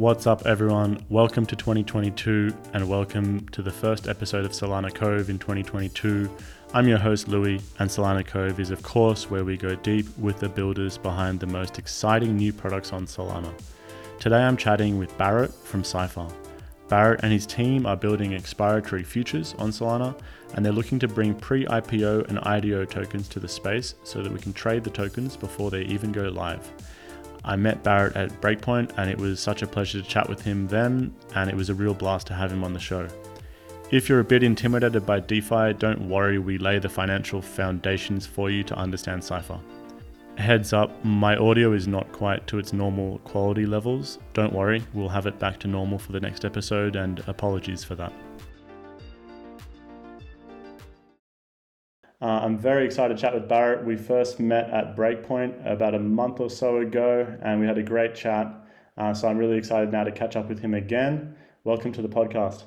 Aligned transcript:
What's 0.00 0.26
up, 0.26 0.46
everyone? 0.46 1.04
Welcome 1.10 1.44
to 1.44 1.54
2022 1.54 2.54
and 2.72 2.88
welcome 2.88 3.46
to 3.50 3.60
the 3.60 3.70
first 3.70 4.08
episode 4.08 4.46
of 4.46 4.52
Solana 4.52 4.94
Cove 4.94 5.28
in 5.28 5.38
2022. 5.38 6.26
I'm 6.72 6.88
your 6.88 6.96
host, 6.96 7.28
Louis, 7.28 7.60
and 7.78 7.90
Solana 7.90 8.26
Cove 8.26 8.58
is, 8.60 8.70
of 8.70 8.82
course, 8.82 9.28
where 9.28 9.44
we 9.44 9.58
go 9.58 9.74
deep 9.74 10.06
with 10.16 10.40
the 10.40 10.48
builders 10.48 10.96
behind 10.96 11.38
the 11.38 11.46
most 11.46 11.78
exciting 11.78 12.34
new 12.34 12.50
products 12.50 12.94
on 12.94 13.04
Solana. 13.04 13.52
Today 14.18 14.38
I'm 14.38 14.56
chatting 14.56 14.96
with 14.96 15.18
Barrett 15.18 15.52
from 15.52 15.84
Cypher. 15.84 16.28
Barrett 16.88 17.20
and 17.22 17.30
his 17.30 17.44
team 17.44 17.84
are 17.84 17.94
building 17.94 18.30
expiratory 18.30 19.04
futures 19.04 19.54
on 19.58 19.68
Solana, 19.68 20.18
and 20.54 20.64
they're 20.64 20.72
looking 20.72 20.98
to 21.00 21.08
bring 21.08 21.34
pre 21.34 21.66
IPO 21.66 22.26
and 22.30 22.38
IDO 22.44 22.86
tokens 22.86 23.28
to 23.28 23.38
the 23.38 23.48
space 23.48 23.96
so 24.04 24.22
that 24.22 24.32
we 24.32 24.38
can 24.38 24.54
trade 24.54 24.82
the 24.82 24.88
tokens 24.88 25.36
before 25.36 25.70
they 25.70 25.82
even 25.82 26.10
go 26.10 26.30
live. 26.30 26.72
I 27.44 27.56
met 27.56 27.82
Barrett 27.82 28.16
at 28.16 28.40
Breakpoint, 28.40 28.92
and 28.96 29.10
it 29.10 29.18
was 29.18 29.40
such 29.40 29.62
a 29.62 29.66
pleasure 29.66 30.02
to 30.02 30.08
chat 30.08 30.28
with 30.28 30.42
him 30.42 30.66
then, 30.68 31.14
and 31.34 31.48
it 31.48 31.56
was 31.56 31.70
a 31.70 31.74
real 31.74 31.94
blast 31.94 32.26
to 32.28 32.34
have 32.34 32.52
him 32.52 32.64
on 32.64 32.72
the 32.72 32.80
show. 32.80 33.08
If 33.90 34.08
you're 34.08 34.20
a 34.20 34.24
bit 34.24 34.42
intimidated 34.42 35.04
by 35.04 35.20
DeFi, 35.20 35.72
don't 35.74 36.08
worry, 36.08 36.38
we 36.38 36.58
lay 36.58 36.78
the 36.78 36.88
financial 36.88 37.42
foundations 37.42 38.24
for 38.26 38.50
you 38.50 38.62
to 38.64 38.76
understand 38.76 39.24
Cypher. 39.24 39.58
Heads 40.36 40.72
up, 40.72 41.04
my 41.04 41.36
audio 41.36 41.72
is 41.72 41.88
not 41.88 42.10
quite 42.12 42.46
to 42.46 42.58
its 42.58 42.72
normal 42.72 43.18
quality 43.20 43.66
levels. 43.66 44.18
Don't 44.32 44.52
worry, 44.52 44.82
we'll 44.94 45.08
have 45.08 45.26
it 45.26 45.38
back 45.38 45.58
to 45.60 45.68
normal 45.68 45.98
for 45.98 46.12
the 46.12 46.20
next 46.20 46.44
episode, 46.44 46.94
and 46.94 47.22
apologies 47.26 47.82
for 47.82 47.94
that. 47.96 48.12
Uh, 52.22 52.40
I'm 52.42 52.58
very 52.58 52.84
excited 52.84 53.16
to 53.16 53.20
chat 53.20 53.32
with 53.32 53.48
Barrett. 53.48 53.86
We 53.86 53.96
first 53.96 54.40
met 54.40 54.68
at 54.68 54.94
Breakpoint 54.94 55.54
about 55.64 55.94
a 55.94 55.98
month 55.98 56.38
or 56.38 56.50
so 56.50 56.78
ago, 56.78 57.26
and 57.40 57.60
we 57.60 57.66
had 57.66 57.78
a 57.78 57.82
great 57.82 58.14
chat. 58.14 58.52
Uh, 58.98 59.14
so 59.14 59.26
I'm 59.26 59.38
really 59.38 59.56
excited 59.56 59.90
now 59.90 60.04
to 60.04 60.12
catch 60.12 60.36
up 60.36 60.50
with 60.50 60.58
him 60.58 60.74
again. 60.74 61.34
Welcome 61.64 61.92
to 61.92 62.02
the 62.02 62.08
podcast. 62.08 62.64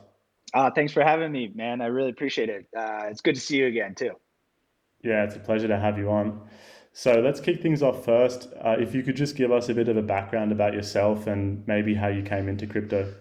Uh, 0.55 0.71
thanks 0.71 0.91
for 0.91 1.03
having 1.03 1.31
me, 1.31 1.51
man. 1.53 1.81
I 1.81 1.85
really 1.87 2.09
appreciate 2.09 2.49
it. 2.49 2.65
Uh, 2.75 3.03
it's 3.11 3.21
good 3.21 3.35
to 3.35 3.41
see 3.41 3.57
you 3.57 3.67
again, 3.67 3.93
too. 3.93 4.13
Yeah, 5.03 5.23
it's 5.23 5.35
a 5.35 5.39
pleasure 5.39 5.67
to 5.67 5.77
have 5.77 5.99
you 5.99 6.09
on. 6.09 6.41
So 6.93 7.19
let's 7.21 7.39
kick 7.39 7.61
things 7.61 7.83
off 7.83 8.03
first. 8.03 8.49
Uh, 8.59 8.75
if 8.79 8.95
you 8.95 9.03
could 9.03 9.15
just 9.15 9.35
give 9.35 9.51
us 9.51 9.69
a 9.69 9.75
bit 9.75 9.87
of 9.87 9.97
a 9.97 10.01
background 10.01 10.51
about 10.51 10.73
yourself 10.73 11.27
and 11.27 11.63
maybe 11.67 11.93
how 11.93 12.07
you 12.07 12.23
came 12.23 12.49
into 12.49 12.65
crypto. 12.65 13.13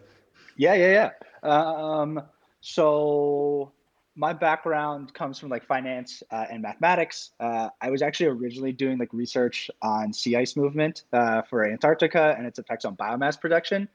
Yeah, 0.57 0.75
yeah, 0.75 1.11
yeah. 1.43 1.51
Um, 1.51 2.23
so 2.61 3.73
my 4.15 4.33
background 4.33 5.15
comes 5.15 5.39
from 5.39 5.49
like 5.49 5.65
finance 5.65 6.23
uh, 6.31 6.47
and 6.51 6.63
mathematics. 6.63 7.31
Uh, 7.41 7.71
I 7.81 7.91
was 7.91 8.03
actually 8.03 8.27
originally 8.27 8.73
doing 8.73 8.99
like 8.99 9.13
research 9.13 9.71
on 9.81 10.13
sea 10.13 10.37
ice 10.37 10.57
movement 10.57 11.05
uh, 11.13 11.43
for 11.43 11.65
Antarctica 11.65 12.35
and 12.37 12.47
its 12.47 12.59
effects 12.59 12.85
on 12.85 12.97
biomass 12.97 13.41
production, 13.41 13.89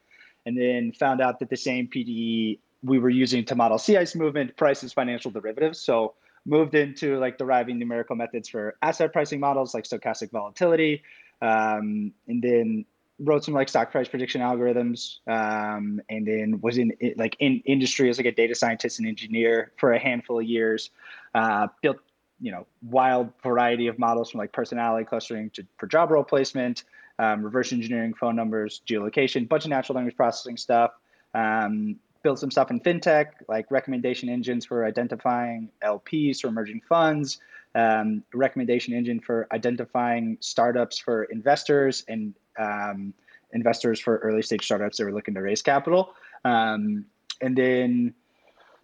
and 0.46 0.58
then 0.58 0.92
found 0.92 1.22
out 1.22 1.40
that 1.40 1.50
the 1.50 1.58
same 1.58 1.88
PDE 1.88 2.60
we 2.84 3.00
were 3.00 3.10
using 3.10 3.44
to 3.46 3.56
model 3.56 3.78
sea 3.78 3.98
ice 3.98 4.16
movement 4.16 4.56
prices 4.58 4.94
financial 4.94 5.30
derivatives. 5.30 5.80
So 5.80 6.16
moved 6.46 6.74
into 6.76 7.20
like 7.20 7.38
deriving 7.38 7.78
numerical 7.78 8.16
methods 8.16 8.48
for 8.48 8.76
asset 8.82 9.12
pricing 9.14 9.40
models 9.40 9.74
like 9.74 9.84
stochastic 9.84 10.32
volatility, 10.32 11.04
um, 11.42 12.12
and 12.28 12.42
then 12.42 12.86
wrote 13.20 13.44
some 13.44 13.54
like 13.54 13.70
stock 13.70 13.92
price 13.92 14.08
prediction 14.08 14.42
algorithms 14.42 15.18
um, 15.28 16.00
and 16.10 16.28
then 16.28 16.60
was 16.62 16.78
in 16.78 16.92
like 17.16 17.36
in 17.40 17.62
industry 17.66 18.10
as 18.10 18.18
like 18.18 18.28
a 18.28 18.32
data 18.32 18.54
scientist 18.54 19.00
and 19.00 19.08
engineer 19.08 19.72
for 19.78 19.94
a 19.94 20.00
handful 20.00 20.40
of 20.40 20.46
years 20.46 20.92
uh, 21.34 21.68
built 21.82 21.98
you 22.40 22.52
know 22.52 22.68
wild 22.84 23.32
variety 23.42 23.88
of 23.88 23.98
models 23.98 24.32
from 24.32 24.40
like 24.40 24.52
personality 24.52 25.04
clustering 25.04 25.50
to 25.50 25.66
for 25.78 25.88
job 25.88 26.12
role 26.12 26.24
placement 26.24 26.84
um, 27.20 27.42
reverse 27.42 27.74
engineering 27.74 28.14
phone 28.14 28.36
numbers 28.36 28.82
geolocation 28.88 29.48
bunch 29.50 29.66
of 29.66 29.70
natural 29.70 29.96
language 29.96 30.16
processing 30.16 30.58
stuff 30.58 30.92
um, 31.34 31.96
built 32.22 32.38
some 32.38 32.52
stuff 32.52 32.70
in 32.70 32.80
fintech 32.80 33.28
like 33.48 33.70
recommendation 33.72 34.30
engines 34.30 34.64
for 34.66 34.86
identifying 34.86 35.70
lps 35.84 36.44
or 36.44 36.50
emerging 36.50 36.82
funds 36.88 37.40
um, 37.78 38.24
recommendation 38.34 38.94
engine 38.94 39.20
for 39.20 39.48
identifying 39.54 40.38
startups 40.42 40.98
for 40.98 41.26
investors 41.26 42.04
and 42.08 42.34
um, 42.60 43.14
investors 43.54 44.00
for 44.00 44.18
early 44.18 44.42
stage 44.42 44.66
startups 44.66 44.98
that 44.98 45.06
were 45.06 45.14
looking 45.14 45.36
to 45.36 45.42
raise 45.42 45.62
capital. 45.62 46.14
Um, 46.44 47.06
and 47.40 47.56
then, 47.56 48.16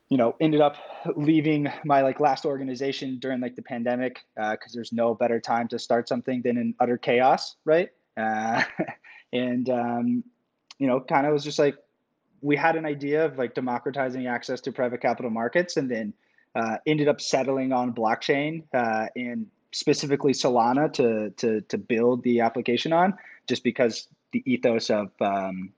you 0.10 0.18
know, 0.18 0.36
ended 0.40 0.62
up 0.62 0.78
leaving 1.16 1.72
my 1.84 2.02
like 2.02 2.20
last 2.20 2.46
organization 2.46 3.18
during 3.18 3.42
like 3.42 3.56
the 3.56 3.64
pandemic 3.64 4.24
because 4.36 4.58
uh, 4.72 4.76
there's 4.76 4.94
no 4.94 5.16
better 5.16 5.40
time 5.40 5.68
to 5.70 5.80
start 5.80 6.08
something 6.08 6.44
than 6.44 6.58
in 6.58 6.76
utter 6.80 6.98
chaos, 6.98 7.56
right? 7.66 7.90
Uh, 8.16 8.64
and 9.34 9.72
um, 9.72 10.24
you 10.78 10.86
know, 10.86 11.00
kind 11.00 11.26
of 11.26 11.34
was 11.34 11.44
just 11.44 11.58
like 11.58 11.78
we 12.42 12.56
had 12.56 12.76
an 12.76 12.86
idea 12.86 13.26
of 13.26 13.40
like 13.40 13.56
democratizing 13.56 14.28
access 14.28 14.62
to 14.62 14.72
private 14.72 15.02
capital 15.02 15.32
markets, 15.32 15.78
and 15.78 15.90
then 15.90 16.14
uh, 16.56 16.78
ended 16.86 17.08
up 17.08 17.20
settling 17.20 17.72
on 17.72 17.94
blockchain 17.94 18.64
uh, 18.74 19.08
and 19.16 19.48
specifically 19.72 20.34
Solana 20.34 20.92
to 20.94 21.32
to 21.32 21.62
to 21.62 21.78
build 21.78 22.24
the 22.24 22.42
application 22.42 22.94
on 22.94 23.16
just 23.48 23.64
because 23.64 24.08
the 24.32 24.44
ethos 24.46 24.90
of 24.90 25.12
um, 25.22 25.74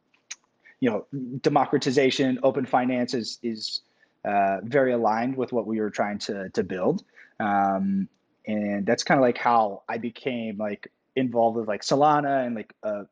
you 0.80 0.90
know 0.90 1.06
democratization, 1.42 2.40
open 2.44 2.66
finance 2.66 3.14
is 3.14 3.40
is 3.42 3.82
uh, 4.24 4.58
very 4.64 4.94
aligned 4.94 5.36
with 5.36 5.54
what 5.54 5.66
we 5.66 5.80
were 5.80 5.90
trying 5.90 6.20
to 6.20 6.50
to 6.50 6.64
build, 6.64 7.04
um, 7.40 8.08
and 8.46 8.86
that's 8.86 9.04
kind 9.04 9.20
of 9.20 9.24
like 9.24 9.38
how 9.38 9.84
I 9.88 9.98
became 9.98 10.58
like 10.58 10.92
involved 11.16 11.58
with 11.58 11.68
like 11.68 11.82
Solana 11.82 12.46
and 12.46 12.56
like 12.56 12.74
a 12.84 13.06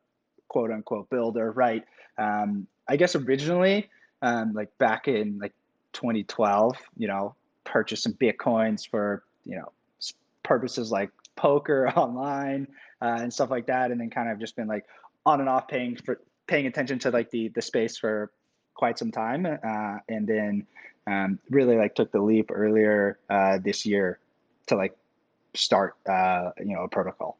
quote 0.48 0.70
unquote 0.70 1.08
builder, 1.10 1.50
right? 1.52 1.84
Um, 2.18 2.66
I 2.88 2.96
guess 2.96 3.16
originally, 3.16 3.88
um, 4.22 4.52
like 4.52 4.76
back 4.78 5.08
in 5.08 5.38
like 5.38 5.54
2012, 5.94 6.76
you 6.96 7.08
know, 7.08 7.34
purchased 7.64 8.02
some 8.02 8.12
bitcoins 8.14 8.88
for 8.88 9.24
you 9.44 9.56
know 9.56 9.72
purposes 10.42 10.92
like 10.92 11.10
poker 11.36 11.88
online 11.96 12.68
uh, 13.02 13.18
and 13.20 13.32
stuff 13.32 13.50
like 13.50 13.66
that, 13.66 13.90
and 13.90 14.00
then 14.00 14.10
kind 14.10 14.30
of 14.30 14.38
just 14.38 14.56
been 14.56 14.68
like 14.68 14.84
on 15.26 15.40
and 15.40 15.48
off 15.48 15.68
paying 15.68 15.96
for 15.96 16.20
paying 16.46 16.66
attention 16.66 16.98
to 17.00 17.10
like 17.10 17.30
the 17.30 17.48
the 17.48 17.62
space 17.62 17.98
for 17.98 18.30
quite 18.74 18.98
some 18.98 19.10
time, 19.10 19.46
uh, 19.46 19.98
and 20.08 20.26
then 20.26 20.66
um, 21.06 21.38
really 21.50 21.76
like 21.76 21.94
took 21.94 22.10
the 22.12 22.20
leap 22.20 22.50
earlier 22.52 23.18
uh, 23.30 23.58
this 23.58 23.84
year 23.84 24.18
to 24.66 24.76
like 24.76 24.96
start 25.54 25.94
uh, 26.08 26.50
you 26.58 26.74
know 26.74 26.84
a 26.84 26.88
protocol. 26.88 27.38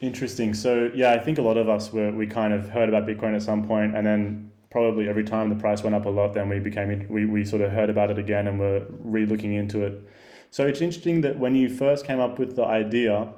Interesting. 0.00 0.52
So 0.54 0.90
yeah, 0.94 1.12
I 1.12 1.18
think 1.18 1.38
a 1.38 1.42
lot 1.42 1.56
of 1.56 1.68
us 1.68 1.92
were 1.92 2.10
we 2.10 2.26
kind 2.26 2.52
of 2.52 2.68
heard 2.68 2.88
about 2.88 3.06
Bitcoin 3.06 3.34
at 3.34 3.42
some 3.42 3.66
point, 3.66 3.96
and 3.96 4.06
then 4.06 4.50
probably 4.74 5.08
every 5.08 5.22
time 5.22 5.48
the 5.50 5.54
price 5.54 5.84
went 5.84 5.94
up 5.94 6.04
a 6.04 6.08
lot, 6.08 6.34
then 6.34 6.48
we 6.48 6.58
became 6.58 7.06
we 7.08 7.26
we 7.26 7.44
sort 7.44 7.62
of 7.62 7.70
heard 7.70 7.88
about 7.88 8.10
it 8.10 8.18
again 8.18 8.48
and 8.48 8.58
were 8.58 8.84
re-looking 8.90 9.54
into 9.54 9.84
it. 9.86 10.02
So 10.50 10.66
it's 10.66 10.80
interesting 10.80 11.20
that 11.20 11.38
when 11.38 11.54
you 11.54 11.68
first 11.68 12.04
came 12.04 12.18
up 12.18 12.40
with 12.40 12.56
the 12.56 12.64
idea, 12.64 13.32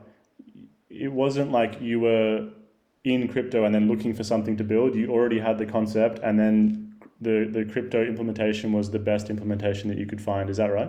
it 0.89 1.13
wasn't 1.13 1.53
like 1.53 1.79
you 1.79 2.01
were 2.01 2.49
in 3.05 3.29
crypto 3.29 3.65
and 3.65 3.75
then 3.75 3.87
looking 3.87 4.15
for 4.15 4.25
something 4.25 4.57
to 4.57 4.65
build. 4.65 4.95
You 4.95 5.11
already 5.11 5.39
had 5.39 5.59
the 5.59 5.67
concept, 5.67 6.21
and 6.23 6.41
then 6.41 6.95
the 7.21 7.47
the 7.53 7.67
crypto 7.67 8.03
implementation 8.03 8.73
was 8.73 8.91
the 8.91 8.99
best 8.99 9.29
implementation 9.29 9.91
that 9.91 9.99
you 9.99 10.07
could 10.07 10.23
find. 10.23 10.49
Is 10.49 10.57
that 10.57 10.73
right? 10.73 10.89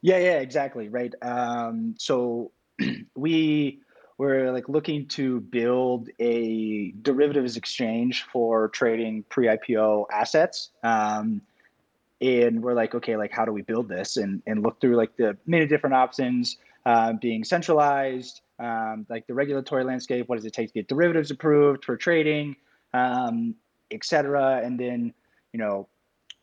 Yeah, 0.00 0.18
yeah, 0.18 0.38
exactly, 0.38 0.88
right. 0.88 1.12
Um, 1.22 1.96
so 1.98 2.52
we 3.16 3.80
were 4.18 4.50
like 4.50 4.68
looking 4.68 5.06
to 5.06 5.40
build 5.40 6.10
a 6.18 6.90
derivatives 7.02 7.56
exchange 7.56 8.24
for 8.24 8.68
trading 8.68 9.24
pre-IPO 9.30 10.06
assets. 10.12 10.70
Um, 10.82 11.40
and 12.20 12.60
we're 12.60 12.74
like, 12.74 12.96
okay, 12.96 13.16
like 13.16 13.30
how 13.32 13.44
do 13.44 13.52
we 13.52 13.62
build 13.62 13.88
this? 13.88 14.16
And 14.16 14.42
and 14.46 14.62
look 14.62 14.80
through 14.80 14.96
like 14.96 15.16
the 15.16 15.36
many 15.46 15.66
different 15.66 15.94
options, 15.94 16.58
uh, 16.84 17.12
being 17.12 17.44
centralized, 17.44 18.40
um, 18.58 19.06
like 19.08 19.28
the 19.28 19.34
regulatory 19.34 19.84
landscape. 19.84 20.28
What 20.28 20.36
does 20.36 20.44
it 20.44 20.52
take 20.52 20.68
to 20.68 20.74
get 20.74 20.88
derivatives 20.88 21.30
approved 21.30 21.84
for 21.84 21.96
trading, 21.96 22.56
um, 22.92 23.54
et 23.92 24.04
cetera? 24.04 24.60
And 24.64 24.80
then, 24.80 25.14
you 25.52 25.60
know, 25.60 25.88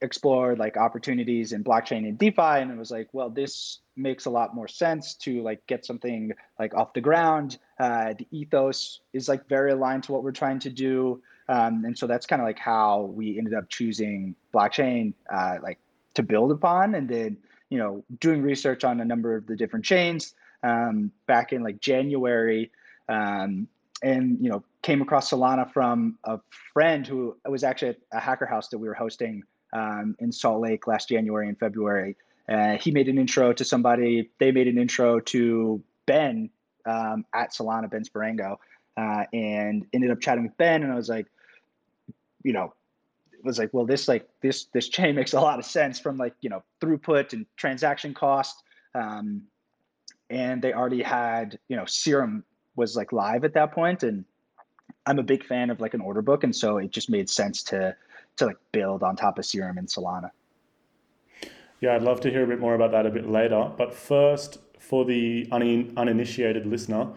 explored 0.06 0.58
like 0.58 0.78
opportunities 0.78 1.52
in 1.52 1.64
blockchain 1.64 2.08
and 2.08 2.18
DeFi, 2.18 2.62
and 2.62 2.72
it 2.72 2.78
was 2.78 2.92
like, 2.92 3.10
well, 3.12 3.30
this 3.30 3.80
makes 3.98 4.26
a 4.26 4.30
lot 4.30 4.56
more 4.56 4.68
sense 4.68 5.16
to 5.16 5.42
like 5.42 5.66
get 5.68 5.86
something 5.86 6.32
like 6.60 6.74
off 6.74 6.94
the 6.94 7.02
ground. 7.02 7.58
Uh, 7.80 8.14
the 8.18 8.28
ethos 8.32 9.02
is 9.14 9.28
like 9.28 9.48
very 9.50 9.72
aligned 9.72 10.04
to 10.04 10.12
what 10.12 10.24
we're 10.24 10.32
trying 10.32 10.60
to 10.60 10.70
do, 10.70 11.22
um, 11.50 11.84
and 11.86 11.98
so 11.98 12.08
that's 12.08 12.26
kind 12.26 12.42
of 12.42 12.46
like 12.46 12.60
how 12.60 13.02
we 13.02 13.38
ended 13.38 13.54
up 13.54 13.68
choosing 13.70 14.36
blockchain, 14.54 15.14
uh, 15.34 15.56
like 15.62 15.80
to 16.14 16.24
build 16.24 16.52
upon, 16.52 16.96
and 16.96 17.10
then 17.10 17.38
you 17.70 17.78
know 17.78 18.04
doing 18.20 18.42
research 18.42 18.84
on 18.84 19.02
a 19.02 19.06
number 19.06 19.36
of 19.36 19.48
the 19.48 19.56
different 19.56 19.84
chains 19.84 20.34
um, 20.64 21.12
back 21.28 21.54
in 21.54 21.64
like 21.64 21.80
January, 21.80 22.72
um, 23.10 23.68
and 24.02 24.38
you 24.42 24.50
know 24.50 24.64
came 24.82 25.02
across 25.02 25.32
Solana 25.32 25.72
from 25.72 26.18
a 26.24 26.40
friend 26.74 27.08
who 27.08 27.36
was 27.48 27.64
actually 27.64 27.90
at 27.90 27.98
a 28.12 28.20
hacker 28.20 28.46
house 28.46 28.68
that 28.70 28.78
we 28.78 28.88
were 28.88 28.94
hosting 28.94 29.44
um, 29.76 30.16
in 30.20 30.32
Salt 30.32 30.62
Lake 30.62 30.88
last 30.88 31.10
January 31.10 31.50
and 31.50 31.60
February. 31.60 32.16
Uh, 32.48 32.78
he 32.78 32.92
made 32.92 33.10
an 33.10 33.18
intro 33.18 33.52
to 33.54 33.66
somebody. 33.66 34.30
They 34.40 34.52
made 34.52 34.68
an 34.68 34.78
intro 34.78 35.20
to 35.20 35.84
Ben 36.06 36.50
um, 36.86 37.26
at 37.34 37.52
Solana, 37.52 37.90
Ben 37.90 38.04
Sparango, 38.04 38.58
uh, 38.98 39.26
and 39.34 39.86
ended 39.94 40.12
up 40.12 40.22
chatting 40.22 40.44
with 40.44 40.58
Ben. 40.58 40.84
And 40.84 40.92
I 40.92 40.96
was 40.96 41.10
like, 41.10 41.28
you 42.44 42.54
know, 42.54 42.74
it 43.34 43.44
was 43.44 43.60
like, 43.60 43.74
well, 43.74 43.86
this 43.86 44.08
like 44.08 44.28
this 44.42 44.66
this 44.74 44.88
chain 44.88 45.16
makes 45.16 45.34
a 45.34 45.42
lot 45.42 45.60
of 45.60 45.66
sense 45.66 46.00
from 46.00 46.18
like 46.18 46.34
you 46.42 46.50
know 46.50 46.64
throughput 46.80 47.34
and 47.34 47.46
transaction 47.58 48.14
cost. 48.14 48.64
Um, 48.94 49.44
and 50.30 50.62
they 50.62 50.74
already 50.74 51.04
had 51.04 51.60
you 51.68 51.76
know 51.76 51.86
Serum 51.86 52.44
was 52.76 52.96
like 52.96 53.12
live 53.12 53.44
at 53.44 53.54
that 53.56 53.74
point, 53.74 54.04
and 54.04 54.24
I'm 55.06 55.20
a 55.20 55.24
big 55.24 55.44
fan 55.44 55.70
of 55.70 55.82
like 55.82 55.96
an 55.96 56.02
order 56.02 56.22
book, 56.22 56.44
and 56.44 56.56
so 56.56 56.78
it 56.78 56.92
just 56.92 57.10
made 57.10 57.30
sense 57.30 57.64
to 57.64 57.96
to 58.38 58.46
like 58.48 58.58
build 58.72 59.04
on 59.04 59.16
top 59.16 59.40
of 59.40 59.46
Serum 59.46 59.78
and 59.78 59.88
Solana. 59.88 60.32
Yeah, 61.82 61.96
I'd 61.96 62.04
love 62.04 62.22
to 62.22 62.32
hear 62.32 62.44
a 62.44 62.48
bit 62.48 62.60
more 62.60 62.76
about 62.76 62.92
that 62.92 63.06
a 63.06 63.10
bit 63.10 63.30
later. 63.30 63.72
But 63.78 63.94
first, 63.94 64.60
for 64.80 65.06
the 65.06 65.48
un- 65.52 65.94
uninitiated 65.98 66.66
listener, 66.66 67.10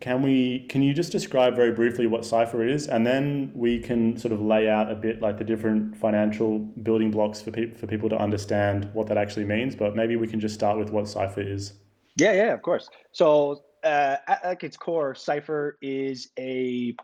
can 0.00 0.20
we 0.22 0.60
can 0.68 0.82
you 0.82 0.92
just 0.92 1.12
describe 1.12 1.54
very 1.54 1.72
briefly 1.72 2.06
what 2.06 2.24
Cypher 2.24 2.66
is, 2.66 2.88
and 2.88 3.06
then 3.06 3.50
we 3.54 3.78
can 3.78 4.16
sort 4.18 4.32
of 4.32 4.40
lay 4.42 4.68
out 4.68 4.90
a 4.90 4.94
bit 4.94 5.22
like 5.22 5.38
the 5.38 5.44
different 5.44 5.96
financial 5.96 6.58
building 6.58 7.10
blocks 7.10 7.40
for 7.40 7.50
people 7.50 7.78
for 7.78 7.86
people 7.86 8.08
to 8.08 8.18
understand 8.18 8.90
what 8.92 9.06
that 9.06 9.16
actually 9.16 9.44
means. 9.46 9.74
But 9.74 9.96
maybe 9.96 10.16
we 10.16 10.26
can 10.26 10.40
just 10.40 10.54
start 10.54 10.78
with 10.78 10.90
what 10.90 11.08
Cypher 11.08 11.40
is. 11.40 11.74
Yeah, 12.16 12.32
yeah, 12.32 12.52
of 12.52 12.62
course. 12.62 12.88
So 13.12 13.62
uh, 13.82 14.16
at, 14.26 14.62
its 14.62 14.76
core, 14.76 15.14
Cypher 15.14 15.78
is 15.80 16.28
a 16.38 16.94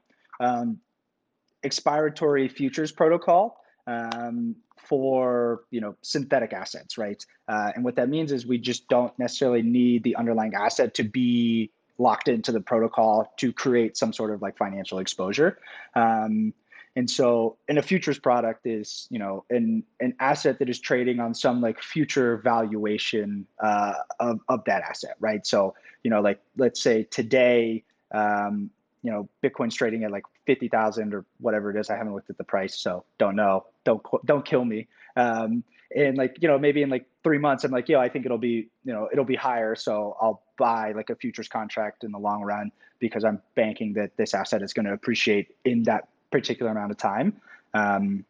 um, 0.40 0.78
expiratory 1.64 2.50
futures 2.50 2.92
protocol 2.92 3.60
um, 3.86 4.56
for 4.76 5.62
you 5.70 5.80
know 5.80 5.94
synthetic 6.02 6.52
assets, 6.52 6.98
right? 6.98 7.24
Uh, 7.48 7.72
and 7.74 7.84
what 7.84 7.96
that 7.96 8.08
means 8.08 8.32
is 8.32 8.46
we 8.46 8.58
just 8.58 8.88
don't 8.88 9.16
necessarily 9.18 9.62
need 9.62 10.02
the 10.04 10.16
underlying 10.16 10.54
asset 10.54 10.94
to 10.94 11.04
be 11.04 11.70
locked 11.98 12.28
into 12.28 12.50
the 12.50 12.60
protocol 12.60 13.32
to 13.36 13.52
create 13.52 13.96
some 13.96 14.12
sort 14.12 14.32
of 14.32 14.40
like 14.40 14.56
financial 14.56 14.98
exposure. 14.98 15.58
Um, 15.94 16.54
and 16.96 17.08
so, 17.08 17.56
in 17.68 17.78
a 17.78 17.82
futures 17.82 18.18
product 18.18 18.66
is 18.66 19.06
you 19.10 19.18
know 19.18 19.44
an 19.48 19.84
an 20.00 20.14
asset 20.18 20.58
that 20.58 20.68
is 20.68 20.80
trading 20.80 21.20
on 21.20 21.34
some 21.34 21.60
like 21.60 21.80
future 21.80 22.38
valuation 22.38 23.46
uh, 23.60 23.94
of 24.18 24.40
of 24.48 24.64
that 24.64 24.82
asset, 24.82 25.14
right? 25.20 25.46
So 25.46 25.74
you 26.02 26.10
know, 26.10 26.20
like 26.20 26.40
let's 26.56 26.80
say 26.80 27.04
today, 27.04 27.84
um, 28.12 28.70
you 29.02 29.10
know, 29.10 29.28
Bitcoin's 29.42 29.74
trading 29.74 30.04
at 30.04 30.10
like 30.10 30.24
fifty 30.50 30.68
thousand 30.68 31.14
or 31.14 31.24
whatever 31.38 31.70
it 31.70 31.78
is. 31.78 31.90
I 31.90 31.96
haven't 31.96 32.12
looked 32.12 32.28
at 32.28 32.36
the 32.36 32.42
price, 32.42 32.76
so 32.76 33.04
don't 33.18 33.36
know. 33.36 33.66
Don't 33.84 34.02
don't 34.24 34.44
kill 34.44 34.64
me. 34.64 34.88
Um, 35.14 35.62
and 35.94 36.16
like 36.16 36.38
you 36.40 36.48
know, 36.48 36.58
maybe 36.58 36.82
in 36.82 36.90
like 36.90 37.06
three 37.22 37.38
months, 37.38 37.62
I'm 37.62 37.70
like, 37.70 37.88
yo, 37.88 38.00
I 38.00 38.08
think 38.08 38.26
it'll 38.26 38.36
be 38.36 38.68
you 38.84 38.92
know 38.92 39.08
it'll 39.12 39.24
be 39.24 39.36
higher, 39.36 39.76
so 39.76 40.16
I'll 40.20 40.42
buy 40.58 40.90
like 40.90 41.08
a 41.08 41.14
futures 41.14 41.46
contract 41.46 42.02
in 42.02 42.10
the 42.10 42.18
long 42.18 42.42
run 42.42 42.72
because 42.98 43.24
I'm 43.24 43.40
banking 43.54 43.92
that 43.92 44.16
this 44.16 44.34
asset 44.34 44.60
is 44.62 44.72
going 44.72 44.86
to 44.86 44.92
appreciate 44.92 45.54
in 45.64 45.84
that 45.84 46.08
particular 46.32 46.72
amount 46.72 46.90
of 46.90 46.98
time. 46.98 47.40
Um, 47.72 48.24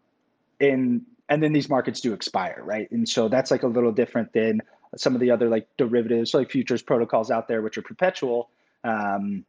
in 0.61 1.07
and 1.31 1.43
then 1.43 1.55
these 1.55 1.71
markets 1.71 2.03
do 2.03 2.13
expire, 2.13 2.61
right? 2.63 2.91
And 2.91 3.09
so 3.09 3.29
that's 3.29 3.51
like 3.51 3.63
a 3.63 3.69
little 3.69 3.93
different 3.93 4.35
than 4.35 4.61
some 4.97 5.15
of 5.15 5.23
the 5.23 5.31
other 5.31 5.49
like 5.49 5.69
derivatives, 5.79 6.35
like 6.35 6.51
futures 6.51 6.83
protocols 6.83 7.31
out 7.31 7.49
there, 7.49 7.63
which 7.63 7.79
are 7.79 7.83
perpetual. 7.83 8.51
Um, 8.85 9.47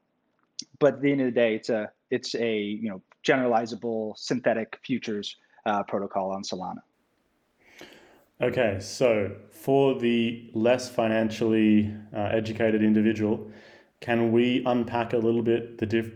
but 0.79 0.95
at 0.95 1.01
the 1.01 1.11
end 1.11 1.21
of 1.21 1.25
the 1.25 1.31
day, 1.31 1.55
it's 1.55 1.69
a 1.69 1.91
it's 2.11 2.35
a 2.35 2.57
you 2.57 2.89
know 2.89 3.01
generalizable 3.23 4.17
synthetic 4.17 4.77
futures 4.83 5.37
uh, 5.65 5.83
protocol 5.83 6.31
on 6.31 6.43
Solana. 6.43 6.81
Okay, 8.41 8.77
so 8.79 9.31
for 9.51 9.99
the 9.99 10.49
less 10.53 10.89
financially 10.89 11.93
uh, 12.15 12.29
educated 12.31 12.81
individual, 12.81 13.51
can 13.99 14.31
we 14.31 14.63
unpack 14.65 15.13
a 15.13 15.17
little 15.17 15.43
bit 15.43 15.77
the 15.77 15.85
diff? 15.85 16.11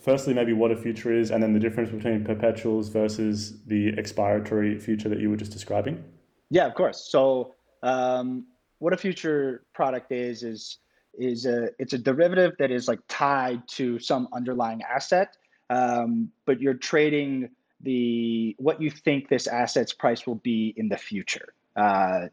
Firstly, 0.00 0.34
maybe 0.34 0.52
what 0.52 0.72
a 0.72 0.76
future 0.76 1.12
is, 1.12 1.30
and 1.30 1.40
then 1.40 1.52
the 1.52 1.60
difference 1.60 1.90
between 1.90 2.24
perpetuals 2.24 2.88
versus 2.88 3.62
the 3.66 3.92
expiratory 3.92 4.82
future 4.82 5.08
that 5.08 5.20
you 5.20 5.30
were 5.30 5.36
just 5.36 5.52
describing. 5.52 6.02
Yeah, 6.50 6.66
of 6.66 6.74
course. 6.74 7.08
So, 7.08 7.54
um, 7.84 8.46
what 8.80 8.92
a 8.92 8.96
future 8.96 9.64
product 9.72 10.10
is 10.10 10.42
is 10.42 10.78
is 11.18 11.46
a 11.46 11.70
it's 11.78 11.92
a 11.92 11.98
derivative 11.98 12.52
that 12.58 12.70
is 12.70 12.88
like 12.88 13.00
tied 13.08 13.66
to 13.68 13.98
some 13.98 14.28
underlying 14.32 14.82
asset, 14.82 15.36
um, 15.70 16.30
but 16.44 16.60
you're 16.60 16.74
trading 16.74 17.50
the 17.80 18.54
what 18.58 18.80
you 18.80 18.90
think 18.90 19.28
this 19.28 19.46
asset's 19.46 19.92
price 19.92 20.26
will 20.26 20.36
be 20.36 20.72
in 20.76 20.88
the 20.88 20.96
future 20.96 21.52
uh, 21.76 22.26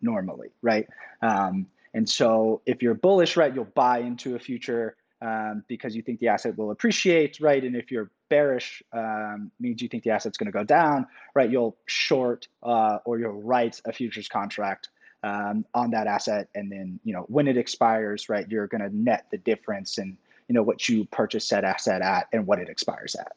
normally, 0.00 0.48
right? 0.62 0.86
Um, 1.20 1.66
and 1.94 2.08
so 2.08 2.62
if 2.66 2.82
you're 2.82 2.94
bullish, 2.94 3.36
right, 3.36 3.54
you'll 3.54 3.64
buy 3.64 3.98
into 3.98 4.34
a 4.36 4.38
future 4.38 4.96
um, 5.20 5.62
because 5.68 5.94
you 5.94 6.02
think 6.02 6.18
the 6.18 6.28
asset 6.28 6.56
will 6.56 6.70
appreciate, 6.70 7.38
right? 7.40 7.62
And 7.62 7.76
if 7.76 7.90
you're 7.90 8.10
bearish, 8.28 8.82
um, 8.92 9.50
means 9.60 9.82
you 9.82 9.88
think 9.88 10.02
the 10.02 10.10
asset's 10.10 10.38
going 10.38 10.46
to 10.46 10.52
go 10.52 10.64
down, 10.64 11.06
right? 11.34 11.50
You'll 11.50 11.76
short 11.86 12.48
uh, 12.62 12.98
or 13.04 13.18
you'll 13.18 13.42
write 13.42 13.80
a 13.84 13.92
futures 13.92 14.28
contract 14.28 14.88
um, 15.22 15.64
on 15.74 15.90
that 15.92 16.06
asset, 16.06 16.48
and 16.54 16.70
then 16.70 17.00
you 17.04 17.12
know 17.12 17.22
when 17.28 17.48
it 17.48 17.56
expires, 17.56 18.28
right? 18.28 18.48
You're 18.50 18.66
going 18.66 18.82
to 18.82 18.94
net 18.94 19.26
the 19.30 19.38
difference 19.38 19.98
and 19.98 20.16
you 20.48 20.54
know 20.54 20.62
what 20.62 20.88
you 20.88 21.04
purchase 21.06 21.48
that 21.50 21.64
asset 21.64 22.02
at 22.02 22.28
and 22.32 22.46
what 22.46 22.58
it 22.58 22.68
expires 22.68 23.14
at. 23.14 23.32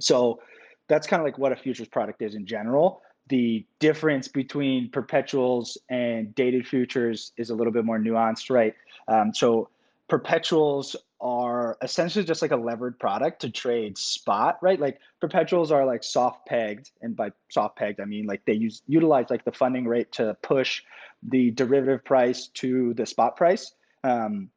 So 0.00 0.40
that's 0.88 1.06
kind 1.06 1.20
of 1.20 1.24
like 1.24 1.38
what 1.38 1.52
a 1.52 1.56
futures 1.56 1.88
product 1.88 2.22
is 2.22 2.34
in 2.34 2.46
general. 2.46 3.02
The 3.28 3.64
difference 3.78 4.28
between 4.28 4.90
perpetuals 4.90 5.78
and 5.88 6.34
dated 6.34 6.66
futures 6.66 7.32
is 7.36 7.50
a 7.50 7.54
little 7.54 7.72
bit 7.72 7.84
more 7.84 7.98
nuanced, 7.98 8.50
right? 8.50 8.74
Um, 9.08 9.32
so 9.32 9.68
perpetuals 10.08 10.96
are 11.22 11.78
essentially 11.82 12.24
just 12.24 12.42
like 12.42 12.50
a 12.50 12.56
levered 12.56 12.98
product 12.98 13.40
to 13.42 13.50
trade 13.50 13.96
spot, 13.96 14.58
right? 14.60 14.80
Like 14.80 14.98
perpetuals 15.20 15.70
are 15.70 15.86
like 15.86 16.02
soft 16.02 16.46
pegged, 16.46 16.90
and 17.00 17.16
by 17.16 17.30
soft 17.48 17.76
pegged 17.76 18.00
I 18.00 18.04
mean 18.04 18.26
like 18.26 18.44
they 18.44 18.54
use 18.54 18.82
utilize 18.86 19.26
like 19.30 19.44
the 19.44 19.52
funding 19.52 19.86
rate 19.86 20.10
to 20.12 20.36
push 20.42 20.82
the 21.22 21.52
derivative 21.52 22.04
price 22.04 22.48
to 22.54 22.92
the 22.94 23.06
spot 23.06 23.36
price. 23.36 23.72
Um, 24.02 24.50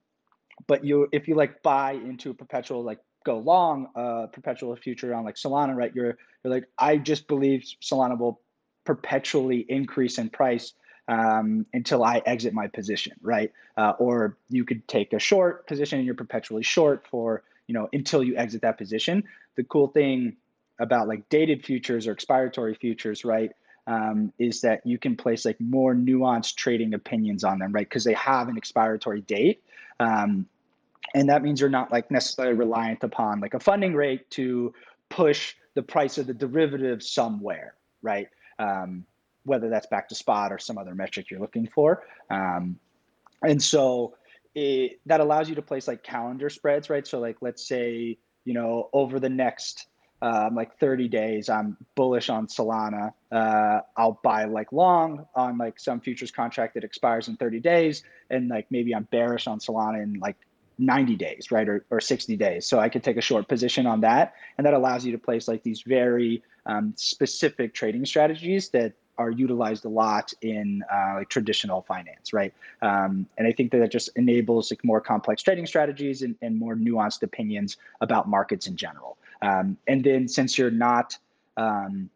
but 0.68 0.84
you 0.84 1.08
if 1.12 1.28
you 1.28 1.36
like 1.36 1.62
buy 1.62 1.94
into 1.94 2.32
a 2.32 2.34
perpetual 2.34 2.84
like 2.84 3.00
go 3.26 3.38
long 3.38 3.88
uh, 3.96 4.28
perpetual 4.28 4.76
future 4.76 5.14
on 5.14 5.24
like 5.24 5.36
Solana, 5.36 5.76
right? 5.76 5.94
You're 5.94 6.18
you're 6.44 6.54
like, 6.54 6.66
I 6.78 6.98
just 6.98 7.28
believe 7.28 7.64
Solana 7.82 8.18
will 8.18 8.42
perpetually 8.86 9.66
increase 9.70 10.18
in 10.18 10.30
price 10.30 10.74
um, 11.08 11.66
until 11.74 12.04
I 12.04 12.22
exit 12.26 12.54
my 12.54 12.68
position, 12.68 13.14
right? 13.22 13.52
Uh, 13.78 13.94
or 14.00 14.38
you 14.50 14.66
could 14.66 14.88
take 14.88 15.14
a 15.14 15.20
short 15.20 15.68
position 15.68 16.00
and 16.00 16.06
you're 16.06 16.16
perpetually 16.16 16.64
short 16.64 17.06
for 17.10 17.44
you 17.68 17.74
know 17.74 17.90
until 17.94 18.24
you 18.24 18.36
exit 18.38 18.62
that 18.62 18.78
position. 18.78 19.24
The 19.56 19.64
cool 19.64 19.88
thing 19.88 20.38
about 20.80 21.08
like 21.08 21.28
dated 21.30 21.64
futures 21.66 22.08
or 22.08 22.16
expiratory 22.16 22.78
futures, 22.78 23.24
right? 23.24 23.52
Um, 23.88 24.34
is 24.40 24.62
that 24.62 24.86
you 24.86 24.98
can 24.98 25.16
place 25.16 25.46
like 25.46 25.62
more 25.62 25.94
nuanced 25.94 26.56
trading 26.56 26.96
opinions 26.96 27.44
on 27.44 27.60
them, 27.60 27.72
right? 27.72 27.88
Because 27.88 28.04
they 28.04 28.14
have 28.14 28.48
an 28.50 28.60
expiratory 28.60 29.26
date. 29.26 29.64
Um, 30.00 30.48
and 31.14 31.30
that 31.30 31.44
means 31.44 31.62
you're 31.62 31.70
not 31.70 31.92
like 31.92 32.10
necessarily 32.10 32.56
reliant 32.56 33.04
upon 33.04 33.40
like 33.40 33.54
a 33.54 33.60
funding 33.60 33.94
rate 33.94 34.30
to 34.32 34.74
push 35.10 35.56
the 35.76 35.84
price 35.84 36.18
of 36.18 36.26
the 36.26 36.34
derivative 36.34 37.04
somewhere 37.04 37.76
right 38.02 38.28
um, 38.60 39.06
whether 39.46 39.70
that's 39.70 39.88
back 39.88 40.10
to 40.10 40.16
spot 40.16 40.52
or 40.52 40.58
some 40.58 40.78
other 40.78 40.96
metric 40.96 41.30
you're 41.30 41.40
looking 41.40 41.68
for 41.68 42.04
um, 42.30 42.78
and 43.44 43.62
so 43.62 44.16
it, 44.54 45.00
that 45.06 45.20
allows 45.20 45.50
you 45.50 45.56
to 45.56 45.62
place 45.62 45.88
like 45.88 46.04
calendar 46.04 46.50
spreads 46.50 46.90
right 46.90 47.08
so 47.08 47.20
like 47.20 47.38
let's 47.42 47.68
say 47.68 48.18
you 48.44 48.54
know 48.54 48.90
over 48.94 49.20
the 49.20 49.30
next 49.30 49.88
um, 50.22 50.56
like 50.56 50.78
30 50.80 51.08
days 51.08 51.50
i'm 51.50 51.78
bullish 51.96 52.30
on 52.30 52.48
solana 52.48 53.14
uh, 53.32 53.82
i'll 53.98 54.20
buy 54.24 54.46
like 54.46 54.72
long 54.72 55.26
on 55.36 55.58
like 55.58 55.80
some 55.80 56.00
futures 56.00 56.32
contract 56.32 56.74
that 56.74 56.84
expires 56.84 57.28
in 57.28 57.36
30 57.38 57.60
days 57.60 58.04
and 58.30 58.48
like 58.48 58.66
maybe 58.70 58.96
i'm 58.96 59.08
bearish 59.12 59.48
on 59.48 59.60
solana 59.60 60.02
in 60.02 60.14
like 60.20 60.38
90 60.78 61.16
days, 61.16 61.52
right, 61.52 61.68
or, 61.68 61.86
or 61.90 62.02
60 62.02 62.36
days. 62.36 62.66
So 62.66 62.80
I 62.80 62.90
could 62.90 63.04
take 63.04 63.18
a 63.18 63.22
short 63.22 63.48
position 63.48 63.86
on 63.86 64.02
that. 64.02 64.34
And 64.58 64.66
that 64.66 64.74
allows 64.74 65.06
you 65.06 65.12
to 65.14 65.18
place 65.18 65.48
like 65.48 65.64
these 65.64 65.82
very 65.82 66.44
um, 66.66 66.94
specific 66.96 67.74
trading 67.74 68.06
strategies 68.06 68.70
that 68.70 68.94
are 69.18 69.32
utilized 69.32 69.86
a 69.86 69.90
lot 69.90 70.34
in 70.42 70.84
uh, 70.92 71.16
like 71.16 71.30
traditional 71.30 71.82
finance, 71.82 72.34
right? 72.34 72.54
Um, 72.82 73.26
and 73.38 73.48
I 73.48 73.52
think 73.52 73.72
that 73.72 73.82
it 73.82 73.92
just 73.92 74.10
enables 74.16 74.72
like 74.72 74.84
more 74.84 75.02
complex 75.02 75.42
trading 75.44 75.66
strategies 75.66 76.22
and, 76.22 76.36
and 76.42 76.58
more 76.58 76.76
nuanced 76.76 77.24
opinions 77.24 77.78
about 78.02 78.28
markets 78.28 78.68
in 78.68 78.76
general. 78.76 79.18
Um, 79.42 79.78
and 79.88 80.04
then 80.04 80.28
since 80.28 80.58
you're 80.58 80.72
not 80.72 81.18
um, 81.58 82.10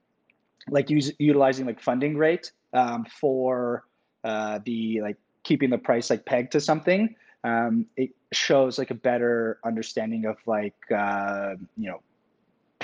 like 0.69 0.89
use, 0.89 1.11
utilizing 1.19 1.65
like 1.65 1.79
funding 1.79 2.17
rate 2.17 2.51
um, 2.73 3.05
for 3.05 3.85
uh, 4.23 4.59
the 4.65 5.01
like 5.01 5.17
keeping 5.43 5.69
the 5.69 5.77
price 5.77 6.09
like 6.09 6.25
pegged 6.25 6.51
to 6.53 6.61
something, 6.61 7.15
um, 7.43 7.85
it 7.95 8.11
shows 8.31 8.77
like 8.77 8.91
a 8.91 8.95
better 8.95 9.59
understanding 9.63 10.25
of 10.25 10.37
like 10.45 10.75
uh, 10.95 11.55
you 11.77 11.89
know 11.89 12.01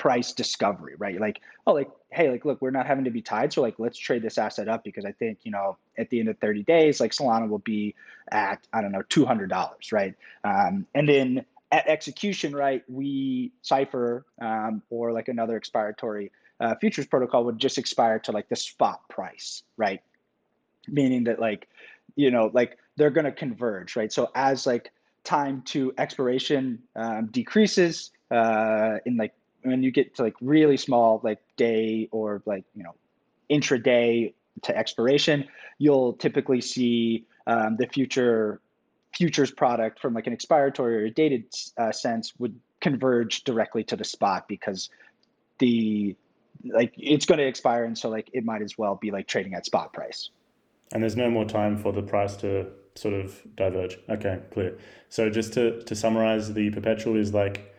price 0.06 0.32
discovery, 0.32 0.94
right? 0.98 1.20
Like, 1.20 1.40
oh, 1.66 1.72
like, 1.72 1.90
hey, 2.10 2.30
like, 2.30 2.44
look, 2.44 2.62
we're 2.62 2.70
not 2.70 2.86
having 2.86 3.02
to 3.06 3.10
be 3.10 3.20
tied, 3.20 3.52
so 3.52 3.60
like, 3.60 3.74
let's 3.78 3.98
trade 3.98 4.22
this 4.22 4.38
asset 4.38 4.68
up 4.68 4.84
because 4.84 5.04
I 5.04 5.10
think 5.10 5.38
you 5.42 5.50
know 5.50 5.78
at 5.98 6.10
the 6.10 6.20
end 6.20 6.28
of 6.28 6.38
30 6.38 6.62
days, 6.62 7.00
like 7.00 7.10
Solana 7.10 7.48
will 7.48 7.58
be 7.58 7.92
at 8.30 8.64
I 8.72 8.82
don't 8.82 8.92
know 8.92 9.02
$200, 9.08 9.92
right? 9.92 10.14
Um, 10.44 10.86
and 10.94 11.08
then 11.08 11.44
at 11.72 11.88
execution, 11.88 12.54
right, 12.54 12.84
we 12.86 13.50
Cypher 13.62 14.24
um, 14.40 14.80
or 14.90 15.10
like 15.10 15.26
another 15.26 15.58
expiratory 15.58 16.30
uh, 16.60 16.76
futures 16.76 17.06
protocol 17.06 17.44
would 17.44 17.58
just 17.58 17.76
expire 17.76 18.20
to 18.20 18.30
like 18.30 18.48
the 18.48 18.54
spot 18.54 19.08
price, 19.08 19.64
right? 19.76 20.02
Meaning 20.86 21.24
that 21.24 21.40
like, 21.40 21.66
you 22.14 22.30
know, 22.30 22.52
like 22.54 22.78
they're 22.94 23.10
going 23.10 23.24
to 23.24 23.32
converge, 23.32 23.96
right? 23.96 24.12
So 24.12 24.30
as 24.36 24.68
like 24.68 24.92
time 25.24 25.62
to 25.62 25.92
expiration 25.98 26.78
um, 26.94 27.26
decreases 27.26 28.12
uh, 28.30 28.98
in 29.04 29.16
like 29.16 29.34
when 29.66 29.82
you 29.82 29.90
get 29.90 30.14
to 30.16 30.22
like 30.22 30.34
really 30.40 30.76
small 30.76 31.20
like 31.22 31.40
day 31.56 32.08
or 32.10 32.42
like 32.46 32.64
you 32.74 32.82
know 32.82 32.94
intraday 33.50 34.32
to 34.62 34.76
expiration, 34.76 35.46
you'll 35.78 36.14
typically 36.14 36.60
see 36.60 37.26
um, 37.46 37.76
the 37.76 37.86
future 37.86 38.60
futures 39.14 39.50
product 39.50 39.98
from 40.00 40.12
like 40.12 40.26
an 40.26 40.36
expiratory 40.36 41.02
or 41.02 41.04
a 41.06 41.10
dated 41.10 41.44
uh, 41.78 41.90
sense 41.90 42.34
would 42.38 42.58
converge 42.80 43.44
directly 43.44 43.82
to 43.82 43.96
the 43.96 44.04
spot 44.04 44.46
because 44.46 44.90
the 45.58 46.14
like 46.64 46.92
it's 46.98 47.24
going 47.24 47.38
to 47.38 47.46
expire 47.46 47.84
and 47.84 47.96
so 47.96 48.08
like 48.08 48.28
it 48.32 48.44
might 48.44 48.62
as 48.62 48.76
well 48.76 48.96
be 48.96 49.10
like 49.10 49.26
trading 49.26 49.54
at 49.54 49.64
spot 49.64 49.92
price. 49.92 50.30
And 50.92 51.02
there's 51.02 51.16
no 51.16 51.30
more 51.30 51.44
time 51.44 51.76
for 51.76 51.92
the 51.92 52.02
price 52.02 52.36
to 52.36 52.68
sort 52.94 53.14
of 53.14 53.42
diverge. 53.56 53.98
Okay 54.08 54.40
clear. 54.50 54.78
So 55.08 55.30
just 55.30 55.52
to 55.54 55.82
to 55.82 55.94
summarize 55.94 56.52
the 56.52 56.70
perpetual 56.70 57.16
is 57.16 57.32
like 57.32 57.74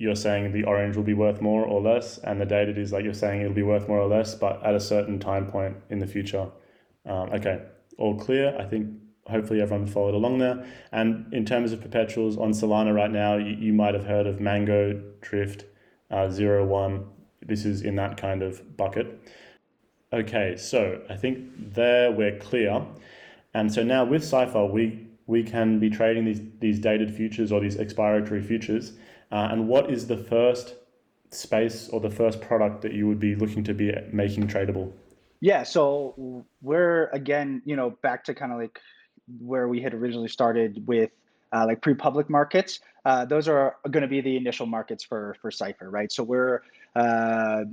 you're 0.00 0.16
saying 0.16 0.52
the 0.52 0.64
orange 0.64 0.96
will 0.96 1.04
be 1.04 1.14
worth 1.14 1.40
more 1.40 1.64
or 1.64 1.80
less 1.80 2.18
and 2.18 2.40
the 2.40 2.46
dated 2.46 2.76
is 2.78 2.92
like 2.92 3.04
you're 3.04 3.14
saying 3.14 3.40
it'll 3.40 3.52
be 3.52 3.62
worth 3.62 3.86
more 3.86 4.00
or 4.00 4.08
less 4.08 4.34
but 4.34 4.64
at 4.64 4.74
a 4.74 4.80
certain 4.80 5.18
time 5.18 5.46
point 5.46 5.76
in 5.90 5.98
the 5.98 6.06
future 6.06 6.48
um, 7.06 7.30
okay 7.30 7.62
all 7.98 8.18
clear 8.18 8.56
i 8.58 8.64
think 8.64 8.88
hopefully 9.30 9.60
everyone 9.60 9.86
followed 9.86 10.14
along 10.14 10.38
there. 10.38 10.64
And 10.92 11.32
in 11.32 11.44
terms 11.44 11.72
of 11.72 11.80
perpetuals 11.80 12.36
on 12.36 12.50
Solana 12.52 12.94
right 12.94 13.10
now, 13.10 13.36
you, 13.36 13.56
you 13.56 13.72
might 13.72 13.94
have 13.94 14.04
heard 14.04 14.26
of 14.26 14.40
Mango, 14.40 15.00
Drift, 15.20 15.64
uh, 16.10 16.28
Zero 16.28 16.66
One. 16.66 17.06
This 17.46 17.64
is 17.64 17.82
in 17.82 17.96
that 17.96 18.16
kind 18.16 18.42
of 18.42 18.76
bucket. 18.76 19.20
Okay, 20.12 20.56
so 20.56 21.00
I 21.08 21.16
think 21.16 21.74
there 21.74 22.10
we're 22.10 22.38
clear. 22.38 22.84
And 23.54 23.72
so 23.72 23.82
now 23.82 24.04
with 24.04 24.24
Cypher, 24.24 24.66
we, 24.66 25.06
we 25.26 25.42
can 25.42 25.78
be 25.78 25.88
trading 25.88 26.24
these, 26.24 26.40
these 26.58 26.78
dated 26.78 27.14
futures 27.14 27.52
or 27.52 27.60
these 27.60 27.76
expiratory 27.76 28.44
futures. 28.44 28.92
Uh, 29.30 29.48
and 29.50 29.68
what 29.68 29.90
is 29.90 30.06
the 30.06 30.16
first 30.16 30.74
space 31.30 31.88
or 31.88 32.00
the 32.00 32.10
first 32.10 32.40
product 32.40 32.82
that 32.82 32.92
you 32.92 33.06
would 33.06 33.20
be 33.20 33.34
looking 33.34 33.62
to 33.64 33.74
be 33.74 33.92
making 34.12 34.48
tradable? 34.48 34.92
Yeah, 35.40 35.62
so 35.62 36.44
we're 36.60 37.06
again, 37.08 37.62
you 37.64 37.76
know, 37.76 37.90
back 38.02 38.24
to 38.24 38.34
kind 38.34 38.52
of 38.52 38.58
like 38.58 38.80
where 39.38 39.68
we 39.68 39.80
had 39.80 39.94
originally 39.94 40.28
started 40.28 40.86
with 40.86 41.10
uh, 41.52 41.64
like 41.66 41.80
pre-public 41.80 42.28
markets. 42.28 42.80
Uh, 43.04 43.24
those 43.24 43.48
are 43.48 43.76
going 43.90 44.02
to 44.02 44.08
be 44.08 44.20
the 44.20 44.36
initial 44.36 44.66
markets 44.66 45.02
for 45.02 45.36
for 45.40 45.50
Cypher, 45.50 45.90
right? 45.90 46.12
So 46.12 46.22
we're 46.22 46.62
uh, 46.94 47.64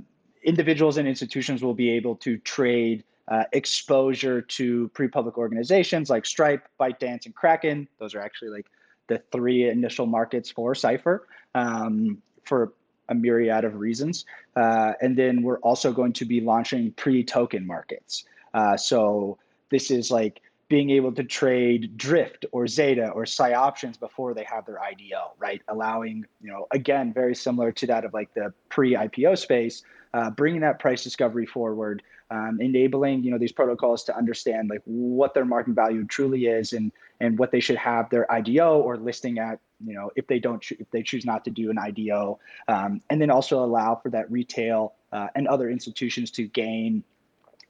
individuals 0.42 0.96
and 0.96 1.06
institutions 1.06 1.62
will 1.62 1.74
be 1.74 1.90
able 1.90 2.16
to 2.16 2.38
trade 2.38 3.04
uh, 3.28 3.44
exposure 3.52 4.40
to 4.40 4.88
pre-public 4.94 5.36
organizations 5.36 6.08
like 6.08 6.24
Stripe, 6.24 6.66
ByteDance, 6.80 7.26
and 7.26 7.34
Kraken. 7.34 7.86
Those 7.98 8.14
are 8.14 8.20
actually 8.20 8.50
like 8.50 8.66
the 9.08 9.22
three 9.32 9.68
initial 9.68 10.06
markets 10.06 10.50
for 10.50 10.74
Cypher 10.74 11.26
um, 11.54 12.22
for 12.44 12.72
a 13.08 13.14
myriad 13.14 13.64
of 13.64 13.74
reasons. 13.74 14.24
Uh, 14.54 14.92
and 15.00 15.16
then 15.16 15.42
we're 15.42 15.58
also 15.58 15.92
going 15.92 16.12
to 16.12 16.24
be 16.24 16.40
launching 16.40 16.92
pre-token 16.92 17.66
markets. 17.66 18.24
Uh, 18.54 18.76
so 18.76 19.38
this 19.70 19.90
is 19.90 20.10
like 20.10 20.40
being 20.68 20.90
able 20.90 21.12
to 21.12 21.24
trade 21.24 21.96
drift 21.96 22.44
or 22.52 22.66
zeta 22.66 23.08
or 23.10 23.24
PsyOptions 23.24 23.98
before 23.98 24.34
they 24.34 24.44
have 24.44 24.66
their 24.66 24.78
ido 24.82 25.32
right 25.38 25.62
allowing 25.68 26.26
you 26.40 26.50
know 26.50 26.66
again 26.70 27.12
very 27.12 27.34
similar 27.34 27.72
to 27.72 27.86
that 27.86 28.04
of 28.04 28.12
like 28.12 28.32
the 28.34 28.52
pre-ipo 28.68 29.36
space 29.36 29.82
uh, 30.14 30.30
bringing 30.30 30.60
that 30.60 30.78
price 30.78 31.02
discovery 31.02 31.46
forward 31.46 32.02
um, 32.30 32.60
enabling 32.60 33.22
you 33.22 33.30
know 33.30 33.38
these 33.38 33.52
protocols 33.52 34.04
to 34.04 34.16
understand 34.16 34.68
like 34.68 34.82
what 34.84 35.34
their 35.34 35.44
market 35.44 35.74
value 35.74 36.04
truly 36.04 36.46
is 36.46 36.72
and 36.72 36.92
and 37.20 37.38
what 37.38 37.50
they 37.50 37.60
should 37.60 37.76
have 37.76 38.10
their 38.10 38.30
ido 38.32 38.78
or 38.78 38.96
listing 38.96 39.38
at 39.38 39.58
you 39.84 39.94
know 39.94 40.10
if 40.16 40.26
they 40.26 40.38
don't 40.38 40.64
if 40.72 40.90
they 40.90 41.02
choose 41.02 41.24
not 41.24 41.44
to 41.44 41.50
do 41.50 41.70
an 41.70 41.78
ido 41.78 42.38
um, 42.68 43.00
and 43.10 43.20
then 43.20 43.30
also 43.30 43.64
allow 43.64 43.94
for 43.94 44.10
that 44.10 44.30
retail 44.30 44.94
uh, 45.12 45.28
and 45.34 45.48
other 45.48 45.70
institutions 45.70 46.30
to 46.30 46.46
gain 46.48 47.02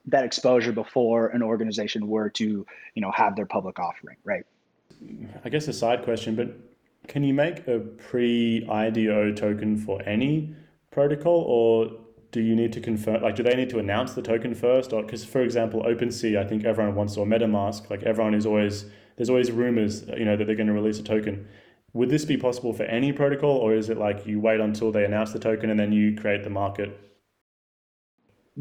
that 0.07 0.25
exposure 0.25 0.73
before 0.73 1.29
an 1.29 1.43
organization 1.43 2.09
were 2.09 2.29
to 2.29 2.67
you 2.95 3.03
know 3.03 3.13
have 3.13 3.37
their 3.37 3.47
public 3.47 3.79
offering 3.79 4.17
right? 4.25 4.45
I 5.45 5.49
guess 5.49 5.69
a 5.69 5.73
side 5.73 6.03
question 6.03 6.35
but 6.35 6.57
can 7.07 7.23
you 7.23 7.33
make 7.33 7.67
a 7.69 7.79
pre-ido 7.79 9.33
token 9.33 9.77
for 9.77 10.03
any 10.03 10.55
protocol 10.91 11.43
or 11.47 12.08
do 12.31 12.41
you 12.41 12.55
need 12.55 12.73
to 12.73 12.81
confirm 12.81 13.23
like 13.23 13.37
do 13.37 13.43
they 13.43 13.55
need 13.55 13.71
to 13.71 13.79
announce 13.79 14.15
the 14.15 14.23
token 14.23 14.55
first 14.55 14.93
or 14.93 15.03
because 15.03 15.25
for 15.25 15.43
example 15.43 15.83
OpenSea 15.83 16.39
i 16.39 16.47
think 16.47 16.65
everyone 16.65 16.95
wants 16.95 17.17
or 17.17 17.27
metamask 17.27 17.89
like 17.91 18.03
everyone 18.03 18.35
is 18.35 18.47
always 18.47 18.87
there's 19.17 19.31
always 19.31 19.51
rumors 19.51 20.05
you 20.17 20.25
know 20.25 20.37
that 20.37 20.47
they're 20.47 20.57
going 20.57 20.67
to 20.67 20.73
release 20.73 20.99
a 20.99 21.03
token 21.03 21.47
would 21.95 22.11
this 22.11 22.25
be 22.25 22.37
possible 22.37 22.73
for 22.73 22.85
any 22.85 23.13
protocol 23.13 23.57
or 23.57 23.75
is 23.75 23.89
it 23.89 23.97
like 23.97 24.27
you 24.27 24.41
wait 24.41 24.61
until 24.61 24.93
they 24.93 25.05
announce 25.05 25.33
the 25.33 25.39
token 25.39 25.71
and 25.71 25.81
then 25.81 25.93
you 25.93 26.15
create 26.15 26.45
the 26.45 26.51
market 26.51 27.01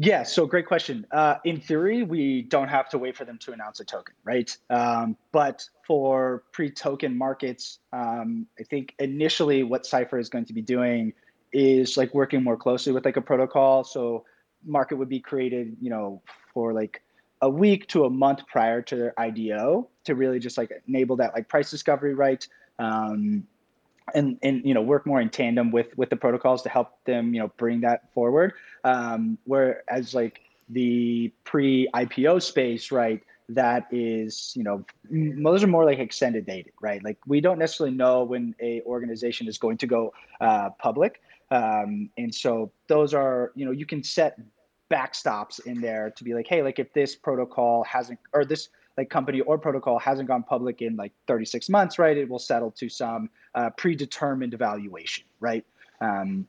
yeah, 0.00 0.22
so 0.22 0.46
great 0.46 0.66
question. 0.66 1.04
Uh, 1.10 1.38
in 1.44 1.60
theory, 1.60 2.04
we 2.04 2.42
don't 2.42 2.68
have 2.68 2.88
to 2.90 2.98
wait 2.98 3.16
for 3.16 3.24
them 3.24 3.36
to 3.38 3.52
announce 3.52 3.80
a 3.80 3.84
token, 3.84 4.14
right? 4.22 4.56
Um, 4.70 5.16
but 5.32 5.68
for 5.84 6.44
pre-token 6.52 7.18
markets, 7.18 7.80
um, 7.92 8.46
I 8.60 8.62
think 8.62 8.94
initially 9.00 9.64
what 9.64 9.84
Cypher 9.84 10.20
is 10.20 10.28
going 10.28 10.44
to 10.44 10.52
be 10.52 10.62
doing 10.62 11.14
is 11.52 11.96
like 11.96 12.14
working 12.14 12.42
more 12.42 12.56
closely 12.56 12.92
with 12.92 13.04
like 13.04 13.16
a 13.16 13.22
protocol. 13.22 13.84
So 13.84 14.24
market 14.64 14.96
would 14.96 15.08
be 15.08 15.20
created, 15.20 15.76
you 15.80 15.90
know, 15.90 16.22
for 16.52 16.72
like 16.72 17.02
a 17.40 17.48
week 17.48 17.86
to 17.88 18.04
a 18.04 18.10
month 18.10 18.46
prior 18.46 18.82
to 18.82 18.96
their 18.96 19.18
IDO 19.18 19.88
to 20.04 20.14
really 20.14 20.38
just 20.38 20.58
like 20.58 20.72
enable 20.88 21.16
that 21.16 21.34
like 21.34 21.48
price 21.48 21.70
discovery, 21.70 22.14
right? 22.14 22.46
Um, 22.78 23.46
and 24.14 24.38
and 24.42 24.64
you 24.64 24.74
know 24.74 24.82
work 24.82 25.06
more 25.06 25.20
in 25.20 25.28
tandem 25.28 25.70
with 25.70 25.96
with 25.96 26.10
the 26.10 26.16
protocols 26.16 26.62
to 26.62 26.68
help 26.68 27.04
them 27.04 27.34
you 27.34 27.40
know 27.40 27.48
bring 27.56 27.80
that 27.82 28.12
forward 28.12 28.54
um, 28.84 29.38
whereas 29.44 30.14
like 30.14 30.40
the 30.70 31.32
pre 31.44 31.88
ipo 31.94 32.42
space 32.42 32.90
right 32.90 33.22
that 33.48 33.86
is 33.90 34.52
you 34.54 34.62
know 34.62 34.84
those 35.10 35.62
are 35.62 35.68
more 35.68 35.84
like 35.84 35.98
extended 35.98 36.44
dated 36.44 36.72
right 36.80 37.02
like 37.02 37.18
we 37.26 37.40
don't 37.40 37.58
necessarily 37.58 37.94
know 37.94 38.22
when 38.22 38.54
a 38.60 38.82
organization 38.82 39.48
is 39.48 39.58
going 39.58 39.78
to 39.78 39.86
go 39.86 40.12
uh, 40.40 40.70
public 40.78 41.20
um, 41.50 42.10
and 42.16 42.34
so 42.34 42.70
those 42.88 43.14
are 43.14 43.52
you 43.54 43.64
know 43.64 43.72
you 43.72 43.86
can 43.86 44.02
set 44.02 44.38
backstops 44.90 45.64
in 45.66 45.80
there 45.80 46.10
to 46.16 46.24
be 46.24 46.32
like 46.32 46.46
hey 46.46 46.62
like 46.62 46.78
if 46.78 46.92
this 46.94 47.14
protocol 47.14 47.84
hasn't 47.84 48.18
or 48.32 48.44
this 48.44 48.70
like 48.98 49.08
company 49.08 49.40
or 49.42 49.56
protocol 49.56 49.98
hasn't 49.98 50.28
gone 50.28 50.42
public 50.42 50.82
in 50.82 50.96
like 50.96 51.12
36 51.28 51.68
months, 51.68 52.00
right? 52.00 52.18
It 52.18 52.28
will 52.28 52.40
settle 52.40 52.72
to 52.72 52.88
some 52.88 53.30
uh, 53.54 53.70
predetermined 53.70 54.54
valuation, 54.54 55.24
right? 55.38 55.64
Um, 56.00 56.48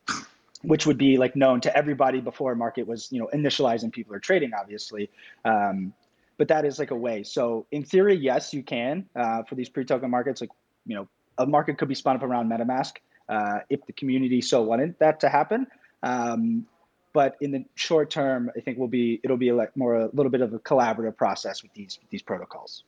which 0.64 0.88
would 0.88 0.98
be 0.98 1.16
like 1.16 1.36
known 1.36 1.62
to 1.62 1.78
everybody 1.78 2.20
before 2.20 2.54
market 2.56 2.88
was, 2.88 3.08
you 3.12 3.20
know, 3.20 3.30
initialized 3.34 3.84
and 3.84 3.94
people 3.94 4.16
are 4.16 4.20
trading, 4.20 4.52
obviously. 4.60 5.12
Um, 5.46 5.94
but 6.38 6.48
that 6.48 6.66
is 6.66 6.80
like 6.80 6.90
a 6.90 6.96
way. 6.96 7.22
So 7.22 7.68
in 7.72 7.84
theory, 7.86 8.16
yes, 8.16 8.52
you 8.52 8.64
can 8.64 9.06
uh, 9.16 9.44
for 9.44 9.54
these 9.54 9.70
pre-token 9.70 10.10
markets. 10.10 10.42
Like, 10.42 10.50
you 10.88 10.96
know, 10.96 11.08
a 11.38 11.46
market 11.46 11.78
could 11.78 11.88
be 11.88 11.96
spun 11.96 12.16
up 12.16 12.24
around 12.24 12.50
MetaMask 12.50 12.94
uh, 13.30 13.60
if 13.70 13.86
the 13.86 13.94
community 13.94 14.42
so 14.42 14.62
wanted 14.62 14.96
that 15.00 15.20
to 15.22 15.30
happen. 15.30 15.68
Um, 16.04 16.66
but 17.14 17.36
in 17.42 17.52
the 17.52 17.66
short 17.76 18.10
term, 18.10 18.52
I 18.56 18.60
think 18.60 18.78
will 18.78 18.88
be 18.88 19.20
it'll 19.24 19.38
be 19.38 19.52
like 19.52 19.76
more 19.76 19.96
a 19.96 20.10
little 20.14 20.30
bit 20.30 20.42
of 20.42 20.54
a 20.54 20.60
collaborative 20.60 21.18
process 21.18 21.64
with 21.64 21.74
these 21.74 22.00
these 22.10 22.22
protocols. 22.22 22.84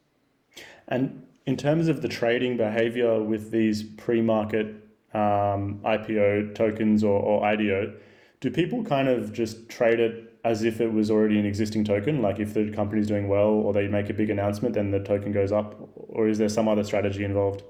And 0.87 1.25
in 1.45 1.57
terms 1.57 1.87
of 1.87 2.01
the 2.01 2.07
trading 2.07 2.57
behavior 2.57 3.21
with 3.21 3.51
these 3.51 3.83
pre-market 3.83 4.67
um, 5.13 5.79
IPO 5.83 6.55
tokens 6.55 7.03
or, 7.03 7.19
or 7.19 7.45
IDO, 7.45 7.93
do 8.41 8.51
people 8.51 8.83
kind 8.83 9.07
of 9.07 9.33
just 9.33 9.69
trade 9.69 9.99
it 9.99 10.39
as 10.43 10.63
if 10.63 10.81
it 10.81 10.91
was 10.91 11.09
already 11.09 11.39
an 11.39 11.45
existing 11.45 11.83
token? 11.83 12.21
Like 12.21 12.39
if 12.39 12.53
the 12.53 12.71
company's 12.71 13.07
doing 13.07 13.27
well 13.27 13.49
or 13.49 13.73
they 13.73 13.87
make 13.87 14.09
a 14.09 14.13
big 14.13 14.29
announcement, 14.29 14.75
then 14.75 14.91
the 14.91 14.99
token 14.99 15.31
goes 15.31 15.51
up, 15.51 15.75
or 15.95 16.27
is 16.27 16.37
there 16.37 16.49
some 16.49 16.67
other 16.67 16.83
strategy 16.83 17.23
involved? 17.23 17.63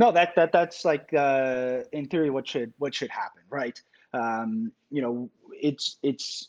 No, 0.00 0.10
that 0.12 0.34
that 0.34 0.50
that's 0.50 0.86
like 0.86 1.12
uh, 1.12 1.80
in 1.92 2.06
theory 2.06 2.30
what 2.30 2.48
should 2.48 2.72
what 2.78 2.94
should 2.94 3.10
happen, 3.10 3.42
right? 3.50 3.78
Um, 4.14 4.72
you 4.90 5.02
know, 5.02 5.30
it's 5.52 5.98
it's 6.02 6.48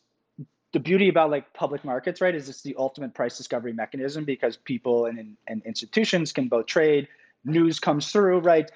the 0.72 0.80
beauty 0.80 1.10
about 1.10 1.30
like 1.32 1.54
public 1.54 1.84
markets, 1.84 2.22
right, 2.22 2.34
is 2.34 2.48
it's 2.48 2.62
the 2.62 2.76
ultimate 2.78 3.14
price 3.14 3.38
discovery 3.38 3.74
mechanism 3.74 4.24
because 4.24 4.56
people 4.56 5.08
and, 5.08 5.36
and 5.50 5.62
institutions 5.66 6.32
can 6.32 6.48
both 6.48 6.66
trade. 6.66 7.10
News 7.44 7.78
comes 7.78 8.10
through, 8.10 8.40
right? 8.40 8.72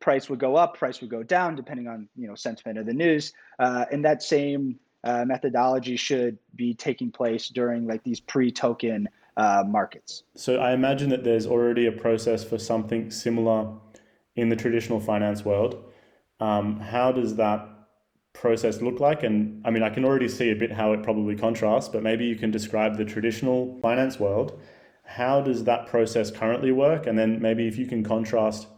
Price 0.00 0.28
would 0.28 0.38
go 0.38 0.54
up, 0.54 0.76
price 0.76 1.00
would 1.00 1.08
go 1.08 1.22
down, 1.22 1.56
depending 1.56 1.88
on 1.88 2.06
you 2.14 2.28
know 2.28 2.34
sentiment 2.34 2.76
of 2.76 2.84
the 2.84 2.92
news. 2.92 3.32
Uh, 3.58 3.86
and 3.90 4.04
that 4.04 4.22
same 4.22 4.78
uh, 5.02 5.24
methodology 5.24 5.96
should 5.96 6.36
be 6.54 6.74
taking 6.74 7.10
place 7.10 7.48
during 7.48 7.86
like 7.86 8.04
these 8.04 8.20
pre-token 8.20 9.08
uh, 9.38 9.64
markets. 9.66 10.24
So 10.34 10.58
I 10.58 10.72
imagine 10.72 11.08
that 11.08 11.24
there's 11.24 11.46
already 11.46 11.86
a 11.86 11.92
process 11.92 12.44
for 12.44 12.58
something 12.58 13.10
similar 13.10 13.72
in 14.40 14.48
the 14.48 14.56
traditional 14.56 15.00
finance 15.00 15.44
world, 15.44 15.72
um, 16.40 16.80
how 16.80 17.12
does 17.12 17.36
that 17.36 17.68
process 18.32 18.80
look 18.80 19.00
like? 19.00 19.22
And 19.22 19.62
I 19.66 19.70
mean, 19.70 19.82
I 19.82 19.90
can 19.90 20.04
already 20.04 20.28
see 20.28 20.50
a 20.50 20.56
bit 20.56 20.72
how 20.72 20.92
it 20.92 21.02
probably 21.02 21.36
contrasts, 21.36 21.88
but 21.88 22.02
maybe 22.02 22.24
you 22.24 22.36
can 22.36 22.50
describe 22.50 22.96
the 22.96 23.04
traditional 23.04 23.78
finance 23.80 24.18
world. 24.18 24.60
How 25.04 25.40
does 25.40 25.64
that 25.64 25.86
process 25.86 26.30
currently 26.30 26.72
work? 26.72 27.06
And 27.06 27.18
then 27.18 27.40
maybe 27.40 27.66
if 27.66 27.76
you 27.76 27.86
can 27.86 28.02
contrast 28.02 28.68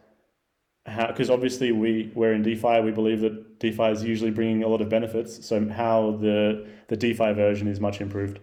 how, 0.86 1.06
because 1.06 1.30
obviously 1.30 1.70
we 1.70 2.10
we're 2.14 2.32
in 2.32 2.42
DeFi, 2.42 2.80
we 2.80 2.90
believe 2.90 3.20
that 3.20 3.60
DeFi 3.60 3.90
is 3.96 4.02
usually 4.02 4.32
bringing 4.32 4.64
a 4.64 4.68
lot 4.68 4.80
of 4.80 4.88
benefits. 4.88 5.46
So 5.46 5.68
how 5.68 6.18
the 6.20 6.66
the 6.88 6.96
DeFi 6.96 7.32
version 7.34 7.68
is 7.68 7.78
much 7.78 8.00
improved. 8.00 8.40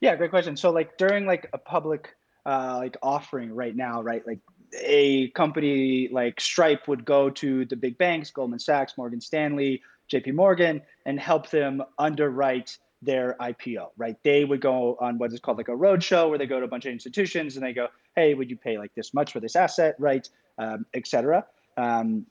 Yeah, 0.00 0.14
great 0.14 0.30
question. 0.30 0.56
So 0.56 0.70
like 0.70 0.96
during 0.98 1.26
like 1.26 1.48
a 1.52 1.58
public 1.58 2.14
uh, 2.46 2.76
like 2.78 2.96
offering 3.02 3.54
right 3.54 3.74
now, 3.74 4.02
right? 4.02 4.22
Like 4.26 4.40
a 4.80 5.28
company 5.30 6.08
like 6.10 6.40
Stripe 6.40 6.88
would 6.88 7.04
go 7.04 7.30
to 7.30 7.64
the 7.66 7.76
big 7.76 7.98
banks, 7.98 8.30
Goldman 8.30 8.58
Sachs, 8.58 8.96
Morgan 8.96 9.20
Stanley, 9.20 9.82
JP 10.10 10.34
Morgan, 10.34 10.82
and 11.06 11.18
help 11.18 11.50
them 11.50 11.82
underwrite 11.98 12.78
their 13.02 13.36
IPO, 13.40 13.88
right? 13.96 14.16
They 14.22 14.44
would 14.44 14.60
go 14.60 14.96
on 15.00 15.18
what 15.18 15.32
is 15.32 15.40
called 15.40 15.58
like 15.58 15.68
a 15.68 15.72
roadshow 15.72 16.28
where 16.28 16.38
they 16.38 16.46
go 16.46 16.58
to 16.58 16.64
a 16.64 16.68
bunch 16.68 16.86
of 16.86 16.92
institutions 16.92 17.56
and 17.56 17.64
they 17.64 17.72
go, 17.72 17.88
hey, 18.16 18.34
would 18.34 18.50
you 18.50 18.56
pay 18.56 18.78
like 18.78 18.94
this 18.94 19.12
much 19.12 19.32
for 19.32 19.40
this 19.40 19.56
asset, 19.56 19.94
right? 19.98 20.28
Um, 20.58 20.86
et 20.94 21.06
cetera. 21.06 21.44
Um, 21.76 22.26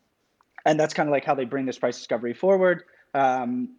and 0.65 0.79
that's 0.79 0.93
kind 0.93 1.07
of 1.07 1.11
like 1.11 1.25
how 1.25 1.35
they 1.35 1.45
bring 1.45 1.65
this 1.65 1.77
price 1.77 1.97
discovery 1.97 2.33
forward. 2.33 2.83
Um, 3.13 3.75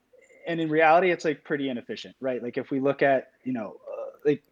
and 0.47 0.61
in 0.61 0.69
reality, 0.69 1.11
it's 1.11 1.25
like 1.25 1.43
pretty 1.45 1.69
inefficient, 1.69 2.15
right? 2.21 2.43
Like 2.43 2.59
if 2.59 2.71
we 2.71 2.79
look 2.79 3.03
at, 3.03 3.31
you 3.45 3.53
know, 3.53 3.77
uh, 3.91 4.11
like 4.25 4.43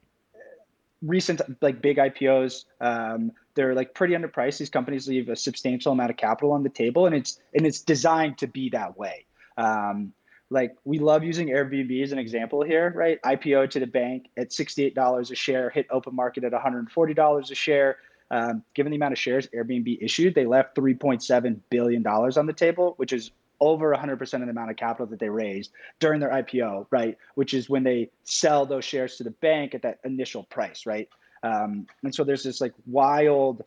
recent 1.03 1.41
like 1.61 1.83
big 1.83 1.99
IPOs, 1.99 2.65
um, 2.81 3.33
they're 3.55 3.75
like 3.75 3.95
pretty 3.95 4.15
underpriced. 4.15 4.59
These 4.59 4.71
companies 4.71 5.09
leave 5.09 5.29
a 5.29 5.37
substantial 5.37 5.93
amount 5.93 6.11
of 6.11 6.17
capital 6.17 6.53
on 6.53 6.63
the 6.63 6.69
table, 6.69 7.07
and 7.07 7.15
it's 7.15 7.41
and 7.55 7.67
it's 7.67 7.81
designed 7.81 8.39
to 8.39 8.47
be 8.47 8.71
that 8.71 8.97
way. 8.97 9.27
Um, 9.57 10.13
like 10.51 10.77
we 10.85 10.99
love 10.99 11.25
using 11.25 11.49
Airbnb 11.49 12.03
as 12.03 12.13
an 12.13 12.19
example 12.19 12.63
here, 12.63 12.93
right? 12.95 13.21
IPO 13.23 13.71
to 13.71 13.81
the 13.81 13.87
bank 13.87 14.29
at 14.37 14.51
$68 14.51 15.31
a 15.31 15.35
share, 15.35 15.71
hit 15.71 15.87
open 15.91 16.15
market 16.15 16.45
at 16.45 16.53
$140 16.53 17.51
a 17.51 17.55
share. 17.55 17.97
Um, 18.31 18.63
given 18.75 18.91
the 18.91 18.97
amount 18.97 19.13
of 19.13 19.19
shares 19.19 19.49
Airbnb 19.55 19.99
issued, 20.03 20.35
they 20.35 20.47
left 20.47 20.77
$3.7 20.77 21.61
billion 21.71 22.07
on 22.07 22.47
the 22.47 22.53
table, 22.53 22.95
which 22.97 23.13
is 23.13 23.31
over 23.61 23.95
100% 23.95 24.21
of 24.21 24.41
the 24.41 24.51
amount 24.51 24.71
of 24.71 24.77
capital 24.77 25.07
that 25.07 25.21
they 25.21 25.29
raised 25.29 25.71
during 26.01 26.21
their 26.21 26.31
IPO, 26.31 26.87
right? 26.91 27.17
Which 27.35 27.55
is 27.55 27.71
when 27.71 27.85
they 27.85 28.11
sell 28.25 28.67
those 28.67 28.85
shares 28.85 29.17
to 29.17 29.25
the 29.25 29.31
bank 29.31 29.75
at 29.75 29.83
that 29.83 30.01
initial 30.05 30.45
price, 30.45 30.85
right? 30.85 31.09
Um, 31.43 31.87
and 32.03 32.15
so 32.15 32.25
there's 32.25 32.43
this 32.43 32.61
like 32.61 32.73
wild 32.87 33.65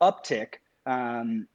uptick 0.00 0.54
um, 0.86 1.46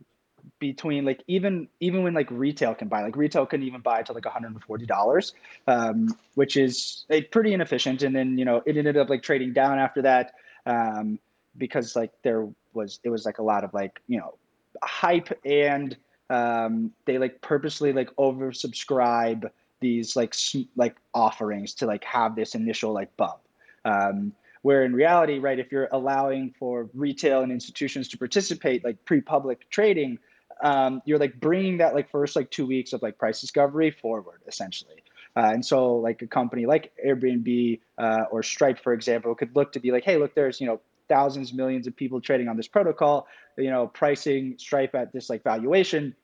between 0.60 1.06
like 1.06 1.24
even 1.28 1.68
even 1.80 2.04
when 2.04 2.14
like 2.14 2.30
retail 2.32 2.76
can 2.76 2.88
buy 2.88 3.02
like 3.02 3.16
retail 3.16 3.46
couldn't 3.46 3.66
even 3.66 3.82
buy 3.82 4.04
to 4.04 4.14
like 4.14 4.24
$140 4.24 5.32
um, 5.68 6.08
which 6.36 6.58
is 6.58 7.06
like, 7.10 7.32
pretty 7.32 7.54
inefficient. 7.54 8.04
And 8.04 8.16
then 8.16 8.38
you 8.38 8.46
know 8.46 8.62
it 8.66 8.78
ended 8.78 8.98
up 8.98 9.10
like 9.10 9.24
trading 9.24 9.54
down 9.54 9.80
after 9.80 10.02
that 10.04 10.34
um, 10.66 11.20
because 11.58 11.96
like 11.96 12.12
there 12.24 12.48
was 12.74 13.00
it 13.04 13.10
was 13.10 13.26
like 13.26 13.40
a 13.40 13.44
lot 13.44 13.64
of 13.64 13.74
like 13.74 14.02
you 14.08 14.20
know 14.20 14.36
hype 14.84 15.38
and 15.46 15.98
um, 16.30 16.92
they 17.06 17.18
like 17.18 17.42
purposely 17.42 17.92
like 17.92 18.10
oversubscribe 18.16 19.50
these 19.82 20.16
like 20.16 20.34
like 20.76 20.96
offerings 21.14 21.74
to 21.74 21.86
like 21.86 22.04
have 22.04 22.36
this 22.36 22.56
initial 22.56 22.94
like 22.94 23.16
bump. 23.18 23.40
Um, 23.84 24.34
where 24.62 24.84
in 24.84 24.94
reality 24.94 25.40
right 25.40 25.60
if 25.60 25.72
you're 25.72 25.90
allowing 25.92 26.54
for 26.58 26.90
retail 26.94 27.42
and 27.42 27.52
institutions 27.52 28.08
to 28.08 28.18
participate 28.18 28.84
like 28.84 29.04
pre-public 29.06 29.70
trading 29.70 30.18
um, 30.64 31.02
you're 31.06 31.18
like 31.18 31.40
bringing 31.40 31.78
that 31.80 31.96
like 31.96 32.10
first 32.10 32.36
like 32.36 32.50
two 32.52 32.68
weeks 32.68 32.94
of 32.94 33.02
like 33.02 33.18
price 33.18 33.42
discovery 33.42 33.92
forward 33.92 34.42
essentially 34.48 35.04
uh, 35.36 35.52
and 35.54 35.66
so 35.66 35.96
like 35.96 36.22
a 36.22 36.28
company 36.28 36.66
like 36.66 36.92
airbnb 37.06 37.80
uh, 37.98 38.26
or 38.32 38.44
stripe 38.44 38.80
for 38.80 38.94
example 38.94 39.34
could 39.34 39.56
look 39.56 39.72
to 39.72 39.80
be 39.80 39.92
like 39.92 40.04
hey 40.04 40.18
look 40.18 40.36
there's 40.36 40.62
you 40.62 40.68
know 40.68 40.80
thousands, 41.12 41.52
millions 41.52 41.88
of 41.88 41.96
people 41.96 42.22
trading 42.22 42.48
on 42.48 42.56
this 42.56 42.70
protocol, 42.70 43.28
you 43.58 43.70
know, 43.70 43.86
pricing 43.86 44.56
Stripe 44.58 44.96
at 44.96 45.12
this 45.12 45.30
like 45.30 45.44
valuation. 45.44 46.16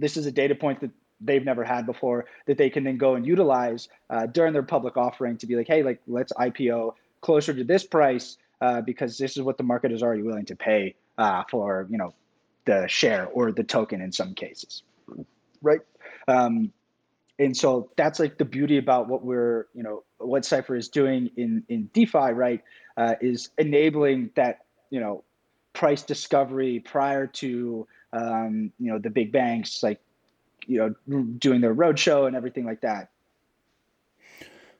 This 0.00 0.16
is 0.16 0.26
a 0.26 0.32
data 0.32 0.56
point 0.56 0.80
that 0.80 0.90
they've 1.20 1.44
never 1.44 1.62
had 1.62 1.86
before 1.86 2.26
that 2.46 2.58
they 2.58 2.68
can 2.68 2.82
then 2.82 2.98
go 2.98 3.14
and 3.14 3.24
utilize 3.24 3.88
uh, 4.10 4.26
during 4.26 4.52
their 4.52 4.64
public 4.64 4.96
offering 4.96 5.36
to 5.38 5.46
be 5.46 5.54
like, 5.54 5.68
hey, 5.68 5.84
like 5.84 6.00
let's 6.08 6.32
IPO 6.32 6.94
closer 7.20 7.54
to 7.54 7.64
this 7.64 7.84
price 7.84 8.36
uh, 8.60 8.80
because 8.80 9.18
this 9.18 9.36
is 9.36 9.42
what 9.42 9.56
the 9.56 9.64
market 9.64 9.92
is 9.92 10.02
already 10.02 10.22
willing 10.22 10.46
to 10.46 10.56
pay 10.56 10.94
uh, 11.16 11.42
for, 11.50 11.86
you 11.90 11.98
know, 11.98 12.14
the 12.64 12.86
share 12.88 13.26
or 13.26 13.52
the 13.52 13.64
token 13.64 14.00
in 14.00 14.12
some 14.12 14.34
cases, 14.34 14.82
right? 15.62 15.80
Um, 16.26 16.72
and 17.38 17.56
so 17.56 17.90
that's 17.96 18.18
like 18.18 18.36
the 18.36 18.44
beauty 18.44 18.78
about 18.78 19.08
what 19.08 19.24
we're, 19.24 19.66
you 19.74 19.82
know, 19.82 20.02
what 20.18 20.44
Cypher 20.44 20.74
is 20.76 20.88
doing 20.88 21.30
in 21.36 21.62
in 21.68 21.88
DeFi, 21.94 22.32
right? 22.32 22.62
uh, 22.98 23.14
is 23.20 23.50
enabling 23.56 24.30
that 24.34 24.64
you 24.90 25.00
know 25.00 25.24
price 25.72 26.02
discovery 26.02 26.80
prior 26.80 27.26
to 27.26 27.86
um, 28.12 28.72
you 28.78 28.90
know 28.90 28.98
the 28.98 29.08
big 29.08 29.32
banks 29.32 29.82
like 29.82 30.00
you 30.66 30.78
know 30.78 31.24
doing 31.38 31.60
their 31.60 31.74
roadshow 31.74 32.26
and 32.26 32.36
everything 32.36 32.66
like 32.66 32.82
that. 32.82 33.10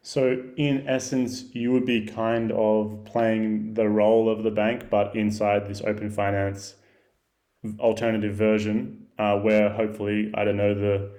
So 0.09 0.43
in 0.57 0.89
essence, 0.89 1.55
you 1.55 1.71
would 1.73 1.85
be 1.85 2.07
kind 2.07 2.51
of 2.53 3.05
playing 3.05 3.75
the 3.75 3.91
role 3.91 4.31
of 4.31 4.43
the 4.43 4.51
bank, 4.51 4.89
but 4.89 5.15
inside 5.15 5.67
this 5.67 5.83
open 5.83 6.09
finance 6.09 6.77
alternative 7.79 8.35
version, 8.35 9.09
uh, 9.19 9.39
where 9.39 9.69
hopefully 9.69 10.33
I 10.35 10.45
don't 10.45 10.57
know 10.57 10.75
the 10.75 11.11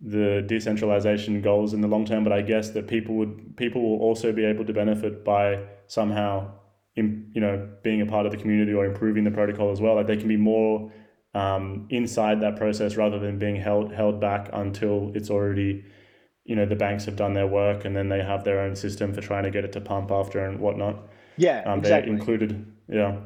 the 0.00 0.44
decentralization 0.46 1.42
goals 1.42 1.74
in 1.74 1.80
the 1.80 1.88
long 1.88 2.04
term, 2.04 2.22
but 2.22 2.32
I 2.32 2.42
guess 2.42 2.70
that 2.70 2.86
people 2.86 3.16
would 3.16 3.56
people 3.56 3.82
will 3.82 3.98
also 3.98 4.32
be 4.32 4.44
able 4.44 4.64
to 4.66 4.72
benefit 4.72 5.24
by 5.24 5.64
somehow 5.88 6.52
in, 6.94 7.32
you 7.34 7.40
know 7.40 7.68
being 7.82 8.02
a 8.02 8.06
part 8.06 8.24
of 8.24 8.30
the 8.30 8.38
community 8.38 8.72
or 8.72 8.84
improving 8.84 9.24
the 9.24 9.32
protocol 9.32 9.72
as 9.72 9.80
well. 9.80 9.96
Like 9.96 10.06
they 10.06 10.16
can 10.16 10.28
be 10.28 10.36
more 10.36 10.92
um, 11.34 11.88
inside 11.90 12.40
that 12.42 12.54
process 12.54 12.94
rather 12.94 13.18
than 13.18 13.36
being 13.40 13.56
held 13.56 13.92
held 13.92 14.20
back 14.20 14.48
until 14.52 15.10
it's 15.16 15.28
already 15.28 15.84
you 16.48 16.56
know 16.56 16.64
the 16.64 16.74
banks 16.74 17.04
have 17.04 17.14
done 17.14 17.34
their 17.34 17.46
work 17.46 17.84
and 17.84 17.94
then 17.94 18.08
they 18.08 18.22
have 18.22 18.42
their 18.42 18.60
own 18.60 18.74
system 18.74 19.12
for 19.12 19.20
trying 19.20 19.44
to 19.44 19.50
get 19.50 19.64
it 19.64 19.72
to 19.72 19.80
pump 19.80 20.10
after 20.10 20.44
and 20.46 20.58
whatnot. 20.58 20.96
Yeah, 21.36 21.62
um, 21.66 21.78
exactly. 21.78 22.10
Included, 22.10 22.66
yeah. 22.88 23.18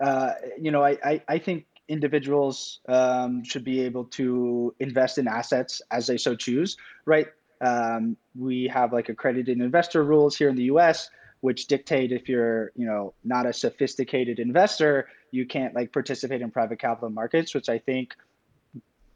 Uh, 0.00 0.32
you 0.58 0.70
know, 0.70 0.82
I, 0.82 0.96
I, 1.04 1.22
I 1.28 1.38
think 1.38 1.66
individuals 1.88 2.80
um, 2.88 3.42
should 3.44 3.64
be 3.64 3.80
able 3.80 4.04
to 4.04 4.74
invest 4.78 5.18
in 5.18 5.26
assets 5.28 5.82
as 5.90 6.06
they 6.06 6.16
so 6.16 6.34
choose, 6.36 6.76
right? 7.04 7.26
Um, 7.60 8.16
we 8.38 8.68
have 8.68 8.92
like 8.92 9.08
accredited 9.08 9.60
investor 9.60 10.04
rules 10.04 10.36
here 10.36 10.48
in 10.48 10.56
the 10.56 10.64
U.S 10.64 11.10
which 11.44 11.66
dictate 11.66 12.10
if 12.10 12.26
you're 12.26 12.72
you 12.74 12.86
know 12.86 13.12
not 13.22 13.44
a 13.44 13.52
sophisticated 13.52 14.38
investor 14.38 15.08
you 15.30 15.46
can't 15.46 15.74
like 15.74 15.92
participate 15.92 16.40
in 16.40 16.50
private 16.50 16.78
capital 16.78 17.10
markets 17.10 17.54
which 17.54 17.68
i 17.68 17.78
think 17.78 18.14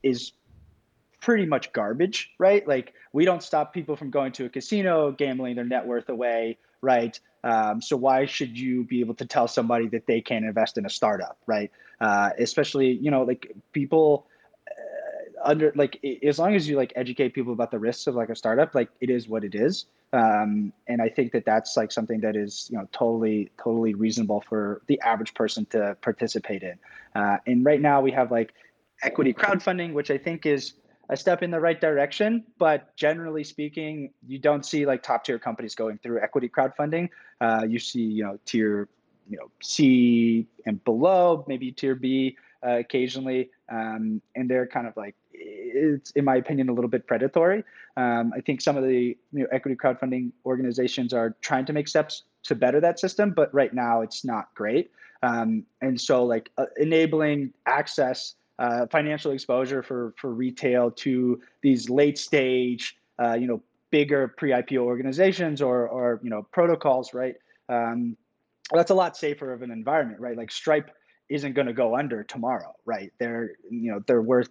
is 0.03 0.33
pretty 1.21 1.47
much 1.47 1.73
garbage 1.73 2.31
right? 2.39 2.67
Like 2.67 2.95
we 3.13 3.25
don't 3.25 3.43
stop 3.43 3.73
people 3.73 3.97
from 3.97 4.11
going 4.11 4.33
to 4.33 4.47
a 4.47 4.49
casino 4.49 5.13
gambling 5.13 5.57
their 5.57 5.65
net 5.65 5.87
worth 5.87 6.09
away 6.09 6.59
right? 6.81 7.19
Um, 7.45 7.81
so 7.81 7.97
why 7.97 8.27
should 8.27 8.57
you 8.57 8.85
be 8.85 9.01
able 9.01 9.15
to 9.15 9.27
tell 9.27 9.49
somebody 9.49 9.89
that 9.89 10.07
they 10.07 10.21
can't 10.21 10.45
invest 10.45 10.79
in 10.79 10.87
a 10.87 10.91
startup 10.91 11.39
right? 11.47 11.71
Uh, 12.01 12.31
especially 12.39 12.93
you 12.93 13.11
know 13.11 13.23
like 13.23 13.53
people 13.73 14.27
uh, 14.71 15.49
under 15.49 15.73
like 15.75 16.03
as 16.23 16.39
long 16.39 16.55
as 16.55 16.69
you 16.69 16.77
like 16.77 16.93
educate 16.97 17.35
people 17.35 17.53
about 17.53 17.71
the 17.71 17.79
risks 17.79 18.07
of 18.07 18.15
like 18.15 18.29
a 18.29 18.37
startup 18.37 18.75
like 18.75 18.89
it 19.01 19.11
is 19.11 19.29
what 19.29 19.45
it 19.45 19.55
is. 19.55 19.87
Um, 20.13 20.73
and 20.87 21.03
I 21.03 21.11
think 21.11 21.33
that 21.33 21.45
that's 21.45 21.77
like 21.77 21.93
something 21.93 22.21
that 22.21 22.35
is 22.35 22.69
you 22.71 22.79
know 22.79 22.89
totally 22.93 23.51
totally 23.63 23.95
reasonable 23.95 24.43
for 24.49 24.81
the 24.87 25.01
average 25.01 25.35
person 25.35 25.67
to 25.67 25.97
participate 26.01 26.63
in. 26.63 26.79
Uh, 27.15 27.39
and 27.47 27.65
right 27.65 27.81
now 27.81 28.01
we 28.01 28.11
have 28.13 28.31
like 28.31 28.55
equity 29.03 29.33
crowdfunding, 29.33 29.93
which 29.93 30.11
I 30.11 30.19
think 30.19 30.47
is 30.47 30.75
a 31.09 31.17
step 31.17 31.43
in 31.43 31.51
the 31.51 31.61
right 31.61 31.81
direction. 31.81 32.45
But 32.59 32.95
generally 32.97 33.45
speaking, 33.45 34.11
you 34.27 34.39
don't 34.39 34.65
see 34.65 34.87
like 34.87 35.03
top 35.03 35.25
tier 35.25 35.39
companies 35.39 35.75
going 35.75 35.99
through 35.99 36.21
equity 36.21 36.49
crowdfunding. 36.49 37.09
Uh, 37.41 37.65
you 37.69 37.79
see 37.79 38.03
you 38.03 38.25
know 38.25 38.39
tier 38.45 38.89
you 39.29 39.39
know 39.39 39.51
C 39.63 40.47
and 40.67 40.83
below, 40.85 41.45
maybe 41.49 41.73
tier 41.73 41.95
B 41.95 42.37
uh, 42.67 42.79
occasionally, 42.79 43.51
um, 43.69 44.21
and 44.35 44.51
they're 44.51 44.67
kind 44.67 44.87
of 44.87 44.97
like 44.97 45.15
it's 45.33 46.11
in 46.13 46.25
my 46.25 46.37
opinion 46.37 46.69
a 46.69 46.73
little 46.73 46.91
bit 46.91 47.07
predatory. 47.07 47.65
Um, 47.97 48.33
I 48.37 48.41
think 48.41 48.61
some 48.61 48.77
of 48.77 48.85
the 48.85 49.17
you 49.33 49.41
know, 49.41 49.47
equity 49.53 49.77
crowdfunding 49.77 50.33
organizations 50.47 51.13
are 51.13 51.37
trying 51.41 51.67
to 51.67 51.73
make 51.73 51.89
steps 51.89 52.25
to 52.45 52.55
better 52.55 52.81
that 52.81 53.01
system, 53.01 53.33
but 53.33 53.53
right 53.53 53.73
now 53.75 54.03
it's 54.03 54.25
not 54.25 54.55
great. 54.55 54.91
Um, 55.23 55.65
and 55.81 56.01
so 56.01 56.25
like 56.25 56.51
uh, 56.59 56.67
enabling 56.77 57.53
access, 57.67 58.35
uh, 58.59 58.87
financial 58.87 59.33
exposure 59.33 59.83
for 59.83 60.15
for 60.17 60.33
retail 60.33 60.91
to 60.91 61.41
these 61.63 61.89
late 61.89 62.19
stage, 62.19 62.97
uh, 63.23 63.35
you 63.35 63.47
know, 63.47 63.63
bigger 63.91 64.29
pre-IPO 64.29 64.79
organizations 64.79 65.63
or 65.63 65.89
or 65.89 66.21
you 66.23 66.31
know 66.31 66.47
protocols, 66.53 67.15
right? 67.15 67.35
Um, 67.69 68.17
that's 68.73 68.91
a 68.91 68.95
lot 68.95 69.17
safer 69.17 69.53
of 69.53 69.63
an 69.63 69.71
environment, 69.71 70.21
right? 70.21 70.37
Like 70.37 70.51
Stripe 70.51 70.91
isn't 71.29 71.55
going 71.55 71.67
to 71.67 71.73
go 71.73 71.97
under 71.97 72.25
tomorrow, 72.25 72.75
right? 72.85 73.13
They're 73.19 73.53
you 73.71 73.93
know 73.93 74.01
they're 74.07 74.23
worth 74.23 74.51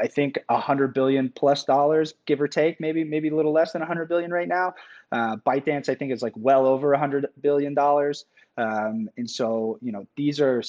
I 0.00 0.06
think 0.06 0.38
a 0.48 0.58
hundred 0.58 0.94
billion 0.94 1.30
plus 1.30 1.64
dollars, 1.64 2.14
give 2.26 2.40
or 2.40 2.48
take, 2.48 2.80
maybe 2.80 3.04
maybe 3.04 3.28
a 3.28 3.36
little 3.36 3.52
less 3.52 3.72
than 3.72 3.82
a 3.82 3.86
hundred 3.86 4.08
billion 4.08 4.32
right 4.32 4.48
now. 4.48 4.74
Uh, 5.10 5.36
ByteDance, 5.36 5.88
I 5.88 5.94
think, 5.94 6.12
is 6.12 6.22
like 6.22 6.34
well 6.36 6.66
over 6.66 6.92
a 6.92 6.98
hundred 6.98 7.26
billion 7.40 7.74
dollars. 7.74 8.26
Um, 8.56 9.08
and 9.16 9.30
so, 9.30 9.78
you 9.80 9.92
know, 9.92 10.06
these 10.16 10.40
are 10.40 10.62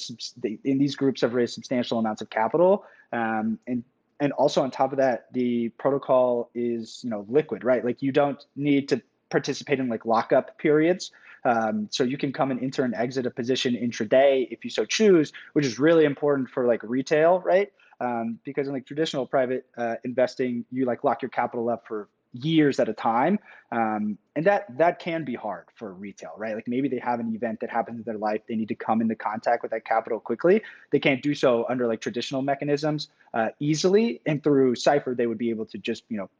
in 0.64 0.78
these 0.78 0.94
groups 0.94 1.20
have 1.22 1.34
raised 1.34 1.54
substantial 1.54 1.98
amounts 1.98 2.22
of 2.22 2.30
capital. 2.30 2.84
Um, 3.12 3.58
and 3.66 3.84
and 4.20 4.32
also 4.34 4.62
on 4.62 4.70
top 4.70 4.92
of 4.92 4.98
that, 4.98 5.32
the 5.32 5.70
protocol 5.70 6.50
is 6.54 7.00
you 7.02 7.10
know 7.10 7.26
liquid, 7.28 7.64
right? 7.64 7.84
Like 7.84 8.02
you 8.02 8.12
don't 8.12 8.44
need 8.54 8.88
to 8.90 9.02
participate 9.30 9.80
in 9.80 9.88
like 9.88 10.04
lockup 10.04 10.58
periods. 10.58 11.10
Um, 11.44 11.88
so 11.90 12.04
you 12.04 12.18
can 12.18 12.32
come 12.32 12.50
and 12.50 12.62
enter 12.62 12.84
and 12.84 12.94
exit 12.94 13.24
a 13.26 13.30
position 13.30 13.74
intraday 13.74 14.46
if 14.50 14.62
you 14.62 14.70
so 14.70 14.84
choose, 14.84 15.32
which 15.54 15.64
is 15.64 15.78
really 15.78 16.04
important 16.04 16.50
for 16.50 16.66
like 16.66 16.82
retail, 16.82 17.40
right? 17.40 17.72
Um, 18.00 18.38
because 18.44 18.66
in 18.66 18.72
like 18.72 18.86
traditional 18.86 19.26
private 19.26 19.66
uh, 19.76 19.96
investing, 20.04 20.64
you 20.70 20.86
like 20.86 21.04
lock 21.04 21.22
your 21.22 21.28
capital 21.28 21.68
up 21.68 21.86
for 21.86 22.08
years 22.32 22.78
at 22.78 22.88
a 22.88 22.92
time. 22.92 23.38
Um, 23.72 24.18
and 24.36 24.44
that 24.46 24.78
that 24.78 24.98
can 24.98 25.24
be 25.24 25.34
hard 25.34 25.66
for 25.74 25.92
retail 25.92 26.32
right? 26.36 26.54
Like 26.54 26.68
maybe 26.68 26.88
they 26.88 26.98
have 26.98 27.20
an 27.20 27.34
event 27.34 27.60
that 27.60 27.70
happens 27.70 27.98
in 27.98 28.04
their 28.04 28.18
life 28.18 28.40
they 28.48 28.56
need 28.56 28.68
to 28.68 28.74
come 28.74 29.00
into 29.00 29.14
contact 29.14 29.62
with 29.62 29.70
that 29.72 29.84
capital 29.84 30.20
quickly. 30.20 30.62
They 30.90 30.98
can't 30.98 31.22
do 31.22 31.34
so 31.34 31.66
under 31.68 31.86
like 31.86 32.00
traditional 32.00 32.42
mechanisms 32.42 33.08
uh, 33.34 33.48
easily. 33.58 34.20
And 34.26 34.42
through 34.42 34.76
cypher 34.76 35.14
they 35.14 35.26
would 35.26 35.38
be 35.38 35.50
able 35.50 35.66
to 35.66 35.78
just 35.78 36.04
you 36.08 36.16
know 36.16 36.30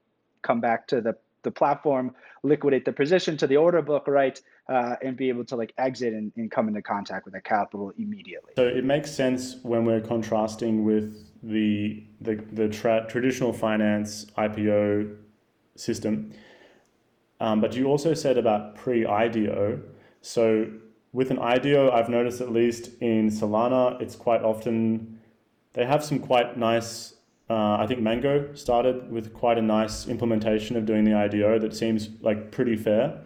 come 0.42 0.60
back 0.60 0.86
to 0.88 1.00
the 1.00 1.16
the 1.42 1.50
platform 1.50 2.14
liquidate 2.42 2.84
the 2.84 2.92
position 2.92 3.36
to 3.36 3.46
the 3.46 3.56
order 3.56 3.82
book 3.82 4.06
right 4.06 4.40
uh, 4.68 4.96
and 5.02 5.16
be 5.16 5.28
able 5.28 5.44
to 5.44 5.56
like 5.56 5.72
exit 5.78 6.12
and, 6.12 6.32
and 6.36 6.50
come 6.50 6.68
into 6.68 6.82
contact 6.82 7.24
with 7.24 7.34
that 7.34 7.44
capital 7.44 7.92
immediately. 7.98 8.52
So 8.56 8.66
it 8.66 8.84
makes 8.84 9.10
sense 9.10 9.56
when 9.62 9.84
we're 9.84 10.00
contrasting 10.00 10.84
with 10.84 11.29
the 11.42 12.02
the, 12.20 12.36
the 12.52 12.68
tra- 12.68 13.06
traditional 13.08 13.52
finance 13.52 14.26
ipo 14.36 15.16
system. 15.76 16.32
Um, 17.40 17.60
but 17.60 17.74
you 17.74 17.86
also 17.86 18.12
said 18.14 18.36
about 18.36 18.76
pre 18.76 19.06
IDO. 19.06 19.80
So 20.20 20.70
with 21.12 21.30
an 21.30 21.38
IDO, 21.38 21.90
I've 21.90 22.08
noticed 22.08 22.40
at 22.40 22.52
least 22.52 22.90
in 23.00 23.30
Solana, 23.30 24.00
it's 24.00 24.14
quite 24.14 24.42
often 24.42 25.18
they 25.72 25.86
have 25.86 26.04
some 26.04 26.18
quite 26.18 26.56
nice. 26.56 27.14
Uh, 27.48 27.78
I 27.80 27.86
think 27.86 28.00
Mango 28.00 28.54
started 28.54 29.10
with 29.10 29.32
quite 29.32 29.58
a 29.58 29.62
nice 29.62 30.06
implementation 30.06 30.76
of 30.76 30.86
doing 30.86 31.04
the 31.04 31.14
IDO 31.14 31.58
that 31.58 31.74
seems 31.74 32.10
like 32.20 32.52
pretty 32.52 32.76
fair. 32.76 33.22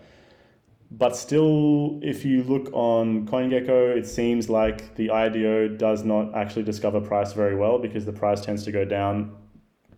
But 0.96 1.16
still, 1.16 1.98
if 2.02 2.24
you 2.24 2.44
look 2.44 2.70
on 2.72 3.26
CoinGecko, 3.26 3.96
it 3.96 4.06
seems 4.06 4.48
like 4.48 4.94
the 4.94 5.10
IDO 5.10 5.68
does 5.68 6.04
not 6.04 6.32
actually 6.36 6.62
discover 6.62 7.00
price 7.00 7.32
very 7.32 7.56
well 7.56 7.78
because 7.78 8.04
the 8.04 8.12
price 8.12 8.40
tends 8.40 8.62
to 8.64 8.70
go 8.70 8.84
down 8.84 9.34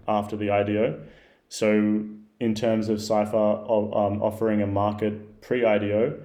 after 0.08 0.36
the 0.36 0.48
IDO. 0.48 0.98
So 1.50 2.06
in 2.40 2.54
terms 2.54 2.88
of 2.88 3.02
Cypher 3.02 3.36
um, 3.36 4.22
offering 4.22 4.62
a 4.62 4.66
market 4.66 5.42
pre 5.42 5.66
IDO, 5.66 6.18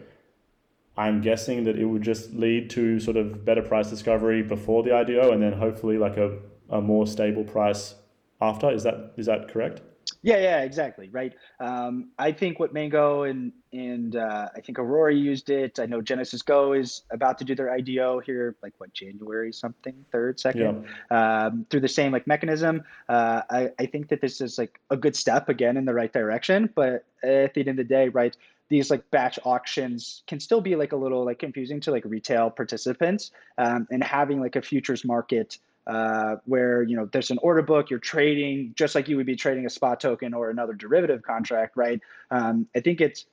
I'm 0.95 1.19
guessing 1.19 1.65
that 1.65 1.77
it 1.77 1.86
would 1.86 2.01
just 2.01 2.34
lead 2.34 2.69
to 2.69 2.97
sort 3.01 3.17
of 3.17 3.43
better 3.43 3.62
price 3.62 3.89
discovery 3.89 4.41
before 4.41 4.84
the 4.84 4.95
IDO 4.95 5.34
and 5.34 5.43
then 5.43 5.53
hopefully 5.53 5.97
like 5.97 6.15
a, 6.15 6.38
a 6.69 6.79
more 6.79 7.07
stable 7.07 7.43
price 7.43 7.95
after. 8.39 8.71
Is 8.71 8.84
that 8.84 9.13
is 9.17 9.25
that 9.25 9.49
correct? 9.49 9.81
Yeah, 10.23 10.38
yeah, 10.38 10.62
exactly. 10.62 11.10
Right. 11.10 11.34
Um, 11.60 12.10
I 12.19 12.31
think 12.31 12.60
what 12.60 12.73
Mango 12.73 13.23
and 13.23 13.51
and 13.73 14.15
uh, 14.15 14.49
I 14.55 14.62
think 14.62 14.77
Aurora 14.77 15.15
used 15.15 15.49
it. 15.49 15.79
I 15.79 15.88
know 15.88 16.01
GenesysGo 16.01 16.79
is 16.79 17.03
about 17.10 17.39
to 17.39 17.43
do 17.43 17.55
their 17.55 17.71
IDO 17.71 18.19
here, 18.19 18.55
like 18.62 18.73
what 18.77 18.93
January 18.93 19.51
something, 19.51 20.05
third, 20.12 20.39
second, 20.39 20.86
yeah. 21.10 21.45
um, 21.45 21.65
through 21.69 21.79
the 21.79 21.88
same 21.88 22.12
like 22.12 22.27
mechanism. 22.27 22.84
Uh, 23.10 23.41
I 23.49 23.69
I 23.79 23.86
think 23.88 24.10
that 24.10 24.21
this 24.21 24.41
is 24.41 24.60
like 24.60 24.79
a 24.91 24.97
good 24.97 25.15
step 25.15 25.49
again 25.49 25.75
in 25.75 25.86
the 25.86 25.93
right 25.93 26.13
direction. 26.13 26.69
But 26.75 27.05
at 27.23 27.55
the 27.55 27.62
end 27.62 27.69
of 27.69 27.77
the 27.77 27.84
day, 27.84 28.10
right, 28.10 28.36
these 28.69 28.91
like 28.91 29.10
batch 29.10 29.39
auctions 29.43 30.21
can 30.27 30.39
still 30.39 30.62
be 30.62 30.75
like 30.75 30.91
a 30.91 30.97
little 30.97 31.25
like 31.25 31.39
confusing 31.39 31.79
to 31.81 31.91
like 31.91 32.05
retail 32.05 32.51
participants, 32.51 33.31
um, 33.57 33.88
and 33.89 34.03
having 34.03 34.39
like 34.39 34.55
a 34.55 34.62
futures 34.62 35.03
market 35.03 35.57
uh, 35.87 36.35
where 36.45 36.83
you 36.83 36.95
know 36.95 37.09
there's 37.11 37.31
an 37.31 37.39
order 37.41 37.61
book 37.61 37.89
you're 37.89 37.99
trading 37.99 38.73
just 38.75 38.95
like 38.95 39.07
you 39.07 39.17
would 39.17 39.25
be 39.25 39.35
trading 39.35 39.65
a 39.65 39.69
spot 39.69 39.99
token 39.99 40.33
or 40.33 40.49
another 40.49 40.73
derivative 40.73 41.21
contract 41.23 41.75
right? 41.75 41.99
Um, 42.29 42.67
i 42.75 42.79
think 42.79 43.01
it's 43.01 43.25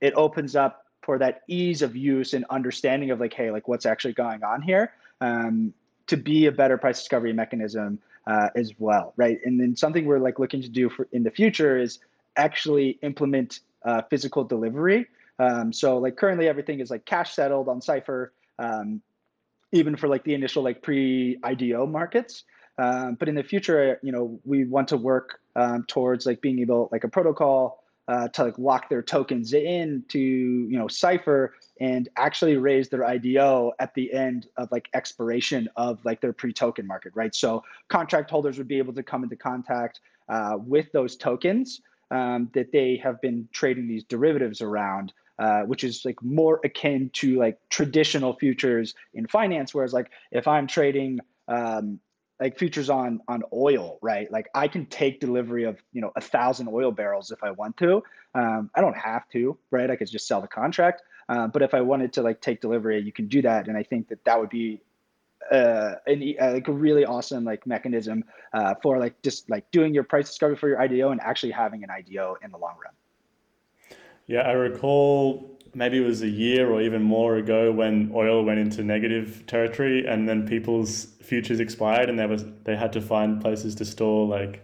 it 0.00 0.12
opens 0.14 0.54
up 0.56 0.86
for 1.02 1.18
that 1.18 1.42
ease 1.48 1.82
of 1.82 1.96
use 1.96 2.34
and 2.34 2.44
understanding 2.50 3.10
of 3.10 3.20
like 3.20 3.32
hey 3.32 3.50
like 3.50 3.68
what's 3.68 3.86
actually 3.86 4.14
going 4.14 4.42
on 4.42 4.62
here 4.62 4.92
um, 5.20 5.72
to 6.06 6.16
be 6.16 6.46
a 6.46 6.52
better 6.52 6.76
price 6.76 6.98
discovery 6.98 7.32
mechanism 7.32 7.98
uh, 8.26 8.48
as 8.54 8.72
well 8.78 9.12
right? 9.16 9.38
And 9.44 9.60
then 9.60 9.76
something 9.76 10.04
we're 10.04 10.18
like 10.18 10.38
looking 10.38 10.62
to 10.62 10.68
do 10.68 10.88
for 10.88 11.08
in 11.12 11.22
the 11.22 11.30
future 11.30 11.78
is 11.78 11.98
actually 12.36 12.98
implement 13.02 13.60
uh, 13.84 14.02
physical 14.10 14.44
delivery. 14.44 15.06
Um, 15.38 15.72
so 15.72 15.98
like 15.98 16.16
currently 16.16 16.48
everything 16.48 16.80
is 16.80 16.90
like 16.90 17.04
cash 17.04 17.34
settled 17.34 17.68
on 17.68 17.80
cypher 17.80 18.32
um, 18.58 19.02
even 19.74 19.96
for 19.96 20.08
like 20.08 20.22
the 20.24 20.32
initial 20.34 20.62
like 20.62 20.82
pre-IDO 20.82 21.86
markets. 21.86 22.44
Um, 22.78 23.16
but 23.16 23.28
in 23.28 23.34
the 23.34 23.42
future, 23.42 23.98
you 24.02 24.12
know, 24.12 24.40
we 24.44 24.64
want 24.64 24.88
to 24.88 24.96
work 24.96 25.40
um, 25.56 25.84
towards 25.86 26.26
like 26.26 26.40
being 26.40 26.60
able 26.60 26.88
like 26.92 27.04
a 27.04 27.08
protocol 27.08 27.84
uh, 28.06 28.28
to 28.28 28.44
like 28.44 28.58
lock 28.58 28.88
their 28.88 29.02
tokens 29.02 29.54
in 29.54 30.04
to 30.08 30.18
you 30.18 30.78
know 30.78 30.86
Cypher 30.86 31.54
and 31.80 32.08
actually 32.16 32.56
raise 32.56 32.88
their 32.88 33.04
IDO 33.04 33.72
at 33.78 33.94
the 33.94 34.12
end 34.12 34.46
of 34.56 34.70
like 34.70 34.88
expiration 34.94 35.68
of 35.76 36.04
like 36.04 36.20
their 36.20 36.32
pre-token 36.32 36.86
market, 36.86 37.12
right? 37.14 37.34
So 37.34 37.64
contract 37.88 38.30
holders 38.30 38.58
would 38.58 38.68
be 38.68 38.78
able 38.78 38.92
to 38.92 39.02
come 39.02 39.24
into 39.24 39.36
contact 39.36 40.00
uh, 40.28 40.56
with 40.58 40.92
those 40.92 41.16
tokens 41.16 41.80
um, 42.10 42.50
that 42.54 42.70
they 42.72 43.00
have 43.02 43.20
been 43.20 43.48
trading 43.52 43.88
these 43.88 44.04
derivatives 44.04 44.60
around 44.60 45.12
uh, 45.38 45.62
which 45.62 45.84
is 45.84 46.04
like 46.04 46.22
more 46.22 46.60
akin 46.64 47.10
to 47.14 47.38
like 47.38 47.58
traditional 47.68 48.34
futures 48.34 48.94
in 49.14 49.26
finance. 49.26 49.74
Whereas 49.74 49.92
like 49.92 50.10
if 50.30 50.46
I'm 50.46 50.66
trading 50.66 51.20
um, 51.48 52.00
like 52.40 52.58
futures 52.58 52.90
on 52.90 53.20
on 53.28 53.42
oil, 53.52 53.98
right? 54.02 54.30
Like 54.30 54.48
I 54.54 54.68
can 54.68 54.86
take 54.86 55.20
delivery 55.20 55.64
of 55.64 55.78
you 55.92 56.00
know 56.00 56.12
a 56.16 56.20
thousand 56.20 56.68
oil 56.68 56.90
barrels 56.90 57.30
if 57.30 57.42
I 57.42 57.50
want 57.52 57.76
to. 57.78 58.02
Um, 58.34 58.70
I 58.74 58.80
don't 58.80 58.96
have 58.96 59.28
to, 59.30 59.56
right? 59.70 59.90
I 59.90 59.96
could 59.96 60.10
just 60.10 60.26
sell 60.26 60.40
the 60.40 60.48
contract. 60.48 61.02
Uh, 61.28 61.46
but 61.46 61.62
if 61.62 61.72
I 61.72 61.80
wanted 61.80 62.12
to 62.14 62.22
like 62.22 62.40
take 62.40 62.60
delivery, 62.60 63.00
you 63.00 63.12
can 63.12 63.28
do 63.28 63.42
that, 63.42 63.68
and 63.68 63.76
I 63.76 63.82
think 63.82 64.08
that 64.08 64.24
that 64.24 64.38
would 64.38 64.50
be 64.50 64.82
uh, 65.50 65.94
an, 66.06 66.34
uh, 66.40 66.52
like 66.52 66.68
a 66.68 66.72
really 66.72 67.04
awesome 67.04 67.44
like 67.44 67.66
mechanism 67.66 68.24
uh, 68.52 68.74
for 68.82 68.98
like 68.98 69.20
just 69.22 69.48
like 69.48 69.70
doing 69.70 69.94
your 69.94 70.04
price 70.04 70.28
discovery 70.28 70.56
for 70.56 70.68
your 70.68 70.80
IDO 70.80 71.10
and 71.10 71.20
actually 71.20 71.52
having 71.52 71.84
an 71.84 71.90
IDO 71.90 72.36
in 72.42 72.50
the 72.50 72.58
long 72.58 72.74
run. 72.82 72.92
Yeah, 74.26 74.40
I 74.40 74.52
recall 74.52 75.58
maybe 75.74 75.98
it 75.98 76.06
was 76.06 76.22
a 76.22 76.28
year 76.28 76.70
or 76.70 76.80
even 76.80 77.02
more 77.02 77.36
ago 77.36 77.72
when 77.72 78.10
oil 78.14 78.44
went 78.44 78.58
into 78.58 78.82
negative 78.82 79.44
territory 79.46 80.06
and 80.06 80.28
then 80.28 80.46
people's 80.46 81.08
futures 81.20 81.60
expired 81.60 82.08
and 82.08 82.18
they 82.18 82.26
was 82.26 82.44
they 82.64 82.76
had 82.76 82.92
to 82.92 83.00
find 83.00 83.40
places 83.40 83.74
to 83.74 83.84
store 83.84 84.26
like 84.26 84.62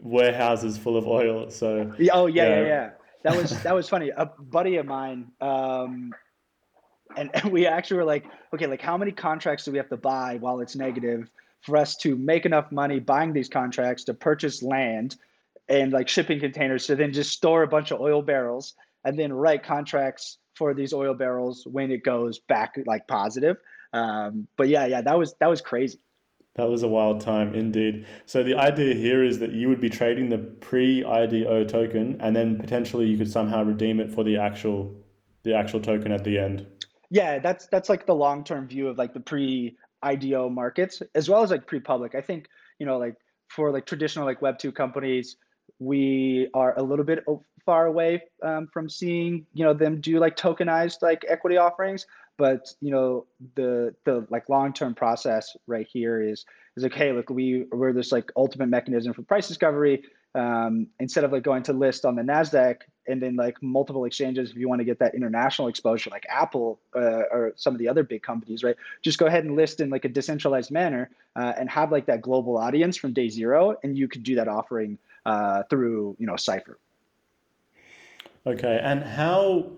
warehouses 0.00 0.76
full 0.76 0.96
of 0.96 1.06
oil. 1.06 1.50
So 1.50 1.92
oh 2.12 2.26
yeah, 2.26 2.48
yeah, 2.48 2.60
yeah. 2.60 2.66
yeah. 2.66 2.90
That 3.24 3.36
was 3.36 3.62
that 3.62 3.74
was 3.74 3.88
funny. 3.88 4.10
A 4.10 4.26
buddy 4.26 4.76
of 4.76 4.86
mine, 4.86 5.28
um, 5.40 6.12
and, 7.16 7.30
and 7.34 7.52
we 7.52 7.66
actually 7.66 7.98
were 7.98 8.04
like, 8.04 8.24
okay, 8.52 8.66
like 8.66 8.82
how 8.82 8.96
many 8.96 9.12
contracts 9.12 9.64
do 9.64 9.70
we 9.70 9.78
have 9.78 9.88
to 9.90 9.96
buy 9.96 10.38
while 10.40 10.60
it's 10.60 10.74
negative 10.74 11.30
for 11.62 11.76
us 11.76 11.96
to 11.98 12.16
make 12.16 12.44
enough 12.44 12.72
money 12.72 12.98
buying 12.98 13.32
these 13.32 13.48
contracts 13.48 14.04
to 14.04 14.14
purchase 14.14 14.62
land 14.62 15.16
and 15.68 15.92
like 15.92 16.08
shipping 16.08 16.40
containers 16.40 16.86
to 16.86 16.96
then 16.96 17.12
just 17.12 17.32
store 17.32 17.62
a 17.62 17.68
bunch 17.68 17.90
of 17.90 18.00
oil 18.00 18.22
barrels 18.22 18.74
and 19.04 19.18
then 19.18 19.32
write 19.32 19.62
contracts 19.62 20.38
for 20.54 20.74
these 20.74 20.92
oil 20.92 21.14
barrels 21.14 21.66
when 21.70 21.90
it 21.90 22.04
goes 22.04 22.38
back 22.40 22.74
like 22.86 23.06
positive. 23.08 23.56
Um, 23.92 24.46
but 24.56 24.68
yeah, 24.68 24.86
yeah, 24.86 25.00
that 25.02 25.18
was 25.18 25.34
that 25.40 25.48
was 25.48 25.60
crazy. 25.60 25.98
That 26.54 26.68
was 26.68 26.82
a 26.82 26.88
wild 26.88 27.20
time 27.20 27.54
indeed. 27.54 28.06
So 28.26 28.42
the 28.42 28.56
idea 28.56 28.94
here 28.94 29.24
is 29.24 29.38
that 29.38 29.52
you 29.52 29.68
would 29.68 29.80
be 29.80 29.88
trading 29.88 30.28
the 30.28 30.38
pre-IDO 30.38 31.64
token, 31.64 32.20
and 32.20 32.36
then 32.36 32.58
potentially 32.58 33.06
you 33.06 33.16
could 33.16 33.30
somehow 33.30 33.62
redeem 33.62 34.00
it 34.00 34.12
for 34.12 34.22
the 34.22 34.36
actual 34.36 34.94
the 35.44 35.54
actual 35.54 35.80
token 35.80 36.12
at 36.12 36.24
the 36.24 36.38
end. 36.38 36.66
Yeah, 37.10 37.38
that's 37.38 37.66
that's 37.66 37.88
like 37.88 38.06
the 38.06 38.14
long-term 38.14 38.68
view 38.68 38.88
of 38.88 38.98
like 38.98 39.14
the 39.14 39.20
pre-IDO 39.20 40.50
markets 40.50 41.02
as 41.14 41.28
well 41.28 41.42
as 41.42 41.50
like 41.50 41.66
pre-public. 41.66 42.14
I 42.14 42.20
think 42.20 42.48
you 42.78 42.86
know 42.86 42.98
like 42.98 43.16
for 43.48 43.70
like 43.70 43.86
traditional 43.86 44.26
like 44.26 44.42
Web 44.42 44.58
two 44.58 44.72
companies, 44.72 45.36
we 45.84 46.48
are 46.54 46.78
a 46.78 46.82
little 46.82 47.04
bit 47.04 47.24
far 47.64 47.86
away 47.86 48.22
um, 48.42 48.68
from 48.72 48.88
seeing 48.88 49.46
you 49.52 49.64
know 49.64 49.74
them 49.74 50.00
do 50.00 50.18
like 50.18 50.36
tokenized 50.36 51.02
like 51.02 51.24
equity 51.28 51.56
offerings 51.56 52.06
but 52.38 52.72
you 52.80 52.90
know 52.90 53.26
the 53.54 53.94
the 54.04 54.26
like 54.30 54.48
long-term 54.48 54.94
process 54.94 55.56
right 55.66 55.86
here 55.92 56.20
is 56.20 56.44
is 56.76 56.82
like 56.82 56.94
hey 56.94 57.12
look 57.12 57.30
we 57.30 57.66
we're 57.72 57.92
this 57.92 58.12
like 58.12 58.30
ultimate 58.36 58.68
mechanism 58.68 59.12
for 59.12 59.22
price 59.22 59.48
discovery 59.48 60.02
um, 60.34 60.86
instead 60.98 61.24
of 61.24 61.32
like 61.32 61.42
going 61.42 61.62
to 61.62 61.74
list 61.74 62.06
on 62.06 62.16
the 62.16 62.22
nasdaq 62.22 62.76
and 63.06 63.20
then 63.20 63.36
like 63.36 63.62
multiple 63.62 64.06
exchanges 64.06 64.50
if 64.50 64.56
you 64.56 64.68
want 64.68 64.80
to 64.80 64.84
get 64.84 64.98
that 64.98 65.14
international 65.14 65.68
exposure 65.68 66.10
like 66.10 66.24
apple 66.30 66.80
uh, 66.96 67.24
or 67.30 67.52
some 67.56 67.74
of 67.74 67.78
the 67.78 67.88
other 67.88 68.02
big 68.02 68.22
companies 68.22 68.64
right 68.64 68.76
just 69.02 69.18
go 69.18 69.26
ahead 69.26 69.44
and 69.44 69.56
list 69.56 69.80
in 69.80 69.90
like 69.90 70.04
a 70.04 70.08
decentralized 70.08 70.70
manner 70.70 71.10
uh, 71.36 71.52
and 71.58 71.68
have 71.68 71.92
like 71.92 72.06
that 72.06 72.22
global 72.22 72.56
audience 72.56 72.96
from 72.96 73.12
day 73.12 73.28
zero 73.28 73.76
and 73.82 73.96
you 73.96 74.08
could 74.08 74.22
do 74.22 74.34
that 74.36 74.48
offering 74.48 74.98
uh, 75.26 75.62
through 75.70 76.16
you 76.18 76.26
know 76.26 76.36
Cypher 76.36 76.78
okay 78.46 78.80
and 78.82 79.02
how 79.02 79.70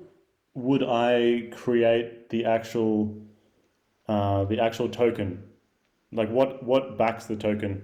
would 0.54 0.82
i 0.82 1.48
create 1.50 2.30
the 2.30 2.44
actual 2.44 3.14
uh, 4.08 4.44
the 4.44 4.60
actual 4.60 4.88
token 4.88 5.42
like 6.12 6.30
what 6.30 6.62
what 6.62 6.96
backs 6.96 7.26
the 7.26 7.36
token 7.36 7.82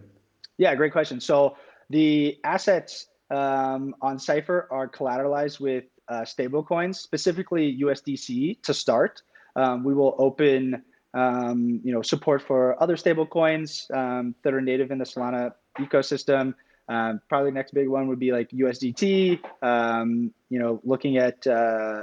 yeah 0.57 0.75
great 0.75 0.93
question 0.93 1.21
so 1.21 1.57
the 1.91 2.39
assets 2.45 3.09
um, 3.31 3.95
on 4.01 4.19
Cypher 4.19 4.69
are 4.71 4.89
collateralized 4.89 5.61
with 5.61 5.85
uh, 6.09 6.23
stablecoins, 6.23 6.97
specifically 6.97 7.79
USDC 7.81 8.63
to 8.63 8.75
start. 8.75 9.23
Um, 9.57 9.85
we 9.85 9.95
will 9.95 10.15
open 10.19 10.83
um, 11.13 11.81
you 11.83 11.93
know, 11.93 12.03
support 12.03 12.43
for 12.43 12.81
other 12.83 12.97
stablecoins 12.97 13.91
um, 13.93 14.35
that 14.45 14.55
are 14.55 14.61
native 14.61 14.91
in 14.91 14.99
the 14.99 15.05
Solana 15.05 15.53
ecosystem. 15.79 16.55
Um, 16.91 17.21
probably 17.29 17.53
next 17.53 17.73
big 17.73 17.89
one 17.89 18.09
would 18.09 18.19
be 18.19 18.33
like 18.33 18.51
USDT. 18.51 19.41
Um, 19.63 20.35
you 20.49 20.59
know, 20.59 20.81
looking 20.83 21.19
at 21.19 21.47
uh, 21.47 22.03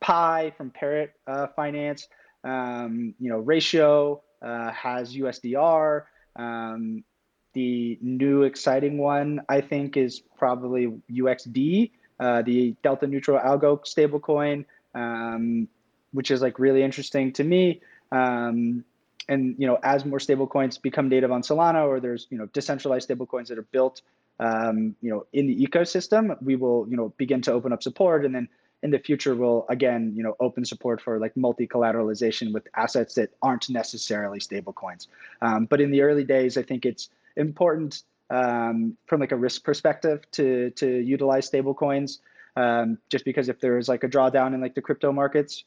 PAI 0.00 0.52
from 0.56 0.70
Parrot 0.70 1.14
uh, 1.26 1.46
Finance. 1.54 2.08
you 2.44 3.14
know, 3.20 3.38
Ratio 3.38 4.20
uh, 4.42 4.72
has 4.72 5.14
USDR. 5.14 6.02
Um, 6.34 7.04
the 7.52 7.98
new 8.00 8.42
exciting 8.42 8.98
one, 8.98 9.42
I 9.48 9.60
think, 9.60 9.96
is 9.96 10.20
probably 10.36 10.92
UXD, 11.10 11.90
uh, 12.18 12.42
the 12.42 12.74
Delta 12.82 13.06
Neutral 13.06 13.38
Algo 13.38 13.80
stablecoin, 13.84 14.64
um, 14.94 15.68
which 16.12 16.30
is 16.30 16.42
like 16.42 16.58
really 16.58 16.82
interesting 16.82 17.32
to 17.34 17.44
me. 17.44 17.80
Um, 18.10 18.84
and 19.28 19.54
you 19.58 19.66
know, 19.66 19.78
as 19.82 20.04
more 20.04 20.18
stablecoins 20.18 20.80
become 20.80 21.08
native 21.08 21.30
on 21.30 21.42
Solana, 21.42 21.86
or 21.86 22.00
there's 22.00 22.26
you 22.30 22.38
know 22.38 22.46
decentralized 22.46 23.08
stablecoins 23.08 23.48
that 23.48 23.58
are 23.58 23.68
built, 23.70 24.02
um, 24.40 24.96
you 25.00 25.10
know, 25.10 25.26
in 25.32 25.46
the 25.46 25.66
ecosystem, 25.66 26.36
we 26.42 26.56
will 26.56 26.86
you 26.88 26.96
know 26.96 27.12
begin 27.16 27.40
to 27.42 27.52
open 27.52 27.72
up 27.72 27.82
support, 27.82 28.24
and 28.24 28.34
then 28.34 28.48
in 28.82 28.90
the 28.90 28.98
future 28.98 29.34
we'll 29.34 29.64
again 29.68 30.12
you 30.16 30.22
know 30.22 30.36
open 30.40 30.64
support 30.64 31.00
for 31.00 31.18
like 31.18 31.36
multi 31.36 31.66
collateralization 31.66 32.52
with 32.52 32.66
assets 32.74 33.14
that 33.14 33.30
aren't 33.42 33.68
necessarily 33.70 34.38
stablecoins. 34.38 35.06
Um, 35.40 35.66
but 35.66 35.80
in 35.80 35.90
the 35.90 36.02
early 36.02 36.24
days, 36.24 36.56
I 36.56 36.62
think 36.62 36.84
it's 36.84 37.08
important 37.36 38.02
um, 38.30 38.96
from 39.06 39.20
like 39.20 39.32
a 39.32 39.36
risk 39.36 39.64
perspective 39.64 40.22
to 40.32 40.70
to 40.70 40.86
utilize 40.86 41.50
stablecoins. 41.50 42.18
Um, 42.54 42.98
just 43.08 43.24
because 43.24 43.48
if 43.48 43.60
there 43.60 43.78
is 43.78 43.88
like 43.88 44.04
a 44.04 44.08
drawdown 44.08 44.54
in 44.54 44.60
like 44.60 44.74
the 44.74 44.82
crypto 44.82 45.10
markets, 45.10 45.64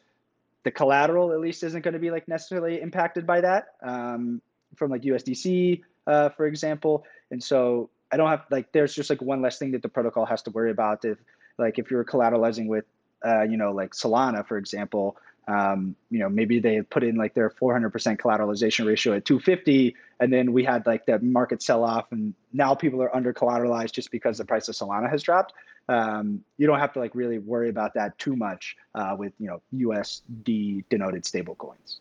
the 0.65 0.71
collateral 0.71 1.31
at 1.31 1.39
least 1.39 1.63
isn't 1.63 1.83
going 1.83 1.93
to 1.93 1.99
be 1.99 2.11
like 2.11 2.27
necessarily 2.27 2.81
impacted 2.81 3.25
by 3.25 3.39
that 3.39 3.67
um, 3.81 4.41
from 4.75 4.91
like 4.91 5.03
USDC, 5.03 5.83
uh, 6.07 6.29
for 6.29 6.45
example. 6.45 7.05
And 7.31 7.41
so 7.41 7.89
I 8.11 8.17
don't 8.17 8.29
have 8.29 8.43
like 8.51 8.73
there's 8.73 8.93
just 8.93 9.09
like 9.09 9.21
one 9.21 9.41
less 9.41 9.57
thing 9.57 9.71
that 9.71 9.81
the 9.81 9.89
protocol 9.89 10.25
has 10.25 10.41
to 10.43 10.51
worry 10.51 10.71
about 10.71 11.05
if 11.05 11.17
like 11.57 11.79
if 11.79 11.89
you're 11.89 12.03
collateralizing 12.03 12.67
with 12.67 12.83
uh, 13.25 13.43
you 13.43 13.55
know 13.55 13.71
like 13.71 13.91
Solana, 13.91 14.45
for 14.45 14.57
example 14.57 15.15
um, 15.47 15.95
you 16.09 16.19
know, 16.19 16.29
maybe 16.29 16.59
they 16.59 16.81
put 16.81 17.03
in 17.03 17.15
like 17.15 17.33
their 17.33 17.49
400% 17.49 17.91
collateralization 18.17 18.87
ratio 18.87 19.13
at 19.13 19.25
250, 19.25 19.95
and 20.19 20.33
then 20.33 20.53
we 20.53 20.63
had 20.63 20.87
like 20.87 21.05
the 21.05 21.19
market 21.19 21.61
sell 21.61 21.83
off, 21.83 22.11
and 22.11 22.33
now 22.51 22.73
people 22.73 23.01
are 23.03 23.15
under 23.15 23.33
collateralized 23.33 23.91
just 23.91 24.11
because 24.11 24.37
the 24.37 24.45
price 24.45 24.67
of 24.69 24.75
Solana 24.75 25.09
has 25.09 25.21
dropped. 25.21 25.53
Um, 25.87 26.43
you 26.57 26.65
don't 26.67 26.79
have 26.79 26.93
to 26.93 26.99
like 26.99 27.13
really 27.13 27.39
worry 27.39 27.69
about 27.69 27.93
that 27.93 28.17
too 28.17 28.35
much 28.35 28.75
uh, 28.95 29.15
with 29.17 29.33
you 29.39 29.47
know 29.47 29.61
USD 29.73 30.83
denoted 30.89 31.23
stablecoins. 31.23 31.99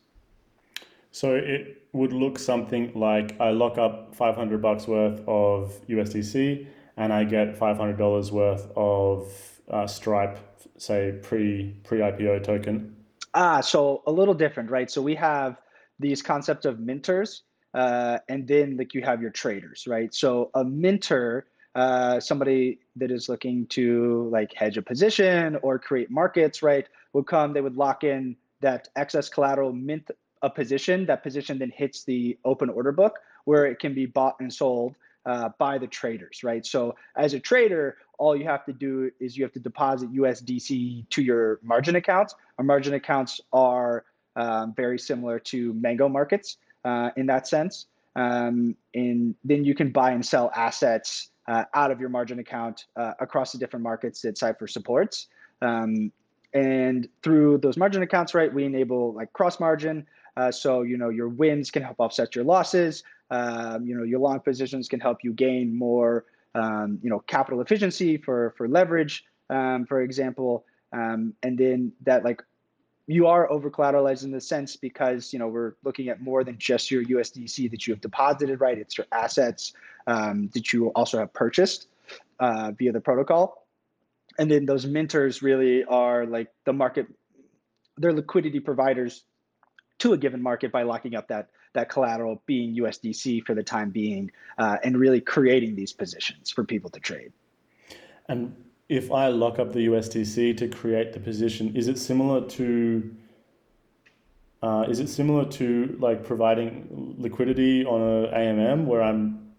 So 1.11 1.35
it 1.35 1.83
would 1.93 2.11
look 2.11 2.37
something 2.37 2.91
like 2.93 3.39
I 3.39 3.51
lock 3.51 3.77
up 3.77 4.13
500 4.15 4.61
bucks 4.61 4.87
worth 4.87 5.21
of 5.27 5.73
USDC, 5.87 6.67
and 6.97 7.13
I 7.13 7.23
get 7.23 7.57
$500 7.57 8.31
worth 8.31 8.71
of 8.75 9.31
uh, 9.69 9.87
Stripe, 9.87 10.39
say 10.77 11.17
pre 11.21 11.73
pre 11.83 11.99
IPO 11.99 12.43
token 12.43 12.95
Ah, 13.35 13.59
so 13.59 14.01
a 14.07 14.11
little 14.11 14.33
different, 14.33 14.71
right? 14.71 14.89
So 14.89 15.01
we 15.01 15.13
have 15.15 15.57
these 15.99 16.21
concept 16.21 16.65
of 16.65 16.77
minters, 16.77 17.41
uh, 17.73 18.19
and 18.29 18.47
then 18.47 18.77
like 18.77 18.93
you 18.93 19.01
have 19.01 19.21
your 19.21 19.29
traders, 19.29 19.85
right? 19.87 20.13
So 20.15 20.51
a 20.53 20.63
minter, 20.63 21.45
uh, 21.75 22.19
somebody 22.19 22.79
that 22.95 23.11
is 23.11 23.27
looking 23.27 23.67
to 23.67 24.29
like 24.31 24.53
hedge 24.53 24.77
a 24.77 24.81
position 24.81 25.57
or 25.61 25.77
create 25.77 26.09
markets, 26.09 26.63
right, 26.63 26.87
would 27.13 27.27
come. 27.27 27.53
They 27.53 27.61
would 27.61 27.75
lock 27.75 28.03
in 28.03 28.35
that 28.61 28.87
excess 28.95 29.29
collateral, 29.29 29.73
mint 29.73 30.09
a 30.41 30.49
position. 30.49 31.05
That 31.05 31.21
position 31.21 31.59
then 31.59 31.71
hits 31.75 32.03
the 32.03 32.37
open 32.45 32.69
order 32.69 32.91
book 32.91 33.19
where 33.43 33.65
it 33.65 33.79
can 33.79 33.93
be 33.93 34.05
bought 34.05 34.37
and 34.39 34.51
sold 34.51 34.95
uh, 35.25 35.49
by 35.57 35.77
the 35.77 35.87
traders, 35.87 36.43
right? 36.43 36.65
So 36.65 36.95
as 37.15 37.33
a 37.33 37.39
trader, 37.39 37.97
all 38.17 38.35
you 38.35 38.45
have 38.45 38.65
to 38.65 38.73
do 38.73 39.11
is 39.19 39.37
you 39.37 39.43
have 39.43 39.53
to 39.53 39.59
deposit 39.59 40.13
USDC 40.13 41.09
to 41.09 41.21
your 41.21 41.59
margin 41.61 41.95
accounts. 41.95 42.35
Our 42.57 42.63
margin 42.63 42.93
accounts 42.93 43.41
are 43.51 44.05
um, 44.35 44.73
very 44.73 44.99
similar 44.99 45.39
to 45.39 45.73
Mango 45.73 46.07
markets 46.07 46.57
uh, 46.85 47.09
in 47.17 47.25
that 47.25 47.47
sense. 47.47 47.87
Um, 48.15 48.75
and 48.93 49.35
then 49.43 49.65
you 49.65 49.75
can 49.75 49.91
buy 49.91 50.11
and 50.11 50.25
sell 50.25 50.51
assets 50.55 51.29
uh, 51.47 51.65
out 51.73 51.91
of 51.91 51.99
your 51.99 52.09
margin 52.09 52.39
account 52.39 52.85
uh, 52.95 53.13
across 53.19 53.51
the 53.51 53.57
different 53.57 53.83
markets 53.83 54.21
that 54.21 54.37
Cypher 54.37 54.67
supports. 54.67 55.27
Um, 55.61 56.11
and 56.53 57.07
through 57.21 57.57
those 57.59 57.77
margin 57.77 58.01
accounts, 58.01 58.33
right, 58.33 58.53
we 58.53 58.63
enable 58.65 59.13
like 59.13 59.33
cross 59.33 59.59
margin. 59.59 60.05
Uh, 60.37 60.51
so 60.51 60.81
you 60.81 60.97
know 60.97 61.09
your 61.09 61.29
wins 61.29 61.71
can 61.71 61.83
help 61.83 61.97
offset 61.99 62.35
your 62.35 62.43
losses. 62.43 63.03
Um, 63.31 63.85
you 63.85 63.95
know 63.95 64.03
your 64.03 64.19
long 64.19 64.39
positions 64.39 64.87
can 64.87 64.99
help 64.99 65.23
you 65.23 65.33
gain 65.33 65.77
more 65.77 66.25
um, 66.55 66.99
you 67.03 67.09
know, 67.09 67.19
capital 67.19 67.61
efficiency 67.61 68.17
for 68.17 68.53
for 68.57 68.67
leverage, 68.67 69.25
um, 69.49 69.85
for 69.85 70.01
example, 70.01 70.65
um, 70.93 71.33
and 71.43 71.57
then 71.57 71.91
that 72.05 72.23
like 72.23 72.41
you 73.07 73.27
are 73.27 73.49
over 73.51 73.69
collateralized 73.69 74.23
in 74.23 74.31
the 74.31 74.41
sense 74.41 74.75
because 74.75 75.31
you 75.31 75.39
know 75.39 75.47
we're 75.47 75.73
looking 75.83 76.09
at 76.09 76.21
more 76.21 76.43
than 76.43 76.57
just 76.57 76.89
your 76.89 77.03
USDC 77.03 77.69
that 77.71 77.85
you 77.85 77.93
have 77.93 78.01
deposited, 78.01 78.59
right? 78.59 78.77
It's 78.77 78.97
your 78.97 79.07
assets 79.11 79.73
um, 80.07 80.49
that 80.53 80.73
you 80.73 80.87
also 80.89 81.19
have 81.19 81.33
purchased 81.33 81.87
uh, 82.39 82.71
via 82.77 82.91
the 82.91 83.01
protocol, 83.01 83.67
and 84.37 84.49
then 84.49 84.65
those 84.65 84.85
minters 84.85 85.41
really 85.41 85.83
are 85.83 86.25
like 86.25 86.47
the 86.65 86.73
market, 86.73 87.07
they're 87.97 88.13
liquidity 88.13 88.59
providers 88.59 89.23
to 89.99 90.13
a 90.13 90.17
given 90.17 90.41
market 90.41 90.71
by 90.71 90.83
locking 90.83 91.15
up 91.15 91.27
that 91.27 91.49
that 91.73 91.89
collateral 91.89 92.41
being 92.45 92.75
USDC 92.77 93.45
for 93.45 93.53
the 93.53 93.63
time 93.63 93.91
being, 93.91 94.31
uh, 94.57 94.77
and 94.83 94.97
really 94.97 95.21
creating 95.21 95.75
these 95.75 95.93
positions 95.93 96.49
for 96.49 96.63
people 96.63 96.89
to 96.89 96.99
trade. 96.99 97.33
And 98.27 98.55
if 98.89 99.11
I 99.11 99.27
lock 99.27 99.59
up 99.59 99.73
the 99.73 99.87
USDC 99.87 100.57
to 100.57 100.67
create 100.67 101.13
the 101.13 101.19
position, 101.19 101.75
is 101.75 101.87
it 101.87 101.97
similar 101.97 102.47
to 102.49 103.15
uh, 104.61 104.85
is 104.89 104.99
it 104.99 105.09
similar 105.09 105.45
to 105.45 105.95
like 105.99 106.23
providing 106.23 107.15
liquidity 107.19 107.85
on 107.85 108.01
a 108.01 108.27
AMM 108.31 108.85
where 108.85 109.01
I'm 109.01 109.53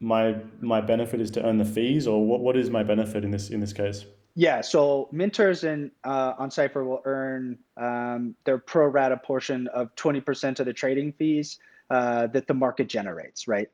my 0.00 0.36
my 0.60 0.80
benefit 0.80 1.20
is 1.20 1.30
to 1.32 1.46
earn 1.46 1.58
the 1.58 1.64
fees, 1.64 2.06
or 2.06 2.24
what, 2.24 2.40
what 2.40 2.56
is 2.56 2.70
my 2.70 2.82
benefit 2.82 3.24
in 3.24 3.30
this 3.30 3.50
in 3.50 3.60
this 3.60 3.72
case? 3.72 4.04
Yeah, 4.34 4.62
so 4.62 5.08
minters 5.12 5.64
in 5.64 5.90
uh, 6.04 6.34
on 6.38 6.50
Cypher 6.50 6.84
will 6.84 7.02
earn 7.04 7.58
um, 7.76 8.34
their 8.44 8.58
pro 8.58 8.86
rata 8.86 9.16
portion 9.16 9.68
of 9.68 9.94
20% 9.96 10.58
of 10.58 10.66
the 10.66 10.72
trading 10.72 11.12
fees 11.12 11.58
uh, 11.90 12.26
that 12.28 12.46
the 12.46 12.54
market 12.54 12.88
generates, 12.88 13.46
right? 13.46 13.68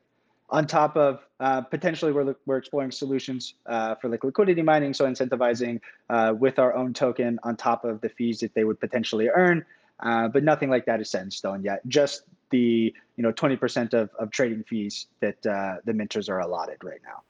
On 0.51 0.65
top 0.65 0.97
of 0.97 1.25
uh, 1.39 1.61
potentially, 1.61 2.11
we're, 2.11 2.35
we're 2.45 2.57
exploring 2.57 2.91
solutions 2.91 3.53
uh, 3.67 3.95
for 3.95 4.09
like 4.09 4.23
liquidity 4.23 4.63
mining, 4.63 4.93
so 4.93 5.05
incentivizing 5.05 5.79
uh, 6.09 6.33
with 6.37 6.57
our 6.57 6.73
own 6.73 6.93
token 6.93 7.39
on 7.43 7.55
top 7.55 7.85
of 7.85 8.01
the 8.01 8.09
fees 8.09 8.39
that 8.39 8.53
they 8.55 8.63
would 8.63 8.79
potentially 8.79 9.29
earn. 9.29 9.63
Uh, 9.99 10.27
but 10.27 10.43
nothing 10.43 10.69
like 10.69 10.85
that 10.85 11.01
is 11.01 11.09
set 11.09 11.21
in 11.23 11.29
stone 11.29 11.61
yet. 11.63 11.87
Just 11.87 12.23
the 12.49 12.93
you 13.15 13.23
know 13.23 13.31
20% 13.31 13.93
of, 13.93 14.09
of 14.17 14.31
trading 14.31 14.63
fees 14.63 15.07
that 15.19 15.41
the 15.41 15.91
minters 15.91 16.29
are 16.29 16.39
allotted 16.39 16.83
right 16.83 17.01
now. 17.03 17.21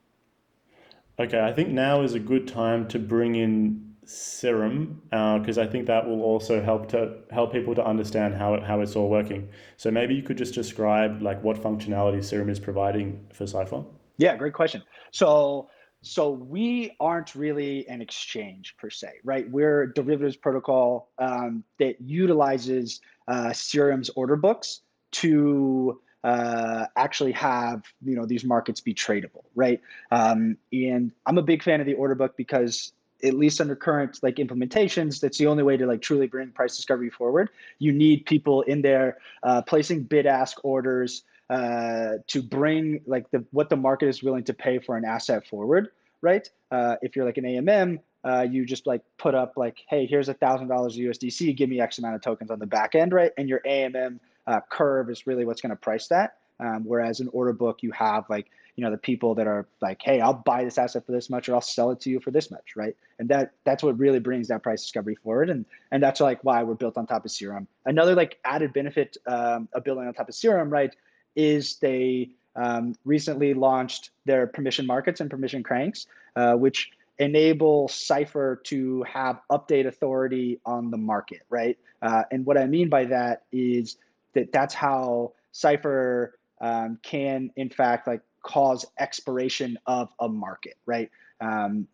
Okay, 1.20 1.42
I 1.42 1.52
think 1.52 1.70
now 1.70 2.02
is 2.02 2.14
a 2.14 2.20
good 2.20 2.48
time 2.48 2.88
to 2.88 3.00
bring 3.00 3.36
in 3.36 3.89
Serum 4.10 5.02
because 5.10 5.58
uh, 5.58 5.62
I 5.62 5.68
think 5.68 5.86
that 5.86 6.08
will 6.08 6.24
also 6.24 6.64
help 6.64 6.90
to 6.90 7.18
help 7.30 7.52
people 7.52 7.76
to 7.76 7.86
understand 7.86 8.34
how 8.34 8.56
it, 8.56 8.64
how 8.64 8.82
it's 8.82 8.96
all 8.96 9.08
working. 9.08 9.50
So 9.78 9.92
maybe 9.92 10.16
you 10.16 10.24
could 10.24 10.38
just 10.38 10.56
describe 10.56 11.22
like 11.22 11.44
what 11.44 11.58
functionality 11.58 12.24
Serum 12.24 12.50
is 12.50 12.60
providing 12.60 13.28
for 13.32 13.46
Cypher. 13.46 13.84
Yeah, 14.18 14.36
great 14.36 14.54
question. 14.54 14.82
So 15.12 15.70
so 16.02 16.32
we 16.32 16.96
aren't 17.00 17.36
really 17.36 17.88
an 17.88 18.02
exchange 18.02 18.76
per 18.78 18.90
se, 18.90 19.12
right? 19.24 19.50
We're 19.50 19.84
a 19.84 19.94
derivatives 19.94 20.38
protocol 20.38 21.12
um, 21.20 21.64
that 21.78 22.02
utilizes 22.02 23.02
uh, 23.28 23.54
Serum's 23.54 24.10
order 24.10 24.38
books 24.38 24.82
to 25.12 26.02
uh, 26.24 26.86
actually 26.96 27.34
have 27.34 27.84
you 28.04 28.16
know 28.16 28.26
these 28.26 28.44
markets 28.44 28.82
be 28.82 28.96
tradable, 28.96 29.44
right? 29.54 29.82
Um, 30.10 30.58
and 30.74 31.12
I'm 31.28 31.38
a 31.38 31.44
big 31.44 31.62
fan 31.62 31.80
of 31.80 31.86
the 31.86 31.94
order 31.94 32.16
book 32.16 32.36
because 32.36 32.92
at 33.24 33.34
least 33.34 33.60
under 33.62 33.76
current 33.76 34.20
like 34.22 34.36
implementations, 34.36 35.20
that's 35.20 35.38
the 35.38 35.48
only 35.48 35.64
way 35.64 35.78
to 35.78 35.86
like 35.86 36.02
truly 36.02 36.28
bring 36.28 36.52
price 36.52 36.76
discovery 36.76 37.10
forward. 37.10 37.50
You 37.80 37.92
need 37.92 38.26
people 38.26 38.62
in 38.64 38.82
there 38.82 39.18
uh, 39.44 39.62
placing 39.62 40.04
bid 40.04 40.26
ask 40.26 40.64
orders 40.64 41.24
uh, 41.50 42.18
to 42.28 42.42
bring 42.42 43.02
like 43.06 43.30
the 43.32 43.44
what 43.52 43.70
the 43.70 43.76
market 43.76 44.08
is 44.08 44.22
willing 44.22 44.44
to 44.46 44.54
pay 44.54 44.80
for 44.80 44.98
an 44.98 45.06
asset 45.06 45.48
forward, 45.48 45.90
right? 46.22 46.50
Uh, 46.72 46.96
if 47.02 47.16
you're 47.16 47.26
like 47.26 47.38
an 47.38 47.46
AMM, 47.46 48.00
uh, 48.24 48.46
you 48.50 48.66
just 48.66 48.86
like 48.86 49.02
put 49.18 49.34
up 49.34 49.54
like, 49.58 49.78
hey, 49.88 50.06
here's 50.06 50.30
a 50.30 50.34
thousand 50.34 50.68
dollars 50.68 50.96
of 50.96 51.02
USDC, 51.02 51.56
give 51.56 51.70
me 51.70 51.80
X 51.80 51.98
amount 51.98 52.16
of 52.16 52.22
tokens 52.22 52.52
on 52.52 52.60
the 52.60 52.68
back 52.68 52.96
end, 52.96 53.14
right? 53.14 53.32
And 53.38 53.50
your 53.50 53.62
AMM 53.66 54.20
uh, 54.46 54.60
curve 54.70 55.10
is 55.10 55.26
really 55.26 55.46
what's 55.46 55.62
going 55.62 55.72
to 55.72 55.76
price 55.76 56.08
that. 56.08 56.38
Um, 56.60 56.84
whereas 56.86 57.22
in 57.22 57.30
order 57.30 57.54
book, 57.54 57.82
you 57.82 57.92
have 57.92 58.30
like 58.30 58.48
you 58.80 58.86
know 58.86 58.92
the 58.92 58.98
people 58.98 59.36
that 59.36 59.46
are 59.46 59.68
like, 59.82 60.02
hey, 60.02 60.22
I'll 60.22 60.34
buy 60.34 60.64
this 60.64 60.78
asset 60.78 61.06
for 61.06 61.12
this 61.12 61.30
much, 61.30 61.50
or 61.50 61.56
I'll 61.56 61.60
sell 61.60 61.92
it 61.92 62.00
to 62.00 62.10
you 62.10 62.22
for 62.22 62.32
this 62.32 62.50
much, 62.50 62.78
right? 62.78 62.96
And 63.20 63.28
that 63.28 63.52
that's 63.66 63.84
what 63.84 64.00
really 64.00 64.20
brings 64.20 64.48
that 64.48 64.64
price 64.64 64.82
discovery 64.82 65.16
forward, 65.16 65.50
and 65.50 65.66
and 65.92 66.02
that's 66.02 66.22
like 66.22 66.42
why 66.46 66.64
we're 66.64 66.76
built 66.76 66.98
on 66.98 67.06
top 67.06 67.26
of 67.26 67.32
Serum. 67.32 67.68
Another 67.86 68.16
like 68.16 68.40
added 68.46 68.72
benefit 68.72 69.18
um, 69.28 69.68
of 69.74 69.84
building 69.84 70.08
on 70.08 70.14
top 70.14 70.30
of 70.30 70.36
Serum, 70.36 70.70
right, 70.70 70.96
is 71.36 71.76
they 71.80 72.30
um, 72.56 72.96
recently 73.04 73.54
launched 73.54 74.12
their 74.24 74.48
permission 74.48 74.88
markets 74.88 75.20
and 75.20 75.30
permission 75.30 75.62
cranks, 75.62 76.08
uh, 76.38 76.54
which 76.54 76.92
enable 77.18 77.90
Cypher 77.90 78.62
to 78.64 79.04
have 79.04 79.42
update 79.52 79.88
authority 79.88 80.62
on 80.66 80.90
the 80.90 80.98
market, 80.98 81.42
right? 81.50 81.78
Uh, 82.02 82.24
and 82.32 82.46
what 82.46 82.58
I 82.58 82.66
mean 82.66 82.88
by 82.88 83.04
that 83.04 83.44
is 83.52 83.98
that 84.36 84.54
that's 84.54 84.74
how 84.74 85.34
Cypher 85.52 86.40
um, 86.62 86.98
can, 87.04 87.52
in 87.58 87.70
fact, 87.70 88.08
like 88.08 88.22
cause 88.44 88.86
expiration 88.98 89.78
of 89.86 90.10
a 90.20 90.30
market, 90.30 90.78
right? 90.86 91.10
Um, 91.42 91.88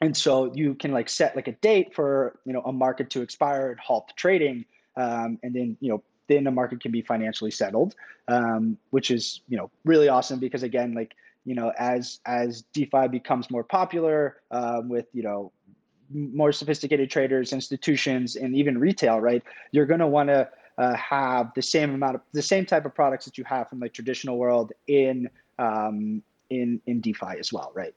and 0.00 0.16
so 0.16 0.52
you 0.54 0.74
can 0.74 0.92
like 0.92 1.08
set 1.08 1.34
like 1.36 1.48
a 1.48 1.52
date 1.52 1.94
for 1.94 2.38
you 2.44 2.52
know 2.52 2.62
a 2.62 2.72
market 2.72 3.10
to 3.10 3.22
expire 3.22 3.70
and 3.70 3.80
halt 3.80 4.12
trading, 4.16 4.64
um, 4.96 5.38
and 5.42 5.54
then 5.54 5.76
you 5.80 5.90
know 5.90 6.02
then 6.28 6.44
the 6.44 6.50
market 6.50 6.80
can 6.80 6.90
be 6.90 7.02
financially 7.02 7.50
settled, 7.50 7.94
um, 8.28 8.76
which 8.90 9.10
is 9.10 9.40
you 9.48 9.56
know 9.56 9.70
really 9.84 10.08
awesome 10.08 10.38
because 10.38 10.62
again 10.62 10.92
like 10.94 11.14
you 11.44 11.54
know 11.54 11.72
as 11.78 12.20
as 12.26 12.62
DeFi 12.74 13.08
becomes 13.08 13.50
more 13.50 13.64
popular 13.64 14.42
um, 14.50 14.88
with 14.88 15.06
you 15.12 15.22
know 15.22 15.52
more 16.12 16.52
sophisticated 16.52 17.10
traders, 17.10 17.52
institutions, 17.52 18.36
and 18.36 18.54
even 18.54 18.78
retail, 18.78 19.20
right? 19.20 19.42
You're 19.72 19.86
going 19.86 20.00
to 20.00 20.06
want 20.06 20.28
to 20.28 20.48
uh, 20.78 20.94
have 20.94 21.52
the 21.54 21.62
same 21.62 21.94
amount 21.94 22.16
of 22.16 22.20
the 22.32 22.42
same 22.42 22.66
type 22.66 22.84
of 22.84 22.94
products 22.94 23.24
that 23.24 23.38
you 23.38 23.44
have 23.44 23.68
from 23.68 23.80
the 23.80 23.88
traditional 23.88 24.36
world 24.38 24.72
in 24.88 25.28
um, 25.58 26.22
in 26.50 26.80
in 26.86 27.00
DeFi 27.00 27.38
as 27.38 27.52
well, 27.52 27.72
right? 27.74 27.94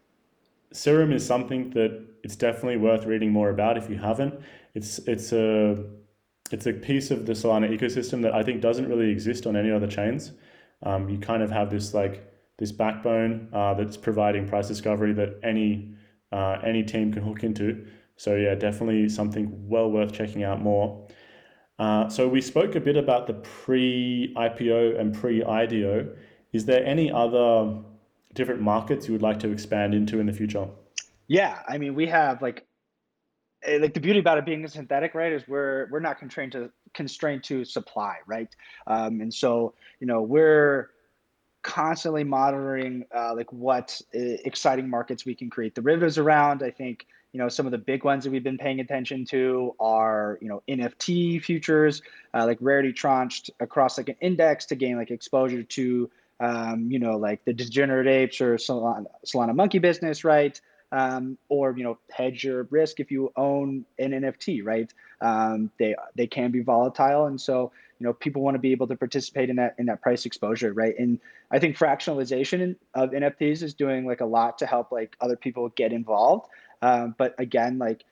Serum 0.72 1.12
is 1.12 1.26
something 1.26 1.72
that 1.72 2.06
it's 2.24 2.36
definitely 2.36 2.78
worth 2.78 3.06
reading 3.06 3.32
more 3.32 3.50
about 3.50 3.78
if 3.78 3.90
you 3.90 3.98
haven't. 3.98 4.40
It's 4.76 5.00
it's 5.00 5.34
a 5.34 5.84
it's 6.52 6.68
a 6.68 6.74
piece 6.74 7.12
of 7.12 7.26
the 7.26 7.34
Solana 7.34 7.70
ecosystem 7.70 8.22
that 8.22 8.34
I 8.34 8.44
think 8.44 8.62
doesn't 8.62 8.88
really 8.88 9.10
exist 9.10 9.46
on 9.46 9.56
any 9.56 9.72
other 9.72 9.88
chains. 9.88 10.32
Um, 10.84 11.10
you 11.10 11.18
kind 11.18 11.44
of 11.44 11.52
have 11.52 11.70
this 11.70 11.94
like 11.94 12.26
this 12.58 12.72
backbone 12.72 13.50
uh, 13.54 13.74
that's 13.74 13.98
providing 13.98 14.48
price 14.48 14.68
discovery 14.68 15.14
that 15.14 15.40
any 15.44 15.96
uh, 16.32 16.58
any 16.64 16.84
team 16.84 17.12
can 17.12 17.24
hook 17.24 17.44
into. 17.44 17.86
So 18.18 18.36
yeah, 18.36 18.54
definitely 18.56 19.10
something 19.10 19.68
well 19.68 19.90
worth 19.90 20.12
checking 20.12 20.44
out 20.44 20.62
more. 20.62 21.08
Uh, 21.80 22.10
so 22.10 22.28
we 22.28 22.42
spoke 22.42 22.76
a 22.76 22.80
bit 22.80 22.98
about 22.98 23.26
the 23.26 23.34
pre-IPO 23.34 25.00
and 25.00 25.16
pre-IDO. 25.16 26.10
Is 26.52 26.66
there 26.66 26.86
any 26.86 27.12
other 27.12 27.78
different 28.34 28.62
markets 28.62 29.08
you 29.08 29.14
would 29.14 29.22
like 29.22 29.40
to 29.40 29.50
expand 29.50 29.94
into 29.94 30.20
in 30.20 30.26
the 30.26 30.34
future? 30.34 30.68
Yeah, 31.28 31.60
I 31.68 31.78
mean, 31.78 31.96
we 31.96 32.08
have 32.08 32.42
like 32.42 32.68
Eh, 33.64 33.78
like 33.82 33.94
the 33.94 34.00
beauty 34.00 34.20
about 34.20 34.38
it 34.38 34.46
being 34.46 34.64
a 34.64 34.68
synthetic, 34.68 35.14
right, 35.14 35.34
is 35.34 35.48
we're 35.48 35.88
we're 35.92 36.00
not 36.00 36.18
constrained 36.18 36.54
to 36.54 36.72
constrained 36.94 37.44
to 37.46 37.66
supply, 37.66 38.18
right? 38.26 38.54
Um, 38.88 39.22
and 39.22 39.34
so 39.34 39.74
you 40.00 40.08
know 40.08 40.22
we're 40.22 40.92
constantly 41.62 42.24
monitoring 42.24 43.06
uh, 43.14 43.36
like 43.36 43.52
what 43.52 44.02
uh, 44.16 44.20
exciting 44.46 44.90
markets 44.90 45.26
we 45.26 45.36
can 45.36 45.50
create 45.50 45.76
derivatives 45.76 46.18
around. 46.18 46.64
I 46.64 46.72
think 46.72 47.06
you 47.34 47.40
know 47.40 47.50
some 47.50 47.66
of 47.66 47.72
the 47.72 47.78
big 47.78 48.04
ones 48.04 48.24
that 48.24 48.32
we've 48.32 48.44
been 48.44 48.58
paying 48.58 48.80
attention 48.80 49.26
to 49.26 49.76
are 49.80 50.38
you 50.42 50.48
know 50.48 50.62
NFT 50.68 51.44
futures, 51.44 52.02
uh, 52.34 52.46
like 52.46 52.58
rarity 52.62 52.94
tranched 52.94 53.52
across 53.60 53.98
like 53.98 54.10
an 54.10 54.16
index 54.22 54.66
to 54.68 54.76
gain 54.76 54.98
like 54.98 55.12
exposure 55.12 55.64
to 55.64 56.10
um, 56.40 56.92
you 56.92 57.00
know 57.00 57.18
like 57.18 57.44
the 57.46 57.54
degenerate 57.54 58.08
apes 58.08 58.42
or 58.42 58.56
Solana, 58.56 59.06
Solana 59.26 59.56
monkey 59.56 59.80
business, 59.80 60.24
right? 60.24 60.60
um, 60.92 61.38
or 61.50 61.74
you 61.78 61.84
know 61.84 61.98
hedge 62.12 62.44
your 62.44 62.64
risk 62.72 63.00
if 63.00 63.12
you 63.12 63.32
own 63.36 63.86
an 63.98 64.12
NFT, 64.12 64.64
right? 64.64 64.92
Um, 65.22 65.72
they 65.78 65.96
they 66.16 66.28
can 66.28 66.52
be 66.52 66.62
volatile, 66.62 67.26
and 67.26 67.40
so 67.40 67.72
you 68.00 68.08
know 68.08 68.14
people 68.14 68.42
want 68.42 68.56
to 68.56 68.60
be 68.60 68.72
able 68.72 68.88
to 68.88 68.96
participate 68.96 69.50
in 69.50 69.58
that 69.58 69.76
in 69.78 69.86
that 69.88 70.02
price 70.02 70.26
exposure, 70.26 70.74
right? 70.74 70.98
And 70.98 71.20
I 71.52 71.60
think 71.60 71.78
fractionalization 71.78 72.76
of 72.96 73.12
NFTs 73.12 73.62
is 73.62 73.74
doing 73.74 74.06
like 74.06 74.22
a 74.22 74.26
lot 74.26 74.58
to 74.60 74.66
help 74.66 74.92
like 74.92 75.16
other 75.22 75.36
people 75.36 75.70
get 75.70 75.94
involved. 75.94 76.50
Um, 76.82 77.16
but 77.18 77.36
again, 77.40 77.78
like 77.78 78.04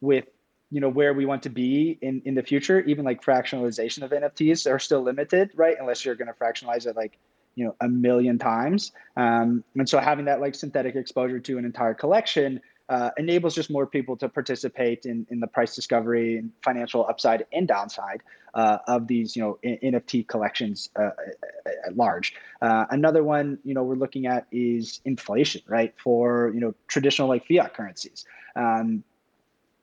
with 0.00 0.26
you 0.70 0.80
know 0.80 0.88
where 0.88 1.14
we 1.14 1.26
want 1.26 1.42
to 1.44 1.50
be 1.50 1.98
in 2.00 2.22
in 2.24 2.34
the 2.34 2.42
future, 2.42 2.80
even 2.80 3.04
like 3.04 3.22
fractionalization 3.22 4.02
of 4.02 4.10
NFTs 4.10 4.70
are 4.70 4.78
still 4.78 5.02
limited, 5.02 5.50
right? 5.54 5.76
Unless 5.78 6.04
you're 6.04 6.14
going 6.14 6.28
to 6.28 6.34
fractionalize 6.34 6.86
it 6.86 6.96
like 6.96 7.18
you 7.54 7.64
know 7.64 7.74
a 7.80 7.88
million 7.88 8.38
times 8.38 8.92
um, 9.16 9.62
and 9.76 9.88
so 9.88 9.98
having 9.98 10.24
that 10.24 10.40
like 10.40 10.54
synthetic 10.54 10.96
exposure 10.96 11.38
to 11.38 11.58
an 11.58 11.64
entire 11.64 11.94
collection 11.94 12.60
uh, 12.88 13.10
enables 13.16 13.54
just 13.54 13.70
more 13.70 13.86
people 13.86 14.14
to 14.14 14.28
participate 14.28 15.06
in, 15.06 15.26
in 15.30 15.40
the 15.40 15.46
price 15.46 15.74
discovery 15.74 16.36
and 16.36 16.50
financial 16.62 17.06
upside 17.06 17.46
and 17.52 17.66
downside 17.66 18.22
uh, 18.54 18.78
of 18.86 19.06
these 19.06 19.36
you 19.36 19.42
know 19.42 19.58
nft 19.64 20.26
collections 20.28 20.90
uh, 20.96 21.10
at 21.86 21.96
large 21.96 22.34
uh, 22.62 22.84
another 22.90 23.22
one 23.22 23.58
you 23.64 23.74
know 23.74 23.82
we're 23.82 23.94
looking 23.94 24.26
at 24.26 24.46
is 24.52 25.00
inflation 25.04 25.62
right 25.66 25.94
for 25.96 26.50
you 26.54 26.60
know 26.60 26.74
traditional 26.88 27.28
like 27.28 27.46
fiat 27.46 27.74
currencies 27.74 28.24
um, 28.56 29.02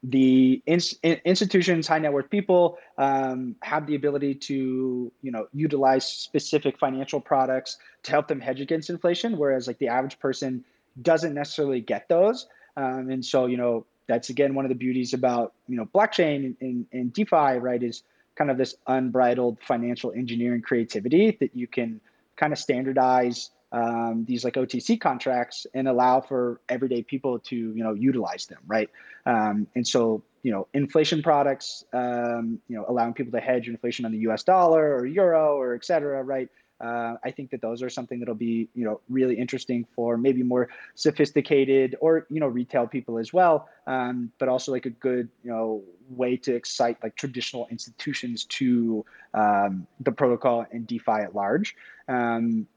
the 0.04 0.62
in, 0.66 0.80
institutions, 1.26 1.88
high 1.88 2.00
net 2.00 2.12
worth 2.12 2.30
people 2.30 2.80
um, 2.98 3.56
have 3.62 3.86
the 3.86 3.96
ability 3.96 4.34
to, 4.34 5.12
you 5.22 5.32
know, 5.32 5.48
utilize 5.54 6.08
specific 6.08 6.80
financial 6.80 7.22
products 7.22 7.78
to 8.04 8.12
help 8.12 8.28
them 8.28 8.40
hedge 8.40 8.62
against 8.62 8.90
inflation, 8.90 9.38
whereas 9.38 9.68
like 9.68 9.78
the 9.78 9.90
average 9.90 10.20
person 10.20 10.66
doesn't 11.02 11.34
necessarily 11.34 11.82
get 11.82 12.10
those. 12.10 12.48
Um, 12.78 13.12
and 13.12 13.24
so, 13.24 13.46
you 13.46 13.58
know, 13.58 13.86
that's 14.08 14.30
again 14.30 14.56
one 14.56 14.66
of 14.66 14.70
the 14.70 14.76
beauties 14.76 15.14
about 15.14 15.54
you 15.68 15.78
know 15.78 15.86
blockchain 15.86 16.56
and, 16.60 16.86
and 16.92 17.14
DeFi, 17.14 17.60
right? 17.60 17.82
Is 17.82 18.04
kind 18.36 18.50
of 18.50 18.58
this 18.58 18.76
unbridled 18.88 19.58
financial 19.62 20.12
engineering 20.12 20.62
creativity 20.62 21.38
that 21.40 21.56
you 21.56 21.68
can 21.68 22.02
kind 22.36 22.54
of 22.54 22.60
standardize 22.60 23.52
um, 23.72 24.26
these 24.28 24.44
like 24.44 24.56
OTC 24.56 25.00
contracts 25.00 25.66
and 25.74 25.88
allow 25.88 26.20
for 26.20 26.60
everyday 26.68 27.04
people 27.04 27.40
to 27.40 27.56
you 27.56 27.84
know 27.84 27.94
utilize 27.94 28.46
them, 28.46 28.60
right? 28.68 28.90
Um, 29.26 29.68
and 29.76 29.88
so 29.88 30.24
you 30.44 30.52
know 30.52 30.68
inflation 30.74 31.24
products, 31.24 31.86
um, 31.94 32.60
you 32.68 32.76
know 32.76 32.86
allowing 32.88 33.14
people 33.14 33.32
to 33.32 33.40
hedge 33.40 33.68
inflation 33.70 34.06
on 34.06 34.12
the 34.12 34.20
U.S. 34.20 34.44
dollar 34.44 34.96
or 34.96 35.06
euro 35.06 35.56
or 35.56 35.76
et 35.76 35.86
cetera, 35.86 36.22
right? 36.24 36.50
Uh, 36.82 37.16
I 37.24 37.32
think 37.32 37.52
that 37.52 37.62
those 37.62 37.84
are 37.84 37.90
something 37.90 38.20
that'll 38.20 38.34
be 38.34 38.68
you 38.74 38.86
know 38.86 39.02
really 39.08 39.36
interesting 39.36 39.86
for 39.96 40.18
maybe 40.18 40.42
more 40.42 40.70
sophisticated 40.96 41.96
or 42.02 42.26
you 42.30 42.40
know 42.40 42.48
retail 42.48 42.88
people 42.88 43.20
as 43.20 43.32
well, 43.32 43.70
um, 43.86 44.32
but 44.40 44.50
also 44.50 44.72
like 44.72 44.86
a 44.88 44.90
good 44.90 45.30
you 45.44 45.52
know 45.52 45.84
way 46.10 46.38
to 46.38 46.56
excite 46.56 46.98
like 47.04 47.16
traditional 47.16 47.68
institutions 47.70 48.46
to 48.46 49.06
um, 49.34 49.86
the 50.00 50.12
protocol 50.12 50.66
and 50.72 50.88
DeFi 50.88 51.12
at 51.12 51.36
large. 51.36 51.76
Um, 52.08 52.68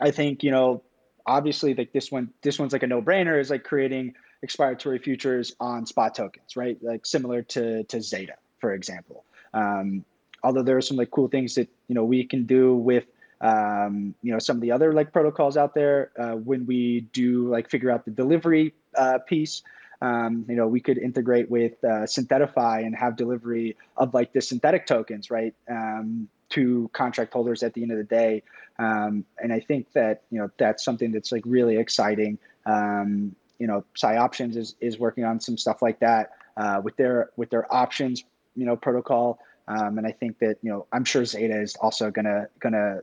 I 0.00 0.10
think 0.10 0.42
you 0.42 0.50
know 0.50 0.82
obviously 1.26 1.74
like 1.74 1.92
this 1.92 2.10
one 2.10 2.30
this 2.42 2.58
one's 2.58 2.72
like 2.72 2.82
a 2.82 2.86
no 2.88 3.00
brainer 3.00 3.40
is 3.40 3.50
like 3.50 3.62
creating 3.62 4.14
expiratory 4.44 5.00
futures 5.02 5.54
on 5.60 5.86
spot 5.86 6.14
tokens, 6.14 6.56
right? 6.56 6.76
Like 6.82 7.06
similar 7.06 7.42
to 7.42 7.84
to 7.84 8.02
Zeta, 8.02 8.34
for 8.58 8.74
example. 8.74 9.24
Um, 9.52 10.04
although 10.42 10.62
there 10.62 10.76
are 10.76 10.82
some 10.82 10.96
like 10.96 11.10
cool 11.10 11.28
things 11.28 11.54
that 11.54 11.68
you 11.88 11.94
know 11.94 12.04
we 12.04 12.24
can 12.24 12.44
do 12.46 12.74
with 12.74 13.06
um, 13.44 14.14
you 14.22 14.32
know 14.32 14.38
some 14.38 14.56
of 14.56 14.62
the 14.62 14.72
other 14.72 14.92
like 14.92 15.12
protocols 15.12 15.56
out 15.56 15.74
there 15.74 16.10
uh, 16.18 16.32
when 16.32 16.66
we 16.66 17.02
do 17.12 17.48
like 17.48 17.70
figure 17.70 17.90
out 17.90 18.04
the 18.04 18.10
delivery 18.10 18.74
uh, 18.96 19.18
piece. 19.18 19.62
Um, 20.02 20.44
you 20.48 20.56
know, 20.56 20.66
we 20.66 20.80
could 20.80 20.98
integrate 20.98 21.50
with 21.50 21.82
uh, 21.84 22.04
Synthetify 22.06 22.84
and 22.84 22.96
have 22.96 23.16
delivery 23.16 23.76
of 23.96 24.12
like 24.12 24.32
the 24.32 24.40
synthetic 24.40 24.86
tokens, 24.86 25.30
right? 25.30 25.54
Um, 25.70 26.28
to 26.50 26.90
contract 26.92 27.32
holders 27.32 27.62
at 27.62 27.74
the 27.74 27.82
end 27.82 27.90
of 27.90 27.98
the 27.98 28.04
day. 28.04 28.42
Um, 28.78 29.24
and 29.38 29.52
I 29.52 29.60
think 29.60 29.92
that 29.92 30.22
you 30.30 30.40
know 30.40 30.50
that's 30.58 30.84
something 30.84 31.12
that's 31.12 31.30
like 31.30 31.42
really 31.44 31.76
exciting. 31.76 32.38
Um, 32.66 33.36
you 33.58 33.66
know, 33.66 33.84
PsyOptions 33.94 34.56
is 34.56 34.74
is 34.80 34.98
working 34.98 35.24
on 35.24 35.38
some 35.38 35.58
stuff 35.58 35.82
like 35.82 36.00
that 36.00 36.32
uh, 36.56 36.80
with 36.82 36.96
their 36.96 37.30
with 37.36 37.50
their 37.50 37.72
options 37.72 38.24
you 38.56 38.64
know 38.64 38.76
protocol. 38.76 39.38
Um, 39.66 39.96
and 39.96 40.06
I 40.06 40.12
think 40.12 40.38
that 40.40 40.58
you 40.62 40.70
know 40.70 40.86
I'm 40.92 41.04
sure 41.04 41.24
Zeta 41.24 41.60
is 41.60 41.76
also 41.76 42.10
gonna 42.10 42.48
gonna 42.60 43.00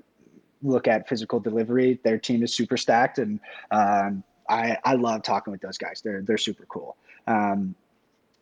look 0.63 0.87
at 0.87 1.07
physical 1.07 1.39
delivery. 1.39 1.99
Their 2.03 2.17
team 2.17 2.43
is 2.43 2.53
super 2.53 2.77
stacked, 2.77 3.19
and 3.19 3.39
um, 3.71 4.23
I 4.49 4.77
I 4.83 4.95
love 4.95 5.23
talking 5.23 5.51
with 5.51 5.61
those 5.61 5.77
guys. 5.77 6.01
They're 6.01 6.21
they're 6.21 6.37
super 6.37 6.65
cool. 6.65 6.97
Um, 7.27 7.75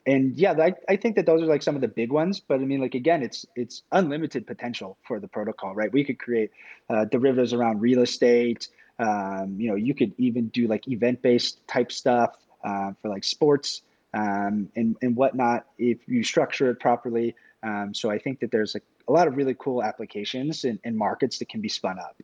and 0.05 0.35
yeah, 0.37 0.53
I, 0.53 0.73
I 0.87 0.95
think 0.95 1.15
that 1.17 1.25
those 1.25 1.41
are 1.41 1.45
like 1.45 1.61
some 1.61 1.75
of 1.75 1.81
the 1.81 1.87
big 1.87 2.11
ones. 2.11 2.39
But 2.39 2.55
I 2.55 2.65
mean, 2.65 2.81
like 2.81 2.95
again, 2.95 3.21
it's 3.21 3.45
it's 3.55 3.83
unlimited 3.91 4.47
potential 4.47 4.97
for 5.03 5.19
the 5.19 5.27
protocol, 5.27 5.75
right? 5.75 5.91
We 5.91 6.03
could 6.03 6.19
create 6.19 6.51
uh, 6.89 7.05
derivatives 7.05 7.53
around 7.53 7.81
real 7.81 8.01
estate. 8.01 8.69
Um, 8.97 9.55
you 9.57 9.69
know, 9.69 9.75
you 9.75 9.93
could 9.93 10.13
even 10.17 10.47
do 10.47 10.67
like 10.67 10.87
event-based 10.87 11.65
type 11.67 11.91
stuff 11.91 12.35
uh, 12.63 12.91
for 13.01 13.09
like 13.09 13.23
sports 13.23 13.83
um, 14.13 14.69
and 14.75 14.95
and 15.01 15.15
whatnot 15.15 15.67
if 15.77 15.99
you 16.07 16.23
structure 16.23 16.69
it 16.71 16.79
properly. 16.79 17.35
Um, 17.61 17.93
so 17.93 18.09
I 18.09 18.17
think 18.17 18.39
that 18.39 18.51
there's 18.51 18.73
like 18.73 18.83
a 19.09 19.11
lot 19.11 19.27
of 19.27 19.35
really 19.35 19.55
cool 19.57 19.83
applications 19.83 20.63
and, 20.63 20.79
and 20.83 20.95
markets 20.95 21.39
that 21.39 21.49
can 21.49 21.59
be 21.59 21.67
spun 21.67 21.97
up. 21.99 22.21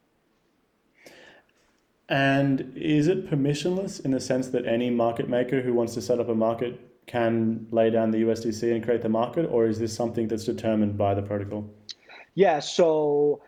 And 2.07 2.71
is 2.75 3.07
it 3.07 3.27
permissionless 3.27 4.05
in 4.05 4.11
the 4.11 4.19
sense 4.19 4.49
that 4.49 4.67
any 4.67 4.91
market 4.91 5.27
maker 5.27 5.61
who 5.61 5.73
wants 5.73 5.95
to 5.95 6.01
set 6.01 6.19
up 6.19 6.29
a 6.29 6.35
market 6.35 6.79
can 7.07 7.67
lay 7.71 7.89
down 7.89 8.11
the 8.11 8.19
USDC 8.19 8.71
and 8.73 8.83
create 8.83 9.01
the 9.01 9.09
market, 9.09 9.47
or 9.47 9.65
is 9.65 9.79
this 9.79 9.93
something 9.93 10.27
that's 10.27 10.45
determined 10.45 10.97
by 10.97 11.15
the 11.15 11.21
protocol? 11.23 11.67
Yeah, 12.35 12.59
so 12.59 13.41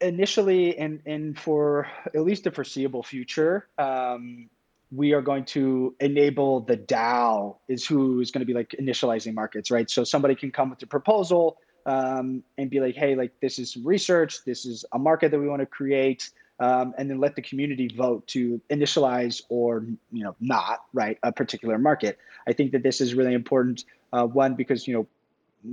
initially 0.00 0.78
and, 0.78 1.00
and 1.06 1.38
for 1.38 1.88
at 2.14 2.22
least 2.22 2.44
the 2.44 2.50
foreseeable 2.52 3.02
future, 3.02 3.68
um, 3.78 4.48
we 4.92 5.12
are 5.12 5.22
going 5.22 5.44
to 5.44 5.96
enable 5.98 6.60
the 6.60 6.76
DAO 6.76 7.56
is 7.66 7.84
who 7.84 8.20
is 8.20 8.30
going 8.30 8.40
to 8.40 8.46
be 8.46 8.54
like 8.54 8.70
initializing 8.80 9.34
markets, 9.34 9.70
right? 9.72 9.90
So 9.90 10.04
somebody 10.04 10.36
can 10.36 10.52
come 10.52 10.70
with 10.70 10.82
a 10.82 10.86
proposal 10.86 11.58
um, 11.86 12.42
and 12.58 12.68
be 12.68 12.80
like, 12.80 12.96
hey, 12.96 13.14
like 13.14 13.32
this 13.40 13.58
is 13.58 13.72
some 13.72 13.86
research, 13.86 14.44
this 14.44 14.66
is 14.66 14.84
a 14.92 14.98
market 14.98 15.30
that 15.30 15.38
we 15.38 15.48
want 15.48 15.60
to 15.60 15.66
create, 15.66 16.30
um, 16.58 16.92
and 16.98 17.08
then 17.08 17.20
let 17.20 17.36
the 17.36 17.42
community 17.42 17.88
vote 17.88 18.26
to 18.28 18.60
initialize 18.70 19.42
or 19.48 19.84
you 20.12 20.24
know 20.24 20.34
not 20.40 20.84
right 20.92 21.18
a 21.22 21.32
particular 21.32 21.78
market. 21.78 22.18
I 22.46 22.52
think 22.52 22.72
that 22.72 22.82
this 22.82 23.00
is 23.00 23.14
really 23.14 23.34
important. 23.34 23.84
Uh, 24.12 24.26
one 24.26 24.54
because 24.54 24.86
you 24.86 24.94
know 24.94 25.06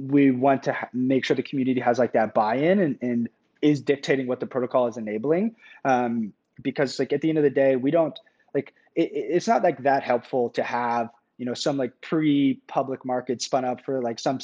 we 0.09 0.31
want 0.31 0.63
to 0.63 0.75
make 0.93 1.25
sure 1.25 1.35
the 1.35 1.43
community 1.43 1.79
has 1.79 1.99
like 1.99 2.13
that 2.13 2.33
buy-in 2.33 2.79
and, 2.79 2.97
and 3.01 3.29
is 3.61 3.81
dictating 3.81 4.27
what 4.27 4.39
the 4.39 4.45
protocol 4.45 4.87
is 4.87 4.97
enabling. 4.97 5.55
Um, 5.85 6.33
because 6.61 6.99
like 6.99 7.13
at 7.13 7.21
the 7.21 7.29
end 7.29 7.37
of 7.37 7.43
the 7.43 7.49
day, 7.49 7.75
we 7.75 7.89
don't 7.89 8.17
like 8.53 8.73
it, 8.95 9.09
it's 9.13 9.47
not 9.47 9.63
like 9.63 9.83
that 9.83 10.03
helpful 10.03 10.49
to 10.51 10.63
have 10.63 11.09
you 11.37 11.45
know 11.45 11.53
some 11.53 11.77
like 11.77 11.93
pre-public 12.01 13.05
market 13.05 13.41
spun 13.41 13.65
up 13.65 13.83
for 13.83 14.01
like 14.01 14.19
some 14.19 14.39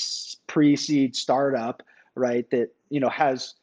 pre-seed 0.48 1.16
startup 1.16 1.84
right 2.16 2.50
that 2.50 2.70
you 2.90 3.00
know 3.00 3.10
has 3.10 3.56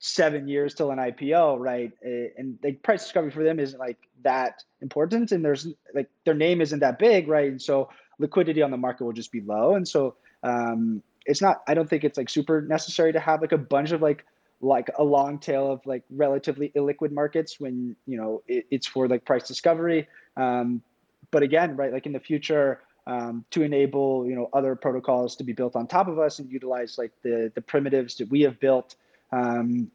seven 0.00 0.46
years 0.46 0.74
till 0.74 0.90
an 0.90 0.98
IPO, 0.98 1.58
right? 1.58 1.92
And 2.02 2.58
the 2.62 2.72
price 2.72 3.02
discovery 3.02 3.30
for 3.30 3.42
them 3.42 3.58
isn't 3.58 3.78
like 3.78 3.98
that 4.22 4.62
important, 4.80 5.32
and 5.32 5.44
there's 5.44 5.66
like 5.94 6.08
their 6.24 6.34
name 6.34 6.60
isn't 6.60 6.80
that 6.80 6.98
big, 6.98 7.28
right? 7.28 7.50
And 7.50 7.60
so 7.60 7.90
liquidity 8.18 8.62
on 8.62 8.70
the 8.70 8.76
market 8.76 9.04
will 9.04 9.12
just 9.12 9.32
be 9.32 9.40
low, 9.40 9.74
and 9.74 9.86
so 9.86 10.16
um, 10.42 11.02
it's 11.26 11.42
not. 11.42 11.62
I 11.66 11.74
don't 11.74 11.88
think 11.88 12.04
it's 12.04 12.18
like 12.18 12.30
super 12.30 12.62
necessary 12.62 13.12
to 13.12 13.20
have 13.20 13.40
like 13.40 13.52
a 13.52 13.58
bunch 13.58 13.92
of 13.92 14.02
like 14.02 14.24
like 14.60 14.90
a 14.98 15.04
long 15.04 15.38
tail 15.38 15.70
of 15.70 15.80
like 15.86 16.02
relatively 16.10 16.72
illiquid 16.74 17.12
markets 17.12 17.60
when 17.60 17.94
you 18.06 18.16
know 18.16 18.42
it, 18.48 18.66
it's 18.70 18.86
for 18.86 19.06
like 19.06 19.24
price 19.24 19.46
discovery 19.46 20.08
um, 20.36 20.82
but 21.30 21.42
again 21.42 21.76
right 21.76 21.92
like 21.92 22.06
in 22.06 22.12
the 22.12 22.20
future 22.20 22.80
um, 23.06 23.44
to 23.50 23.62
enable 23.62 24.26
you 24.26 24.34
know 24.34 24.48
other 24.52 24.74
protocols 24.76 25.36
to 25.36 25.44
be 25.44 25.52
built 25.52 25.76
on 25.76 25.86
top 25.86 26.08
of 26.08 26.18
us 26.18 26.38
and 26.38 26.50
utilize 26.50 26.98
like 26.98 27.12
the 27.22 27.50
the 27.54 27.60
primitives 27.60 28.16
that 28.16 28.28
we 28.28 28.40
have 28.42 28.58
built 28.60 28.96
um, 29.32 29.90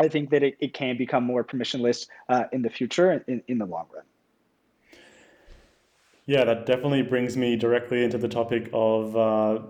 i 0.00 0.08
think 0.08 0.30
that 0.30 0.42
it, 0.42 0.56
it 0.60 0.74
can 0.74 0.96
become 0.96 1.24
more 1.24 1.44
permissionless 1.44 2.08
uh, 2.28 2.44
in 2.52 2.62
the 2.62 2.70
future 2.70 3.24
in, 3.26 3.42
in 3.48 3.58
the 3.58 3.66
long 3.66 3.86
run 3.94 4.04
yeah 6.26 6.44
that 6.44 6.66
definitely 6.66 7.02
brings 7.02 7.36
me 7.36 7.56
directly 7.56 8.04
into 8.04 8.18
the 8.18 8.28
topic 8.28 8.68
of 8.72 9.16
uh, 9.16 9.62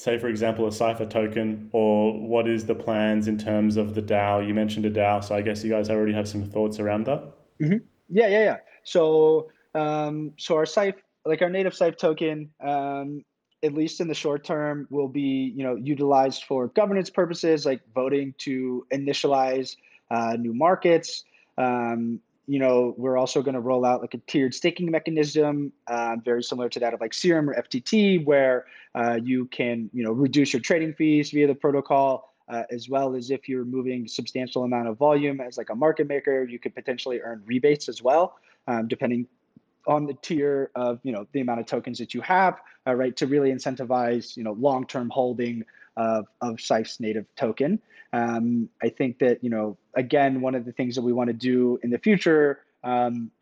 say, 0.00 0.18
for 0.18 0.28
example, 0.28 0.66
a 0.66 0.72
Cypher 0.72 1.04
token, 1.04 1.68
or 1.72 2.18
what 2.18 2.48
is 2.48 2.64
the 2.64 2.74
plans 2.74 3.28
in 3.28 3.36
terms 3.36 3.76
of 3.76 3.94
the 3.94 4.00
DAO? 4.00 4.46
You 4.46 4.54
mentioned 4.54 4.86
a 4.86 4.90
DAO, 4.90 5.22
so 5.22 5.34
I 5.34 5.42
guess 5.42 5.62
you 5.62 5.70
guys 5.70 5.90
already 5.90 6.14
have 6.14 6.26
some 6.26 6.42
thoughts 6.44 6.80
around 6.80 7.04
that. 7.04 7.22
Mm-hmm. 7.60 7.76
Yeah, 8.08 8.28
yeah, 8.28 8.44
yeah. 8.44 8.56
So, 8.82 9.50
um, 9.74 10.32
so 10.38 10.56
our 10.56 10.66
Cypher, 10.66 11.00
like 11.24 11.42
our 11.42 11.50
native 11.50 11.74
Cypher 11.74 11.96
token, 11.96 12.50
um, 12.60 13.24
at 13.62 13.74
least 13.74 14.00
in 14.00 14.08
the 14.08 14.14
short 14.14 14.44
term, 14.44 14.86
will 14.90 15.08
be 15.08 15.52
you 15.54 15.64
know 15.64 15.76
utilized 15.76 16.44
for 16.44 16.68
governance 16.68 17.10
purposes, 17.10 17.66
like 17.66 17.80
voting 17.94 18.34
to 18.38 18.86
initialize 18.92 19.76
uh, 20.10 20.36
new 20.38 20.54
markets. 20.54 21.24
Um, 21.58 22.20
you 22.46 22.58
know, 22.58 22.94
we're 22.96 23.16
also 23.16 23.42
going 23.42 23.54
to 23.54 23.60
roll 23.60 23.84
out 23.84 24.00
like 24.00 24.14
a 24.14 24.18
tiered 24.26 24.54
staking 24.54 24.90
mechanism, 24.90 25.72
uh, 25.86 26.16
very 26.24 26.42
similar 26.42 26.68
to 26.70 26.80
that 26.80 26.92
of 26.92 27.00
like 27.00 27.14
Serum 27.14 27.48
or 27.48 27.54
FTT, 27.54 28.24
where 28.24 28.66
uh, 28.96 29.20
you 29.22 29.44
can, 29.46 29.88
you 29.92 30.02
know, 30.02 30.10
reduce 30.10 30.52
your 30.52 30.60
trading 30.60 30.92
fees 30.94 31.30
via 31.30 31.46
the 31.46 31.54
protocol, 31.54 32.34
uh, 32.48 32.64
as 32.70 32.88
well 32.88 33.14
as 33.14 33.30
if 33.30 33.48
you're 33.48 33.64
moving 33.64 34.08
substantial 34.08 34.64
amount 34.64 34.88
of 34.88 34.98
volume 34.98 35.40
as 35.40 35.56
like 35.56 35.70
a 35.70 35.76
market 35.76 36.08
maker, 36.08 36.42
you 36.42 36.58
could 36.58 36.74
potentially 36.74 37.20
earn 37.20 37.40
rebates 37.46 37.88
as 37.88 38.02
well, 38.02 38.34
um, 38.66 38.88
depending 38.88 39.28
on 39.90 40.06
the 40.06 40.14
tier 40.22 40.70
of, 40.76 41.00
you 41.02 41.12
know, 41.12 41.26
the 41.32 41.40
amount 41.40 41.60
of 41.60 41.66
tokens 41.66 41.98
that 41.98 42.14
you 42.14 42.20
have, 42.20 42.60
uh, 42.86 42.94
right, 42.94 43.14
to 43.16 43.26
really 43.26 43.50
incentivize, 43.50 44.36
you 44.36 44.44
know, 44.44 44.52
long-term 44.52 45.10
holding 45.10 45.64
of, 45.96 46.26
of 46.40 46.60
Sife's 46.60 47.00
native 47.00 47.26
token. 47.36 47.80
Um, 48.12 48.68
I 48.80 48.88
think 48.88 49.18
that, 49.18 49.42
you 49.44 49.50
know, 49.50 49.76
again, 49.94 50.40
one 50.40 50.54
of 50.54 50.64
the 50.64 50.72
things 50.72 50.94
that 50.94 51.02
we 51.02 51.12
want 51.12 51.28
to 51.28 51.34
do 51.34 51.78
in 51.82 51.90
the 51.90 51.98
future, 51.98 52.60
um, 52.84 53.32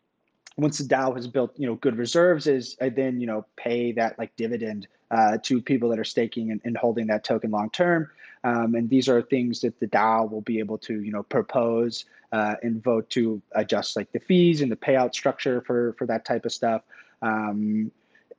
once 0.58 0.78
the 0.78 0.84
DAO 0.84 1.14
has 1.14 1.26
built, 1.28 1.52
you 1.56 1.66
know, 1.66 1.76
good 1.76 1.96
reserves 1.96 2.48
is 2.48 2.76
I 2.80 2.88
then, 2.88 3.20
you 3.20 3.26
know, 3.26 3.46
pay 3.56 3.92
that 3.92 4.18
like 4.18 4.34
dividend 4.36 4.88
uh, 5.10 5.38
to 5.44 5.62
people 5.62 5.88
that 5.90 5.98
are 5.98 6.04
staking 6.04 6.50
and, 6.50 6.60
and 6.64 6.76
holding 6.76 7.06
that 7.06 7.24
token 7.24 7.52
long 7.52 7.70
term. 7.70 8.10
Um, 8.42 8.74
and 8.74 8.90
these 8.90 9.08
are 9.08 9.22
things 9.22 9.60
that 9.60 9.78
the 9.78 9.86
DAO 9.86 10.30
will 10.30 10.40
be 10.40 10.58
able 10.58 10.78
to, 10.78 11.00
you 11.00 11.12
know, 11.12 11.22
propose 11.22 12.04
uh, 12.32 12.56
and 12.62 12.82
vote 12.82 13.08
to 13.10 13.40
adjust 13.52 13.96
like 13.96 14.10
the 14.12 14.18
fees 14.18 14.60
and 14.60 14.70
the 14.70 14.76
payout 14.76 15.14
structure 15.14 15.60
for 15.62 15.94
for 15.96 16.06
that 16.06 16.24
type 16.24 16.44
of 16.44 16.52
stuff. 16.52 16.82
Um, 17.22 17.92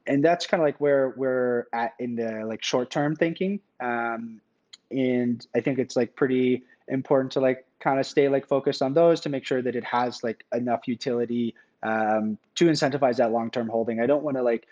and 0.05 0.23
that's 0.23 0.45
kind 0.45 0.61
of 0.61 0.67
like 0.67 0.79
where 0.79 1.13
we're 1.15 1.67
at 1.71 1.93
in 1.99 2.15
the 2.15 2.43
like 2.45 2.63
short 2.63 2.91
term 2.91 3.15
thinking. 3.15 3.61
Um, 3.79 4.41
and 4.91 5.45
I 5.55 5.61
think 5.61 5.79
it's 5.79 5.95
like 5.95 6.15
pretty 6.15 6.63
important 6.89 7.31
to 7.33 7.39
like 7.39 7.65
kind 7.79 7.99
of 7.99 8.05
stay 8.05 8.27
like 8.27 8.45
focused 8.45 8.81
on 8.81 8.93
those 8.93 9.21
to 9.21 9.29
make 9.29 9.45
sure 9.45 9.61
that 9.61 9.75
it 9.75 9.83
has 9.85 10.23
like 10.23 10.43
enough 10.53 10.87
utility 10.87 11.55
um, 11.83 12.37
to 12.55 12.65
incentivize 12.65 13.17
that 13.17 13.31
long 13.31 13.51
term 13.51 13.67
holding. 13.67 13.99
I 13.99 14.05
don't 14.05 14.23
want 14.23 14.37
to 14.37 14.43
like 14.43 14.67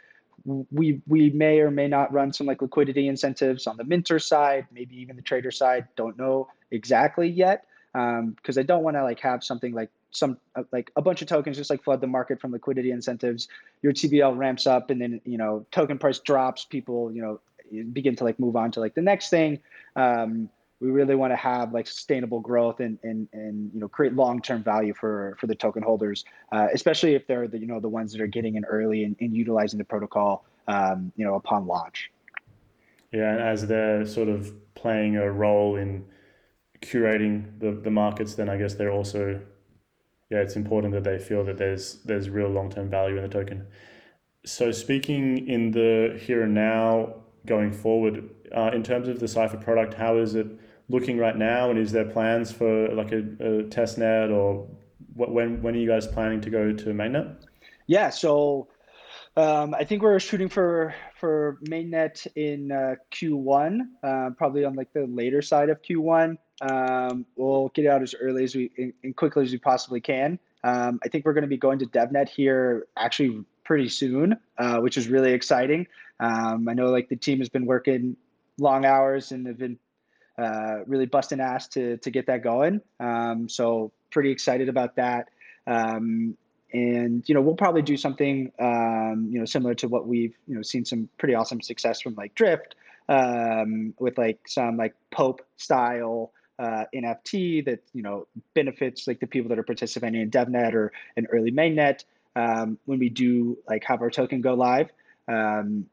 we 0.71 1.01
we 1.07 1.29
may 1.31 1.59
or 1.59 1.71
may 1.71 1.87
not 1.87 2.13
run 2.13 2.31
some 2.31 2.47
like 2.47 2.61
liquidity 2.61 3.07
incentives 3.07 3.67
on 3.67 3.77
the 3.77 3.83
minter 3.83 4.19
side, 4.19 4.67
maybe 4.71 4.95
even 4.99 5.15
the 5.15 5.21
trader 5.21 5.51
side. 5.51 5.87
Don't 5.95 6.17
know 6.17 6.47
exactly 6.71 7.27
yet 7.27 7.65
because 7.93 8.57
um, 8.57 8.59
I 8.59 8.63
don't 8.63 8.83
want 8.83 8.95
to 8.95 9.03
like 9.03 9.19
have 9.21 9.43
something 9.43 9.73
like 9.73 9.89
some 10.11 10.37
uh, 10.55 10.63
like 10.71 10.91
a 10.95 11.01
bunch 11.01 11.21
of 11.21 11.27
tokens 11.27 11.57
just 11.57 11.69
like 11.69 11.83
flood 11.83 12.01
the 12.01 12.07
market 12.07 12.39
from 12.39 12.51
liquidity 12.51 12.91
incentives. 12.91 13.47
Your 13.81 13.93
TVL 13.93 14.37
ramps 14.37 14.67
up 14.67 14.89
and 14.89 15.01
then 15.01 15.21
you 15.25 15.37
know 15.37 15.65
token 15.71 15.97
price 15.97 16.19
drops. 16.19 16.65
People 16.65 17.11
you 17.11 17.21
know 17.21 17.39
begin 17.91 18.15
to 18.15 18.23
like 18.23 18.39
move 18.39 18.55
on 18.55 18.71
to 18.71 18.79
like 18.79 18.95
the 18.95 19.01
next 19.01 19.29
thing. 19.29 19.59
Um, 19.95 20.49
we 20.79 20.91
really 20.91 21.15
want 21.15 21.31
to 21.31 21.37
have 21.37 21.73
like 21.73 21.87
sustainable 21.87 22.39
growth 22.39 22.79
and 22.79 22.99
and 23.03 23.27
and 23.33 23.71
you 23.73 23.79
know 23.79 23.87
create 23.87 24.13
long 24.13 24.41
term 24.41 24.63
value 24.63 24.93
for 24.93 25.35
for 25.39 25.47
the 25.47 25.55
token 25.55 25.81
holders, 25.81 26.25
uh, 26.51 26.67
especially 26.73 27.15
if 27.15 27.25
they're 27.27 27.47
the 27.47 27.57
you 27.57 27.67
know 27.67 27.79
the 27.79 27.89
ones 27.89 28.11
that 28.11 28.21
are 28.21 28.27
getting 28.27 28.55
in 28.55 28.65
early 28.65 29.03
and, 29.03 29.15
and 29.19 29.35
utilizing 29.35 29.77
the 29.77 29.85
protocol 29.85 30.45
um, 30.67 31.11
you 31.15 31.25
know 31.25 31.35
upon 31.35 31.65
launch. 31.65 32.11
Yeah, 33.11 33.31
and 33.31 33.41
as 33.41 33.65
they're 33.65 34.05
sort 34.05 34.29
of 34.29 34.53
playing 34.75 35.15
a 35.15 35.31
role 35.31 35.77
in 35.77 36.05
curating 36.81 37.59
the, 37.59 37.71
the 37.71 37.89
markets, 37.89 38.35
then 38.35 38.49
I 38.49 38.57
guess 38.57 38.75
they're 38.75 38.91
also 38.91 39.41
yeah, 40.29 40.39
it's 40.39 40.55
important 40.55 40.93
that 40.93 41.03
they 41.03 41.17
feel 41.17 41.43
that 41.45 41.57
there's 41.57 41.95
there's 42.03 42.29
real 42.29 42.49
long 42.49 42.69
term 42.69 42.89
value 42.89 43.17
in 43.17 43.23
the 43.23 43.29
token. 43.29 43.65
So 44.45 44.71
speaking 44.71 45.47
in 45.47 45.71
the 45.71 46.19
here 46.21 46.43
and 46.43 46.53
now, 46.53 47.15
going 47.45 47.71
forward, 47.71 48.29
uh, 48.55 48.71
in 48.73 48.83
terms 48.83 49.07
of 49.07 49.19
the 49.19 49.27
Cypher 49.27 49.57
product, 49.57 49.93
how 49.93 50.17
is 50.17 50.35
it 50.35 50.47
looking 50.89 51.17
right 51.17 51.35
now, 51.35 51.69
and 51.69 51.79
is 51.79 51.91
there 51.91 52.05
plans 52.05 52.51
for 52.51 52.89
like 52.93 53.11
a, 53.11 53.23
a 53.39 53.63
test 53.63 53.97
net 53.97 54.31
or 54.31 54.67
what, 55.13 55.31
when 55.31 55.61
when 55.61 55.75
are 55.75 55.79
you 55.79 55.87
guys 55.87 56.07
planning 56.07 56.41
to 56.41 56.49
go 56.49 56.71
to 56.71 56.85
mainnet? 56.89 57.35
Yeah, 57.87 58.09
so 58.09 58.67
um, 59.35 59.73
I 59.73 59.83
think 59.83 60.01
we're 60.01 60.19
shooting 60.19 60.49
for 60.49 60.95
for 61.19 61.59
mainnet 61.67 62.25
in 62.35 62.71
uh, 62.71 62.95
Q1, 63.11 63.81
uh, 64.03 64.29
probably 64.37 64.65
on 64.65 64.75
like 64.75 64.91
the 64.93 65.05
later 65.07 65.41
side 65.41 65.69
of 65.69 65.81
Q1. 65.81 66.37
Um, 66.61 67.25
we'll 67.35 67.69
get 67.69 67.85
out 67.85 68.01
as 68.01 68.15
early 68.19 68.43
as 68.43 68.55
we 68.55 68.93
and 69.03 69.15
quickly 69.15 69.43
as 69.43 69.51
we 69.51 69.57
possibly 69.59 70.01
can. 70.01 70.39
Um, 70.63 70.99
I 71.03 71.07
think 71.07 71.25
we're 71.25 71.33
going 71.33 71.43
to 71.43 71.47
be 71.47 71.57
going 71.57 71.79
to 71.79 71.85
DevNet 71.85 72.29
here 72.29 72.87
actually 72.97 73.45
pretty 73.63 73.89
soon, 73.89 74.37
uh, 74.57 74.79
which 74.79 74.97
is 74.97 75.07
really 75.07 75.33
exciting. 75.33 75.87
Um, 76.19 76.67
I 76.67 76.73
know 76.73 76.87
like 76.87 77.09
the 77.09 77.15
team 77.15 77.37
has 77.39 77.49
been 77.49 77.65
working 77.65 78.17
long 78.57 78.85
hours 78.85 79.31
and 79.31 79.45
have 79.45 79.59
been 79.59 79.77
uh, 80.37 80.79
really 80.85 81.05
busting 81.05 81.39
ass 81.39 81.67
to 81.69 81.97
to 81.97 82.11
get 82.11 82.27
that 82.27 82.43
going. 82.43 82.81
Um, 82.99 83.49
so 83.49 83.91
pretty 84.11 84.31
excited 84.31 84.69
about 84.69 84.95
that. 84.95 85.29
Um, 85.65 86.37
and 86.73 87.27
you 87.27 87.33
know 87.33 87.41
we'll 87.41 87.55
probably 87.55 87.81
do 87.81 87.95
something 87.95 88.51
um, 88.59 89.29
you 89.31 89.39
know 89.39 89.45
similar 89.45 89.73
to 89.75 89.87
what 89.87 90.07
we've 90.07 90.35
you 90.47 90.55
know 90.55 90.61
seen 90.61 90.83
some 90.85 91.07
pretty 91.17 91.33
awesome 91.33 91.61
success 91.61 92.01
from 92.01 92.15
like 92.15 92.35
Drift 92.35 92.75
um, 93.09 93.93
with 93.99 94.17
like 94.17 94.39
some 94.47 94.77
like 94.77 94.93
POAP 95.11 95.41
style 95.55 96.33
uh, 96.59 96.83
NFT 96.93 97.65
that 97.65 97.79
you 97.93 98.01
know 98.01 98.27
benefits 98.53 99.07
like 99.07 99.19
the 99.19 99.27
people 99.27 99.49
that 99.49 99.59
are 99.59 99.63
participating 99.63 100.21
in 100.21 100.29
DevNet 100.29 100.73
or 100.73 100.91
an 101.15 101.27
early 101.31 101.51
mainnet 101.51 102.03
um, 102.35 102.77
when 102.85 102.99
we 102.99 103.09
do 103.09 103.57
like 103.69 103.83
have 103.85 104.01
our 104.01 104.09
token 104.09 104.41
go 104.41 104.53
live. 104.53 104.89
Um, 105.27 105.85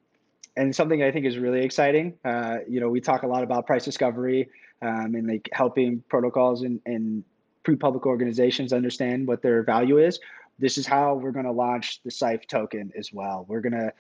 and 0.57 0.75
something 0.75 1.03
I 1.03 1.11
think 1.11 1.27
is 1.27 1.39
really 1.39 1.65
exciting. 1.65 2.15
Uh, 2.25 2.59
you 2.69 2.81
know, 2.81 2.89
we 2.89 3.01
talk 3.01 3.23
a 3.23 3.27
lot 3.27 3.43
about 3.43 3.67
price 3.67 3.85
discovery 3.85 4.49
um, 4.83 5.15
and 5.15 5.27
like 5.27 5.49
helping 5.53 6.03
protocols 6.09 6.63
and, 6.63 6.81
and 6.87 7.25
pre-public 7.63 8.07
organizations 8.07 8.73
understand 8.73 9.27
what 9.27 9.43
their 9.43 9.63
value 9.63 9.99
is. 9.99 10.21
This 10.59 10.79
is 10.79 10.87
how 10.87 11.15
we're 11.15 11.33
going 11.33 11.47
to 11.47 11.53
launch 11.53 12.01
the 12.05 12.11
Sife 12.11 12.47
token 12.47 12.93
as 12.97 13.13
well. 13.13 13.45
We're 13.49 13.61
going 13.61 13.73
to 13.73 13.93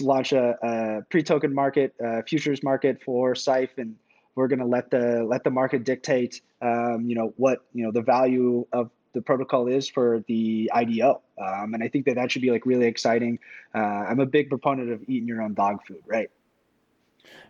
launch 0.00 0.32
a, 0.32 0.56
a 0.62 1.02
pre-token 1.10 1.52
market, 1.52 1.94
a 2.00 2.22
futures 2.22 2.62
market 2.62 3.02
for 3.02 3.34
Sife, 3.34 3.70
and 3.76 3.96
we're 4.36 4.46
going 4.46 4.60
to 4.60 4.66
let 4.66 4.90
the 4.90 5.24
let 5.24 5.42
the 5.42 5.50
market 5.50 5.84
dictate, 5.84 6.40
um, 6.62 7.04
you 7.06 7.16
know, 7.16 7.34
what 7.36 7.64
you 7.74 7.84
know 7.84 7.90
the 7.90 8.02
value 8.02 8.64
of 8.72 8.90
the 9.12 9.20
protocol 9.20 9.66
is 9.66 9.88
for 9.88 10.24
the 10.28 10.70
IDO. 10.74 11.20
Um, 11.38 11.74
and 11.74 11.82
I 11.82 11.88
think 11.88 12.06
that 12.06 12.14
that 12.16 12.30
should 12.30 12.42
be 12.42 12.50
like 12.50 12.66
really 12.66 12.86
exciting. 12.86 13.38
Uh, 13.74 13.78
I'm 13.78 14.20
a 14.20 14.26
big 14.26 14.48
proponent 14.48 14.90
of 14.90 15.02
eating 15.08 15.26
your 15.26 15.42
own 15.42 15.54
dog 15.54 15.84
food, 15.86 16.02
right? 16.06 16.30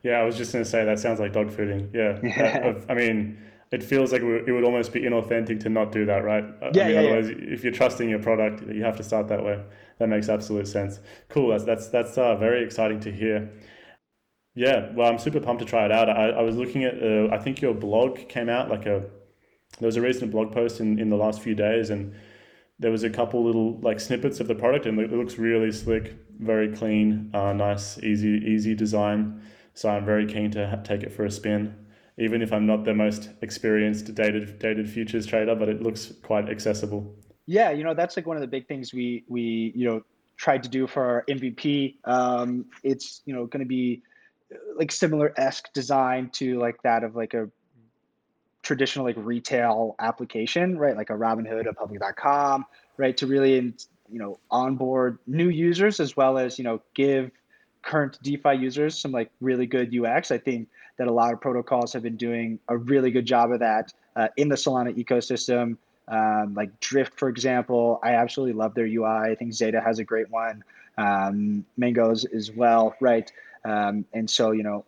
Yeah, 0.03 0.19
I 0.19 0.25
was 0.25 0.37
just 0.37 0.53
going 0.53 0.65
to 0.65 0.71
say 0.71 0.85
that 0.85 0.99
sounds 0.99 1.21
like 1.21 1.33
dog 1.33 1.51
fooding. 1.51 1.93
Yeah, 1.95 2.75
I 2.89 2.95
mean 2.95 3.39
it 3.71 3.85
feels 3.85 4.13
like 4.13 4.23
it 4.23 4.51
would 4.51 4.65
almost 4.65 4.93
be 4.93 5.03
inauthentic 5.03 5.61
to 5.61 5.69
not 5.69 5.93
do 5.93 6.05
that, 6.05 6.25
right? 6.25 6.45
Yeah, 6.73 6.85
I 6.85 6.87
mean, 6.87 6.95
yeah, 6.95 7.01
otherwise, 7.01 7.31
yeah. 7.31 7.37
if 7.39 7.63
you're 7.63 7.73
trusting 7.73 8.09
your 8.09 8.19
product, 8.19 8.63
you 8.69 8.83
have 8.83 8.97
to 8.97 9.05
start 9.05 9.29
that 9.29 9.45
way. 9.45 9.63
That 9.99 10.09
makes 10.09 10.29
absolute 10.29 10.67
sense. 10.67 10.99
Cool. 11.29 11.51
That's 11.51 11.65
that's 11.65 11.89
that's 11.89 12.19
uh, 12.19 12.35
very 12.35 12.65
exciting 12.65 12.99
to 13.01 13.13
hear. 13.13 13.49
Yeah, 14.57 14.91
well, 14.95 15.09
I'm 15.09 15.19
super 15.19 15.39
pumped 15.39 15.63
to 15.63 15.69
try 15.69 15.85
it 15.85 15.93
out. 15.93 16.11
I, 16.11 16.31
I 16.31 16.43
was 16.43 16.57
looking 16.57 16.83
at, 16.83 17.01
uh, 17.01 17.33
I 17.33 17.39
think 17.39 17.63
your 17.63 17.73
blog 17.73 18.29
came 18.29 18.49
out 18.49 18.69
like 18.69 18.85
a, 18.85 19.05
there 19.79 19.87
was 19.87 19.97
a 19.97 20.03
recent 20.03 20.31
blog 20.31 20.53
post 20.53 20.81
in, 20.81 20.99
in 20.99 21.09
the 21.09 21.17
last 21.17 21.41
few 21.41 21.55
days, 21.55 21.91
and 21.91 22.15
there 22.79 22.91
was 22.91 23.05
a 23.05 23.11
couple 23.11 23.45
little 23.45 23.79
like 23.81 24.01
snippets 24.01 24.41
of 24.41 24.49
the 24.49 24.55
product, 24.55 24.87
and 24.87 24.99
it 24.99 25.13
looks 25.13 25.39
really 25.39 25.73
slick, 25.73 26.15
very 26.39 26.75
clean, 26.75 27.31
uh, 27.35 27.53
nice, 27.53 27.99
easy 28.03 28.43
easy 28.47 28.75
design. 28.75 29.43
So 29.75 29.89
I'm 29.89 30.05
very 30.05 30.27
keen 30.27 30.51
to 30.53 30.69
ha- 30.69 30.77
take 30.77 31.03
it 31.03 31.13
for 31.13 31.25
a 31.25 31.31
spin 31.31 31.75
even 32.21 32.43
if 32.43 32.53
I'm 32.53 32.67
not 32.67 32.85
the 32.85 32.95
most 32.95 33.31
experienced 33.41 34.15
dated 34.15 34.59
dated 34.59 34.89
futures 34.89 35.27
trader, 35.27 35.57
but 35.57 35.69
it 35.69 35.83
looks 35.83 36.13
quite 36.23 36.49
accessible. 36.49 37.13
Yeah, 37.47 37.71
you 37.71 37.83
know 37.83 37.95
that's 37.95 38.17
like 38.17 38.27
one 38.27 38.37
of 38.37 38.43
the 38.43 38.47
big 38.47 38.69
things 38.69 38.93
we 38.93 39.25
we 39.27 39.73
you 39.75 39.89
know 39.89 40.03
tried 40.37 40.63
to 40.63 40.69
do 40.69 40.87
for 40.87 41.05
our 41.05 41.25
MVP. 41.29 41.97
Um, 42.05 42.67
it's 42.85 43.23
you 43.25 43.35
know 43.35 43.47
going 43.47 43.65
to 43.65 43.69
be 43.69 44.03
like 44.77 44.93
similar 44.93 45.33
esque 45.37 45.73
design 45.73 46.31
to 46.35 46.59
like 46.59 46.83
that 46.83 47.03
of 47.05 47.17
like 47.17 47.35
a 47.35 47.49
traditional 48.63 49.05
like 49.05 49.17
retail 49.19 49.95
application, 49.99 50.79
right? 50.79 50.97
Like 50.97 51.11
a 51.11 51.15
Robinhood, 51.15 51.69
a 51.69 51.73
Public.com, 51.73 52.67
right? 52.97 53.17
To 53.17 53.27
really 53.27 53.75
you 54.13 54.19
know 54.19 54.39
onboard 54.51 55.19
new 55.27 55.49
users 55.49 56.01
as 56.01 56.17
well 56.17 56.39
as 56.39 56.59
you 56.59 56.65
know 56.65 56.81
give 56.95 57.31
current 57.83 58.19
DeFi 58.23 58.57
users 58.57 58.99
some 58.99 59.13
like 59.13 59.31
really 59.41 59.67
good 59.67 59.95
UX. 59.95 60.31
I 60.31 60.39
think 60.39 60.69
that 60.99 61.09
a 61.09 61.13
lot 61.13 61.33
of 61.33 61.41
protocols 61.41 61.93
have 61.95 62.03
been 62.03 62.17
doing 62.17 62.59
a 62.69 62.77
really 62.77 63.11
good 63.11 63.25
job 63.25 63.53
of 63.53 63.61
that 63.61 63.93
uh, 64.17 64.29
in 64.37 64.49
the 64.49 64.57
Solana 64.57 64.95
ecosystem. 65.03 65.77
Um, 66.09 66.55
like 66.55 66.79
Drift, 66.81 67.19
for 67.19 67.29
example, 67.29 68.01
I 68.03 68.15
absolutely 68.15 68.55
love 68.55 68.75
their 68.75 68.87
UI. 68.87 69.31
I 69.31 69.35
think 69.39 69.53
Zeta 69.53 69.81
has 69.81 69.99
a 69.99 70.05
great 70.05 70.29
one. 70.31 70.65
Um, 70.99 71.65
Mangoes 71.79 72.25
as 72.27 72.51
well, 72.51 72.95
right? 73.01 73.31
Um, 73.65 74.05
and 74.13 74.29
so, 74.29 74.51
you 74.51 74.63
know, 74.63 74.85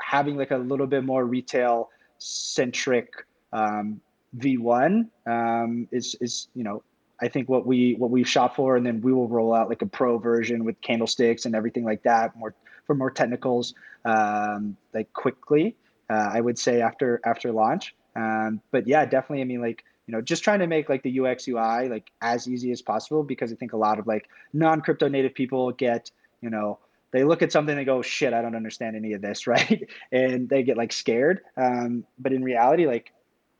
having 0.00 0.36
like 0.36 0.52
a 0.52 0.56
little 0.56 0.86
bit 0.86 1.04
more 1.04 1.24
retail 1.24 1.90
centric 2.18 3.12
um, 3.52 4.00
V1 4.38 5.08
um, 5.26 5.88
is 5.90 6.16
is 6.20 6.48
you 6.54 6.64
know 6.64 6.82
I 7.20 7.28
think 7.28 7.48
what 7.48 7.66
we 7.66 7.94
what 7.94 8.10
we've 8.10 8.28
shot 8.28 8.56
for, 8.56 8.76
and 8.76 8.84
then 8.84 9.00
we 9.00 9.12
will 9.12 9.28
roll 9.28 9.54
out 9.54 9.68
like 9.68 9.82
a 9.82 9.86
pro 9.86 10.18
version 10.18 10.64
with 10.64 10.80
candlesticks 10.80 11.46
and 11.46 11.54
everything 11.54 11.84
like 11.84 12.02
that, 12.02 12.36
more 12.36 12.54
for 12.86 12.94
more 12.94 13.10
technicals, 13.10 13.74
um, 14.04 14.76
like 14.92 15.12
quickly. 15.12 15.76
Uh, 16.10 16.30
I 16.32 16.40
would 16.40 16.58
say 16.58 16.80
after 16.80 17.20
after 17.24 17.52
launch. 17.52 17.94
Um, 18.16 18.60
but 18.70 18.86
yeah, 18.86 19.04
definitely. 19.04 19.42
I 19.42 19.44
mean, 19.44 19.60
like 19.60 19.84
you 20.06 20.12
know, 20.12 20.20
just 20.20 20.44
trying 20.44 20.58
to 20.58 20.66
make 20.66 20.88
like 20.88 21.02
the 21.02 21.20
UX 21.20 21.48
UI 21.48 21.88
like 21.88 22.10
as 22.20 22.48
easy 22.48 22.72
as 22.72 22.82
possible 22.82 23.22
because 23.22 23.52
I 23.52 23.56
think 23.56 23.72
a 23.72 23.76
lot 23.76 23.98
of 23.98 24.06
like 24.06 24.28
non 24.52 24.80
crypto 24.80 25.08
native 25.08 25.34
people 25.34 25.72
get 25.72 26.10
you 26.40 26.50
know 26.50 26.78
they 27.14 27.22
look 27.22 27.42
at 27.42 27.52
something 27.52 27.76
and 27.78 27.86
go 27.86 28.02
shit 28.02 28.34
i 28.34 28.42
don't 28.42 28.56
understand 28.56 28.96
any 28.96 29.12
of 29.12 29.22
this 29.22 29.46
right? 29.54 29.88
And 30.12 30.48
they 30.48 30.62
get 30.62 30.76
like 30.76 30.92
scared. 30.92 31.40
Um, 31.56 32.04
but 32.18 32.32
in 32.32 32.42
reality 32.42 32.86
like 32.86 33.12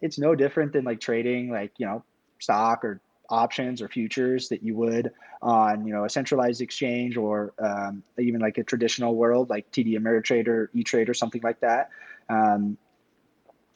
it's 0.03 0.19
no 0.19 0.35
different 0.35 0.73
than 0.73 0.85
like 0.85 1.01
trading 1.01 1.51
like 1.51 1.73
you 1.79 1.87
know 1.87 2.05
stock 2.41 2.85
or 2.85 3.01
options 3.31 3.81
or 3.81 3.89
futures 3.89 4.49
that 4.51 4.63
you 4.63 4.75
would 4.77 5.11
on 5.41 5.87
you 5.87 5.95
know 5.95 6.05
a 6.05 6.11
centralized 6.11 6.61
exchange 6.61 7.17
or 7.17 7.55
um, 7.59 8.03
even 8.19 8.41
like 8.41 8.59
a 8.59 8.65
traditional 8.65 9.15
world 9.15 9.49
like 9.49 9.71
TD 9.71 9.97
Ameritrade 9.97 10.49
or 10.49 10.71
E 10.75 10.83
Trade 10.83 11.09
or 11.09 11.15
something 11.15 11.41
like 11.43 11.61
that. 11.61 11.91
Um, 12.29 12.77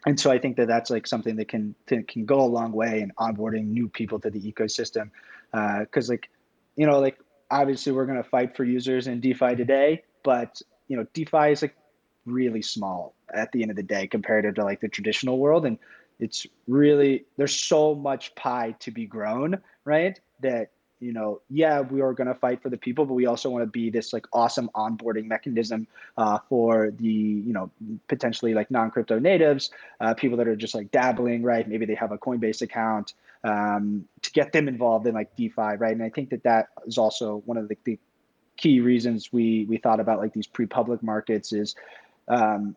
and 0.06 0.18
so 0.18 0.30
I 0.30 0.38
think 0.38 0.56
that 0.56 0.68
that's 0.68 0.90
like 0.90 1.06
something 1.06 1.36
that 1.36 1.48
can 1.48 1.74
can 1.86 2.24
go 2.24 2.40
a 2.40 2.50
long 2.58 2.72
way 2.72 3.00
in 3.00 3.12
onboarding 3.18 3.68
new 3.68 3.88
people 3.88 4.18
to 4.20 4.30
the 4.30 4.40
ecosystem, 4.40 5.10
because 5.52 6.10
uh, 6.10 6.12
like 6.12 6.30
you 6.76 6.86
know 6.86 6.98
like 7.00 7.18
obviously 7.50 7.92
we're 7.92 8.06
going 8.06 8.22
to 8.22 8.28
fight 8.28 8.56
for 8.56 8.64
users 8.64 9.06
in 9.06 9.20
DeFi 9.20 9.56
today, 9.56 10.02
but 10.22 10.60
you 10.88 10.96
know 10.96 11.06
DeFi 11.12 11.52
is 11.52 11.62
like 11.62 11.76
really 12.26 12.62
small 12.62 13.14
at 13.32 13.52
the 13.52 13.62
end 13.62 13.70
of 13.70 13.76
the 13.76 13.82
day 13.82 14.06
compared 14.06 14.54
to 14.54 14.64
like 14.64 14.80
the 14.80 14.88
traditional 14.88 15.38
world 15.38 15.64
and 15.64 15.78
it's 16.20 16.46
really 16.66 17.24
there's 17.36 17.54
so 17.54 17.94
much 17.94 18.34
pie 18.34 18.74
to 18.80 18.90
be 18.90 19.06
grown 19.06 19.58
right? 19.84 20.20
That 20.40 20.70
you 21.00 21.12
know 21.12 21.40
yeah 21.48 21.80
we 21.80 22.00
are 22.00 22.12
going 22.12 22.26
to 22.26 22.34
fight 22.34 22.60
for 22.60 22.70
the 22.70 22.76
people 22.76 23.04
but 23.06 23.14
we 23.14 23.26
also 23.26 23.48
want 23.50 23.62
to 23.62 23.70
be 23.70 23.88
this 23.88 24.12
like 24.12 24.26
awesome 24.32 24.68
onboarding 24.74 25.26
mechanism 25.26 25.86
uh, 26.16 26.38
for 26.48 26.90
the 26.90 27.06
you 27.06 27.52
know 27.52 27.70
potentially 28.08 28.52
like 28.52 28.70
non-crypto 28.70 29.18
natives 29.18 29.70
uh, 30.00 30.12
people 30.14 30.36
that 30.36 30.48
are 30.48 30.56
just 30.56 30.74
like 30.74 30.90
dabbling 30.90 31.42
right? 31.42 31.68
Maybe 31.68 31.86
they 31.86 31.94
have 31.94 32.12
a 32.12 32.18
coinbase 32.18 32.62
account 32.62 33.14
um, 33.44 34.04
to 34.22 34.30
get 34.32 34.52
them 34.52 34.68
involved 34.68 35.06
in 35.06 35.14
like 35.14 35.34
defi 35.36 35.52
right 35.56 35.92
and 35.92 36.02
i 36.02 36.10
think 36.10 36.30
that 36.30 36.42
that 36.42 36.68
is 36.86 36.98
also 36.98 37.42
one 37.46 37.56
of 37.56 37.68
the, 37.68 37.76
the 37.84 37.98
key 38.56 38.80
reasons 38.80 39.32
we 39.32 39.66
we 39.68 39.76
thought 39.76 40.00
about 40.00 40.18
like 40.18 40.32
these 40.32 40.46
pre-public 40.46 41.02
markets 41.02 41.52
is 41.52 41.74
um, 42.28 42.76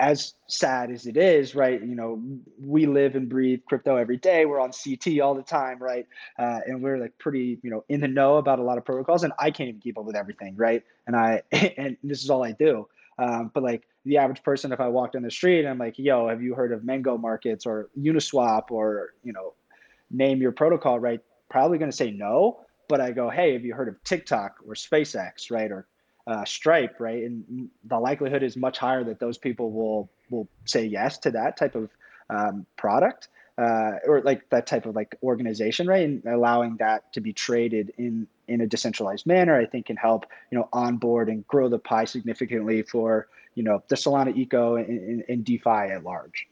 as 0.00 0.34
sad 0.46 0.90
as 0.90 1.06
it 1.06 1.16
is, 1.16 1.54
right? 1.54 1.80
You 1.80 1.94
know, 1.94 2.22
we 2.60 2.86
live 2.86 3.16
and 3.16 3.28
breathe 3.28 3.60
crypto 3.66 3.96
every 3.96 4.16
day. 4.16 4.46
We're 4.46 4.60
on 4.60 4.70
CT 4.70 5.20
all 5.20 5.34
the 5.34 5.42
time, 5.42 5.78
right? 5.78 6.06
Uh, 6.38 6.60
and 6.66 6.82
we're 6.82 6.98
like 6.98 7.18
pretty, 7.18 7.58
you 7.62 7.70
know, 7.70 7.84
in 7.88 8.00
the 8.00 8.08
know 8.08 8.36
about 8.36 8.60
a 8.60 8.62
lot 8.62 8.78
of 8.78 8.84
protocols. 8.84 9.24
And 9.24 9.32
I 9.38 9.50
can't 9.50 9.68
even 9.68 9.80
keep 9.80 9.98
up 9.98 10.04
with 10.04 10.14
everything, 10.14 10.54
right? 10.56 10.84
And 11.06 11.16
I, 11.16 11.42
and 11.52 11.96
this 12.04 12.22
is 12.22 12.30
all 12.30 12.44
I 12.44 12.52
do. 12.52 12.86
Um, 13.18 13.50
but 13.52 13.64
like 13.64 13.82
the 14.04 14.18
average 14.18 14.44
person, 14.44 14.70
if 14.72 14.78
I 14.78 14.86
walked 14.86 15.16
on 15.16 15.22
the 15.22 15.30
street 15.30 15.60
and 15.60 15.68
I'm 15.68 15.78
like, 15.78 15.98
yo, 15.98 16.28
have 16.28 16.42
you 16.42 16.54
heard 16.54 16.72
of 16.72 16.84
Mango 16.84 17.18
Markets 17.18 17.66
or 17.66 17.88
Uniswap 17.98 18.70
or, 18.70 19.14
you 19.24 19.32
know, 19.32 19.54
name 20.10 20.40
your 20.40 20.52
protocol, 20.52 20.98
right? 20.98 21.20
Probably 21.50 21.78
going 21.78 21.90
to 21.90 21.96
say 21.96 22.10
no. 22.10 22.60
But 22.88 23.00
I 23.00 23.10
go, 23.10 23.28
hey, 23.28 23.52
have 23.52 23.64
you 23.64 23.74
heard 23.74 23.88
of 23.88 24.02
TikTok 24.02 24.56
or 24.66 24.74
SpaceX, 24.74 25.50
right? 25.50 25.70
Or 25.70 25.86
uh, 26.26 26.44
Stripe, 26.44 26.96
right? 26.98 27.24
And 27.24 27.68
the 27.84 27.98
likelihood 27.98 28.42
is 28.42 28.56
much 28.56 28.78
higher 28.78 29.04
that 29.04 29.20
those 29.20 29.38
people 29.38 29.72
will 29.72 30.10
will 30.30 30.48
say 30.66 30.84
yes 30.84 31.18
to 31.18 31.30
that 31.32 31.56
type 31.56 31.74
of 31.74 31.90
um, 32.30 32.66
product 32.76 33.28
uh, 33.58 33.98
or 34.06 34.22
like 34.22 34.48
that 34.50 34.66
type 34.66 34.86
of 34.86 34.94
like 34.94 35.16
organization, 35.22 35.86
right? 35.86 36.04
And 36.04 36.24
allowing 36.24 36.76
that 36.76 37.12
to 37.14 37.20
be 37.20 37.32
traded 37.32 37.92
in 37.98 38.26
in 38.46 38.60
a 38.60 38.66
decentralized 38.66 39.26
manner, 39.26 39.58
I 39.58 39.66
think 39.66 39.86
can 39.86 39.96
help 39.96 40.26
you 40.50 40.58
know 40.58 40.68
onboard 40.72 41.28
and 41.28 41.46
grow 41.46 41.68
the 41.68 41.78
pie 41.78 42.04
significantly 42.04 42.82
for 42.82 43.26
you 43.56 43.64
know 43.64 43.82
the 43.88 43.96
Solana 43.96 44.36
eco 44.36 44.76
and, 44.76 45.24
and 45.28 45.44
DeFi 45.44 45.68
at 45.68 46.04
large. 46.04 46.46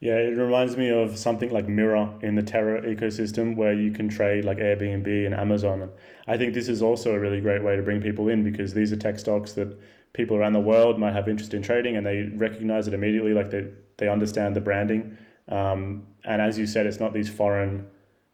Yeah, 0.00 0.16
it 0.16 0.36
reminds 0.36 0.76
me 0.76 0.90
of 0.90 1.16
something 1.16 1.50
like 1.50 1.66
Mirror 1.66 2.18
in 2.20 2.34
the 2.34 2.42
Terra 2.42 2.82
ecosystem 2.82 3.56
where 3.56 3.72
you 3.72 3.90
can 3.90 4.08
trade 4.08 4.44
like 4.44 4.58
Airbnb 4.58 5.06
and 5.24 5.34
Amazon. 5.34 5.82
And 5.82 5.92
I 6.26 6.36
think 6.36 6.52
this 6.52 6.68
is 6.68 6.82
also 6.82 7.14
a 7.14 7.18
really 7.18 7.40
great 7.40 7.62
way 7.62 7.76
to 7.76 7.82
bring 7.82 8.02
people 8.02 8.28
in 8.28 8.44
because 8.44 8.74
these 8.74 8.92
are 8.92 8.96
tech 8.96 9.18
stocks 9.18 9.52
that 9.54 9.78
people 10.12 10.36
around 10.36 10.52
the 10.52 10.60
world 10.60 10.98
might 10.98 11.12
have 11.12 11.28
interest 11.28 11.54
in 11.54 11.62
trading 11.62 11.96
and 11.96 12.04
they 12.04 12.30
recognize 12.36 12.86
it 12.86 12.94
immediately, 12.94 13.32
like 13.32 13.50
they, 13.50 13.66
they 13.96 14.08
understand 14.08 14.54
the 14.54 14.60
branding. 14.60 15.16
Um, 15.48 16.06
and 16.24 16.42
as 16.42 16.58
you 16.58 16.66
said, 16.66 16.86
it's 16.86 17.00
not 17.00 17.14
these 17.14 17.30
foreign, 17.30 17.86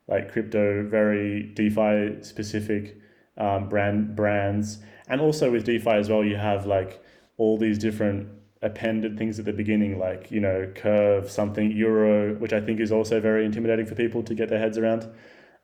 like 0.09 0.33
crypto, 0.33 0.87
very 0.89 1.53
DeFi 1.55 2.23
specific 2.23 2.97
um, 3.37 3.69
brand 3.69 4.17
brands. 4.17 4.79
And 5.09 5.21
also 5.21 5.51
with 5.51 5.65
DeFi 5.65 5.91
as 5.91 6.09
well, 6.09 6.25
you 6.25 6.37
have 6.37 6.67
like 6.67 7.03
all 7.37 7.57
these 7.59 7.79
different 7.79 8.29
appended 8.63 9.17
things 9.17 9.39
at 9.39 9.45
the 9.45 9.53
beginning, 9.53 9.99
like 9.99 10.31
you 10.31 10.41
know 10.41 10.71
curve 10.75 11.31
something 11.31 11.71
euro, 11.71 12.35
which 12.35 12.53
I 12.53 12.61
think 12.61 12.81
is 12.81 12.93
also 12.93 13.21
very 13.21 13.45
intimidating 13.45 13.87
for 13.87 13.95
people 13.95 14.23
to 14.25 14.35
get 14.35 14.49
their 14.49 14.59
heads 14.59 14.79
around. 14.79 15.09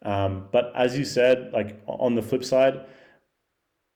Um, 0.02 0.48
but 0.52 0.72
as 0.74 0.96
you 0.98 1.04
said, 1.04 1.52
like 1.52 1.80
on 1.86 2.14
the 2.14 2.22
flip 2.22 2.44
side, 2.44 2.86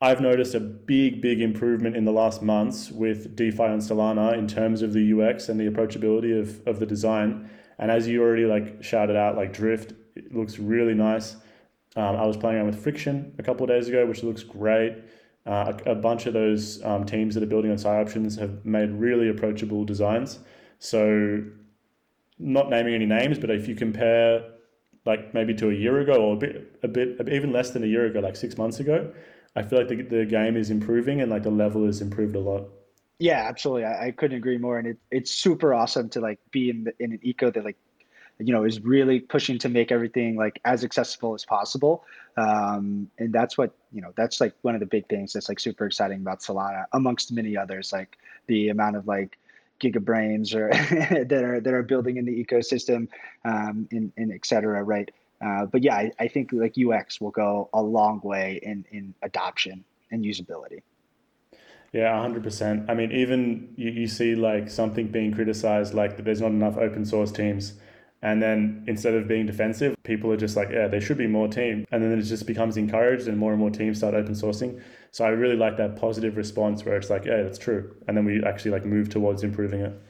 I've 0.00 0.20
noticed 0.20 0.54
a 0.54 0.60
big, 0.60 1.20
big 1.20 1.40
improvement 1.40 1.94
in 1.94 2.04
the 2.04 2.12
last 2.12 2.42
months 2.42 2.90
with 2.90 3.36
DeFi 3.36 3.64
and 3.64 3.82
Solana 3.82 4.36
in 4.36 4.48
terms 4.48 4.80
of 4.80 4.92
the 4.94 5.12
UX 5.12 5.48
and 5.50 5.60
the 5.60 5.68
approachability 5.68 6.38
of, 6.38 6.66
of 6.66 6.80
the 6.80 6.86
design. 6.86 7.50
And 7.78 7.90
as 7.90 8.08
you 8.08 8.22
already 8.22 8.46
like 8.46 8.82
shouted 8.82 9.16
out, 9.16 9.36
like 9.36 9.52
Drift 9.52 9.92
it 10.16 10.34
looks 10.34 10.58
really 10.58 10.94
nice. 10.94 11.36
Um, 11.96 12.16
I 12.16 12.26
was 12.26 12.36
playing 12.36 12.56
around 12.56 12.66
with 12.66 12.82
Friction 12.82 13.34
a 13.38 13.42
couple 13.42 13.64
of 13.64 13.68
days 13.68 13.88
ago, 13.88 14.06
which 14.06 14.22
looks 14.22 14.42
great. 14.42 15.04
Uh, 15.50 15.76
a, 15.84 15.90
a, 15.90 15.94
bunch 15.96 16.26
of 16.26 16.32
those 16.32 16.80
um, 16.84 17.04
teams 17.04 17.34
that 17.34 17.42
are 17.42 17.46
building 17.46 17.72
on 17.72 17.76
PsyOptions 17.76 18.38
have 18.38 18.64
made 18.64 18.88
really 18.92 19.30
approachable 19.30 19.84
designs. 19.84 20.38
So, 20.78 21.42
not 22.38 22.70
naming 22.70 22.94
any 22.94 23.04
names, 23.04 23.36
but 23.36 23.50
if 23.50 23.66
you 23.66 23.74
compare 23.74 24.44
like 25.06 25.34
maybe 25.34 25.52
to 25.54 25.70
a 25.70 25.74
year 25.74 25.98
ago 25.98 26.22
or 26.22 26.34
a 26.34 26.36
bit, 26.36 26.78
a 26.84 26.88
bit, 26.88 27.28
even 27.28 27.52
less 27.52 27.70
than 27.70 27.82
a 27.82 27.86
year 27.88 28.06
ago, 28.06 28.20
like 28.20 28.36
six 28.36 28.56
months 28.56 28.78
ago, 28.78 29.12
I 29.56 29.62
feel 29.64 29.80
like 29.80 29.88
the, 29.88 30.02
the 30.02 30.24
game 30.24 30.56
is 30.56 30.70
improving 30.70 31.20
and 31.20 31.32
like 31.32 31.42
the 31.42 31.50
level 31.50 31.84
has 31.84 32.00
improved 32.00 32.36
a 32.36 32.40
lot. 32.40 32.68
Yeah, 33.18 33.44
absolutely. 33.48 33.86
I, 33.86 34.06
I 34.06 34.10
couldn't 34.12 34.36
agree 34.36 34.56
more. 34.56 34.78
And 34.78 34.86
it, 34.86 34.98
it's 35.10 35.32
super 35.32 35.74
awesome 35.74 36.08
to 36.10 36.20
like 36.20 36.38
be 36.52 36.70
in 36.70 36.84
the, 36.84 36.92
in 37.00 37.10
an 37.10 37.18
eco 37.22 37.50
that 37.50 37.64
like, 37.64 37.76
you 38.40 38.52
know, 38.52 38.64
is 38.64 38.80
really 38.80 39.20
pushing 39.20 39.58
to 39.58 39.68
make 39.68 39.92
everything 39.92 40.36
like 40.36 40.60
as 40.64 40.84
accessible 40.84 41.34
as 41.34 41.44
possible. 41.44 42.04
Um, 42.36 43.10
and 43.18 43.32
that's 43.32 43.58
what, 43.58 43.74
you 43.92 44.00
know, 44.00 44.12
that's 44.16 44.40
like 44.40 44.54
one 44.62 44.74
of 44.74 44.80
the 44.80 44.86
big 44.86 45.08
things 45.08 45.32
that's 45.32 45.48
like 45.48 45.60
super 45.60 45.86
exciting 45.86 46.20
about 46.20 46.40
Solana 46.40 46.84
amongst 46.92 47.32
many 47.32 47.56
others, 47.56 47.92
like 47.92 48.16
the 48.46 48.70
amount 48.70 48.96
of 48.96 49.06
like 49.06 49.38
gigabrains 49.80 50.54
or 50.54 50.70
that 51.24 51.44
are, 51.44 51.60
that 51.60 51.74
are 51.74 51.82
building 51.82 52.16
in 52.16 52.24
the 52.24 52.44
ecosystem 52.44 53.08
um, 53.44 53.88
and, 53.90 54.12
and 54.16 54.32
et 54.32 54.44
cetera. 54.44 54.82
Right. 54.82 55.10
Uh, 55.40 55.66
but 55.66 55.82
yeah, 55.82 55.96
I, 55.96 56.12
I, 56.18 56.28
think 56.28 56.50
like 56.52 56.74
UX 56.78 57.18
will 57.18 57.30
go 57.30 57.70
a 57.72 57.80
long 57.80 58.20
way 58.22 58.60
in 58.62 58.84
in 58.90 59.14
adoption 59.22 59.84
and 60.10 60.22
usability. 60.22 60.82
Yeah, 61.92 62.20
hundred 62.20 62.42
percent. 62.42 62.90
I 62.90 62.94
mean, 62.94 63.10
even 63.10 63.72
you, 63.76 63.90
you 63.90 64.06
see 64.06 64.34
like 64.34 64.68
something 64.68 65.08
being 65.08 65.32
criticized, 65.32 65.94
like 65.94 66.16
that 66.16 66.24
there's 66.24 66.42
not 66.42 66.50
enough 66.50 66.76
open 66.76 67.06
source 67.06 67.32
teams, 67.32 67.74
and 68.22 68.42
then 68.42 68.84
instead 68.86 69.14
of 69.14 69.26
being 69.26 69.46
defensive, 69.46 69.96
people 70.02 70.30
are 70.30 70.36
just 70.36 70.56
like, 70.56 70.70
yeah, 70.70 70.88
there 70.88 71.00
should 71.00 71.18
be 71.18 71.26
more 71.26 71.48
team, 71.48 71.86
and 71.90 72.02
then 72.02 72.18
it 72.18 72.22
just 72.22 72.46
becomes 72.46 72.76
encouraged, 72.76 73.28
and 73.28 73.38
more 73.38 73.52
and 73.52 73.60
more 73.60 73.70
teams 73.70 73.98
start 73.98 74.14
open 74.14 74.34
sourcing. 74.34 74.80
So 75.10 75.24
I 75.24 75.28
really 75.28 75.56
like 75.56 75.76
that 75.78 75.96
positive 75.96 76.36
response 76.36 76.84
where 76.84 76.96
it's 76.96 77.10
like, 77.10 77.24
yeah, 77.24 77.42
that's 77.42 77.58
true, 77.58 77.96
and 78.06 78.16
then 78.16 78.24
we 78.24 78.42
actually 78.44 78.72
like 78.72 78.84
move 78.84 79.08
towards 79.08 79.42
improving 79.42 79.80
it. 79.80 80.00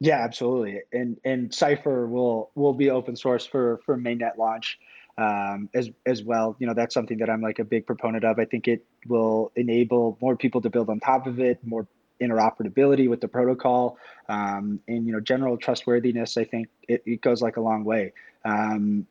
Yeah, 0.00 0.22
absolutely. 0.22 0.82
And 0.92 1.18
and 1.24 1.54
Cypher 1.54 2.06
will 2.06 2.50
will 2.54 2.74
be 2.74 2.90
open 2.90 3.16
source 3.16 3.46
for 3.46 3.80
for 3.86 3.96
mainnet 3.96 4.36
launch 4.36 4.78
um, 5.16 5.68
as 5.74 5.90
as 6.04 6.22
well. 6.22 6.56
You 6.58 6.66
know, 6.66 6.74
that's 6.74 6.94
something 6.94 7.18
that 7.18 7.30
I'm 7.30 7.40
like 7.40 7.58
a 7.58 7.64
big 7.64 7.86
proponent 7.86 8.24
of. 8.24 8.38
I 8.38 8.44
think 8.44 8.68
it 8.68 8.84
will 9.06 9.52
enable 9.56 10.18
more 10.20 10.36
people 10.36 10.60
to 10.62 10.70
build 10.70 10.90
on 10.90 11.00
top 11.00 11.26
of 11.26 11.40
it, 11.40 11.64
more 11.64 11.86
interoperability 12.20 13.08
with 13.08 13.20
the 13.20 13.28
protocol, 13.28 13.98
um, 14.28 14.80
and 14.88 15.06
you 15.06 15.12
know, 15.12 15.20
general 15.20 15.56
trustworthiness. 15.56 16.36
I 16.36 16.44
think 16.44 16.68
it, 16.88 17.02
it 17.06 17.20
goes 17.20 17.42
like 17.42 17.56
a 17.56 17.60
long 17.60 17.84
way. 17.84 18.12
Um, 18.44 19.06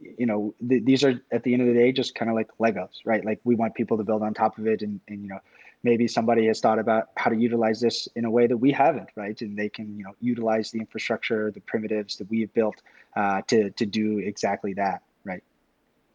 you 0.00 0.26
know, 0.26 0.54
th- 0.66 0.84
these 0.84 1.04
are 1.04 1.20
at 1.30 1.42
the 1.42 1.52
end 1.52 1.62
of 1.62 1.68
the 1.68 1.74
day 1.74 1.92
just 1.92 2.14
kind 2.14 2.30
of 2.30 2.34
like 2.34 2.48
Legos, 2.58 3.00
right? 3.04 3.24
Like 3.24 3.40
we 3.44 3.54
want 3.54 3.74
people 3.74 3.98
to 3.98 4.04
build 4.04 4.22
on 4.22 4.34
top 4.34 4.58
of 4.58 4.66
it, 4.66 4.82
and 4.82 5.00
and 5.08 5.22
you 5.22 5.28
know, 5.28 5.40
maybe 5.82 6.08
somebody 6.08 6.46
has 6.46 6.60
thought 6.60 6.78
about 6.78 7.08
how 7.16 7.30
to 7.30 7.36
utilize 7.36 7.80
this 7.80 8.08
in 8.16 8.24
a 8.24 8.30
way 8.30 8.46
that 8.46 8.56
we 8.56 8.72
haven't, 8.72 9.08
right? 9.16 9.40
And 9.40 9.56
they 9.56 9.68
can, 9.68 9.96
you 9.96 10.04
know, 10.04 10.14
utilize 10.20 10.70
the 10.70 10.78
infrastructure, 10.78 11.50
the 11.50 11.60
primitives 11.60 12.16
that 12.16 12.28
we've 12.30 12.52
built 12.52 12.82
uh, 13.16 13.42
to 13.48 13.70
to 13.70 13.86
do 13.86 14.18
exactly 14.18 14.74
that, 14.74 15.02
right? 15.24 15.42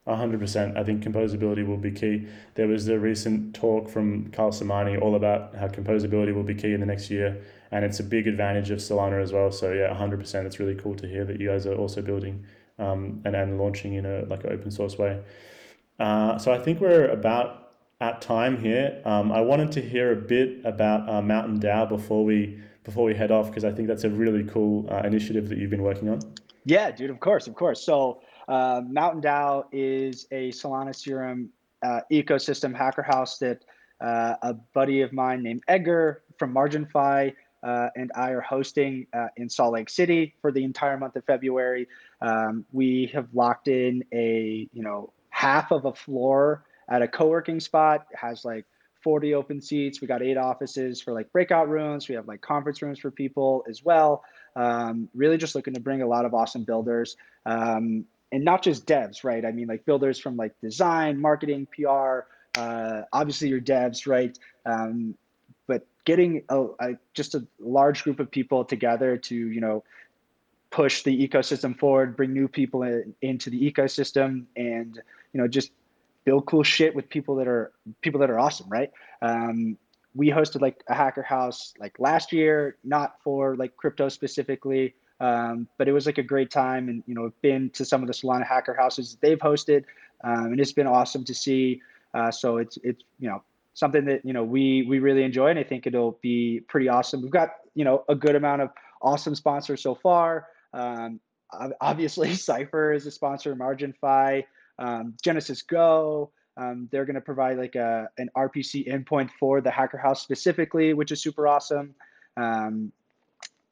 Hundred 0.08 0.40
percent. 0.40 0.78
I 0.78 0.84
think 0.84 1.04
composability 1.04 1.66
will 1.66 1.78
be 1.78 1.90
key. 1.90 2.28
There 2.54 2.68
was 2.68 2.88
a 2.88 3.00
recent 3.00 3.56
talk 3.56 3.90
from 3.90 4.30
Kyle 4.30 4.52
Samani 4.52 5.02
all 5.02 5.16
about 5.16 5.56
how 5.56 5.68
composability 5.68 6.32
will 6.32 6.44
be 6.44 6.54
key 6.54 6.74
in 6.74 6.80
the 6.80 6.86
next 6.86 7.10
year, 7.10 7.42
and 7.72 7.84
it's 7.84 8.00
a 8.00 8.04
big 8.04 8.28
advantage 8.28 8.70
of 8.70 8.78
Solana 8.78 9.20
as 9.20 9.34
well. 9.34 9.52
So 9.52 9.72
yeah, 9.74 9.92
hundred 9.96 10.20
percent. 10.20 10.46
It's 10.46 10.60
really 10.60 10.76
cool 10.76 10.94
to 10.96 11.08
hear 11.08 11.26
that 11.26 11.40
you 11.40 11.50
guys 11.50 11.66
are 11.66 11.74
also 11.74 12.04
building 12.04 12.46
um, 12.78 13.22
and 13.26 13.36
and 13.36 13.58
launching 13.58 13.96
in 13.96 14.06
a 14.06 14.26
like 14.26 14.44
an 14.44 14.52
open 14.52 14.70
source 14.70 14.96
way. 14.96 15.20
Uh, 16.00 16.38
so 16.38 16.54
I 16.54 16.60
think 16.60 16.82
we're 16.82 17.08
about 17.08 17.72
at 18.00 18.22
time 18.22 18.62
here. 18.62 19.02
Um, 19.06 19.32
I 19.32 19.42
wanted 19.42 19.72
to 19.72 19.82
hear 19.82 20.12
a 20.12 20.16
bit 20.16 20.60
about 20.66 21.10
uh, 21.10 21.22
Mountain 21.24 21.60
DAO 21.60 21.90
before 21.90 22.24
we 22.24 22.60
before 22.84 23.06
we 23.06 23.16
head 23.16 23.32
off 23.32 23.48
because 23.48 23.66
I 23.66 23.72
think 23.72 23.88
that's 23.88 24.04
a 24.04 24.10
really 24.10 24.44
cool 24.44 24.88
uh, 24.92 25.02
initiative 25.04 25.50
that 25.50 25.58
you've 25.58 25.72
been 25.72 25.84
working 25.84 26.10
on. 26.10 26.20
Yeah, 26.66 26.92
dude. 26.92 27.10
Of 27.10 27.20
course, 27.20 27.48
of 27.48 27.56
course. 27.56 27.82
So 27.82 28.22
uh, 28.48 28.82
Mountain 28.88 29.22
DAO 29.22 29.66
is 29.72 30.28
a 30.32 30.50
Solana 30.52 30.96
Serum 30.96 31.50
uh, 31.84 32.02
ecosystem 32.12 32.76
hacker 32.76 33.04
house 33.04 33.38
that 33.40 33.64
uh, 34.02 34.36
a 34.42 34.54
buddy 34.74 35.02
of 35.02 35.14
mine 35.14 35.44
named 35.44 35.64
Edgar 35.68 36.24
from 36.38 36.54
MarginFi. 36.54 37.34
Uh, 37.64 37.90
and 37.96 38.12
I 38.16 38.30
are 38.30 38.42
hosting 38.42 39.08
in 39.38 39.50
Salt 39.50 39.74
Lake 39.74 39.90
City 39.90 40.36
for 40.40 40.52
the 40.52 40.64
entire 40.64 40.98
month 40.98 41.16
of 41.16 41.26
February. 41.26 41.88
Um, 42.22 42.64
we 42.72 43.10
have 43.14 43.28
locked 43.34 43.68
in 43.68 44.04
a 44.14 44.70
you 44.72 44.84
know 44.84 45.14
half 45.30 45.72
of 45.72 45.86
a 45.86 45.94
floor 45.94 46.64
at 46.88 47.02
a 47.02 47.08
co-working 47.08 47.60
spot. 47.60 48.06
It 48.12 48.18
has 48.18 48.46
like 48.46 48.66
40 49.02 49.36
open 49.36 49.62
seats. 49.62 50.02
We 50.02 50.08
got 50.08 50.24
eight 50.24 50.38
offices 50.38 51.02
for 51.02 51.14
like 51.14 51.32
breakout 51.32 51.70
rooms. 51.70 52.08
We 52.08 52.16
have 52.16 52.28
like 52.28 52.42
conference 52.42 52.82
rooms 52.82 53.00
for 53.00 53.12
people 53.12 53.64
as 53.70 53.84
well. 53.84 54.24
Um, 54.56 55.10
really 55.14 55.38
just 55.38 55.54
looking 55.54 55.74
to 55.74 55.80
bring 55.80 56.02
a 56.02 56.08
lot 56.08 56.26
of 56.26 56.34
awesome 56.34 56.64
builders 56.64 57.18
um, 57.46 58.06
and 58.36 58.44
not 58.44 58.62
just 58.62 58.86
devs, 58.86 59.24
right? 59.24 59.46
I 59.46 59.52
mean, 59.54 59.68
like 59.68 59.86
builders 59.86 60.20
from 60.20 60.36
like 60.36 60.60
design, 60.60 61.22
marketing, 61.22 61.68
PR, 61.74 62.26
uh, 62.58 63.04
obviously 63.14 63.48
your 63.48 63.62
devs, 63.62 64.06
right? 64.06 64.38
Um, 64.66 65.16
but 65.68 65.88
getting 66.04 66.44
a, 66.50 66.66
a, 66.82 66.90
just 67.14 67.34
a 67.36 67.48
large 67.62 68.04
group 68.04 68.20
of 68.20 68.30
people 68.30 68.66
together 68.66 69.16
to, 69.16 69.36
you 69.36 69.62
know, 69.62 69.86
push 70.70 71.04
the 71.04 71.28
ecosystem 71.28 71.80
forward, 71.80 72.18
bring 72.18 72.34
new 72.34 72.50
people 72.50 72.84
in, 72.84 73.16
into 73.22 73.50
the 73.50 73.72
ecosystem 73.72 74.44
and, 74.58 75.00
you 75.32 75.40
know, 75.40 75.48
just 75.48 75.72
build 76.26 76.46
cool 76.46 76.64
shit 76.64 76.94
with 76.94 77.08
people 77.08 77.36
that 77.36 77.48
are 77.48 77.72
people 78.02 78.20
that 78.20 78.30
are 78.30 78.38
awesome, 78.38 78.68
right? 78.68 78.92
Um, 79.22 79.78
we 80.14 80.30
hosted 80.30 80.60
like 80.60 80.84
a 80.90 80.94
hacker 80.94 81.24
house 81.24 81.74
like 81.80 82.00
last 82.00 82.34
year, 82.34 82.76
not 82.84 83.16
for 83.24 83.56
like 83.56 83.78
crypto 83.78 84.10
specifically, 84.10 84.94
um, 85.20 85.68
but 85.78 85.88
it 85.88 85.92
was 85.92 86.06
like 86.06 86.18
a 86.18 86.24
great 86.24 86.52
time. 86.52 86.90
And 86.90 87.04
you 87.06 87.16
know, 87.16 87.32
been 87.42 87.70
to 87.72 87.86
some 87.86 88.02
of 88.02 88.08
the 88.08 88.14
Solana 88.14 88.46
hacker 88.46 88.74
houses 88.74 89.18
they've 89.22 89.38
hosted, 89.38 89.86
um, 90.24 90.46
and 90.48 90.60
it's 90.60 90.74
been 90.74 90.88
awesome 90.88 91.24
to 91.26 91.34
see. 91.34 91.82
Uh, 92.14 92.32
so 92.32 92.58
it's 92.58 92.78
it's 92.84 93.04
you 93.20 93.30
know 93.30 93.44
something 93.74 94.06
that 94.06 94.26
you 94.26 94.34
know 94.34 94.44
we 94.44 94.86
we 94.88 95.00
really 95.00 95.24
enjoy, 95.24 95.48
and 95.48 95.60
I 95.60 95.64
think 95.64 95.88
it'll 95.88 96.18
be 96.22 96.62
pretty 96.68 96.90
awesome. 96.90 97.22
We've 97.22 97.32
got 97.32 97.50
you 97.74 97.86
know 97.86 98.04
a 98.10 98.16
good 98.16 98.36
amount 98.36 98.62
of 98.62 98.70
awesome 99.02 99.36
sponsors 99.36 99.82
so 99.82 99.96
far. 99.96 100.48
Um, 100.74 101.20
obviously, 101.82 102.34
Cypher 102.36 102.94
is 102.94 103.06
a 103.06 103.12
sponsor, 103.12 103.56
MarginFi 103.56 104.44
um, 104.80 105.14
GenesysGo. 105.24 106.30
Um, 106.58 106.88
they're 106.92 107.06
going 107.06 107.16
to 107.16 107.22
provide 107.22 107.58
like 107.58 107.76
a, 107.76 108.10
an 108.18 108.30
RPC 108.36 108.88
endpoint 108.88 109.30
for 109.40 109.62
the 109.62 109.72
Hacker 109.72 109.98
House 109.98 110.22
specifically, 110.22 110.94
which 110.94 111.12
is 111.12 111.22
super 111.22 111.48
awesome. 111.48 111.94
Um, 112.38 112.92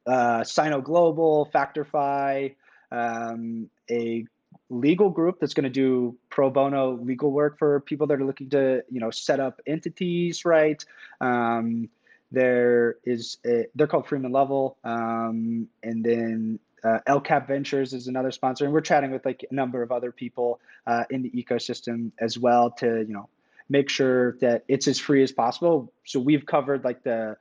uh, 0.06 0.44
Sino 0.44 0.82
Global, 0.82 1.50
FactorFi, 1.54 2.56
um, 2.92 3.70
a 3.90 4.26
legal 4.70 5.10
group 5.10 5.40
that's 5.40 5.54
going 5.54 5.66
to 5.66 5.70
do 5.70 6.18
pro 6.30 6.50
bono 6.50 6.94
legal 6.94 7.32
work 7.32 7.58
for 7.58 7.80
people 7.82 8.08
that 8.08 8.20
are 8.20 8.26
looking 8.26 8.50
to, 8.50 8.84
you 8.90 9.00
know, 9.00 9.12
set 9.12 9.40
up 9.40 9.60
entities, 9.68 10.46
right? 10.46 10.84
Um, 11.22 11.90
there 12.32 12.98
is 13.04 13.38
a, 13.46 13.68
they're 13.76 13.88
called 13.88 14.08
Freeman 14.08 14.32
Level, 14.32 14.78
um, 14.84 15.68
and 15.84 16.04
then 16.04 16.60
uh, 16.84 17.00
El 17.06 17.22
Cap 17.22 17.48
Ventures 17.48 17.94
is 17.94 18.08
another 18.08 18.32
sponsor, 18.32 18.66
and 18.66 18.74
we're 18.74 18.82
chatting 18.82 19.12
with 19.12 19.26
like 19.26 19.46
a 19.50 19.54
number 19.54 19.84
of 19.84 19.92
other 19.92 20.12
people 20.12 20.60
uh, 20.88 21.04
in 21.10 21.22
the 21.22 21.30
ecosystem 21.30 22.12
as 22.20 22.38
well 22.38 22.72
to 22.72 23.06
you 23.08 23.14
know 23.14 23.30
make 23.70 23.90
sure 23.90 24.34
that 24.42 24.64
it's 24.68 24.88
as 24.88 25.00
free 25.00 25.24
as 25.24 25.32
possible. 25.32 25.94
So 26.06 26.20
we've 26.20 26.46
covered 26.46 26.84
like 26.84 27.04
the 27.04 27.38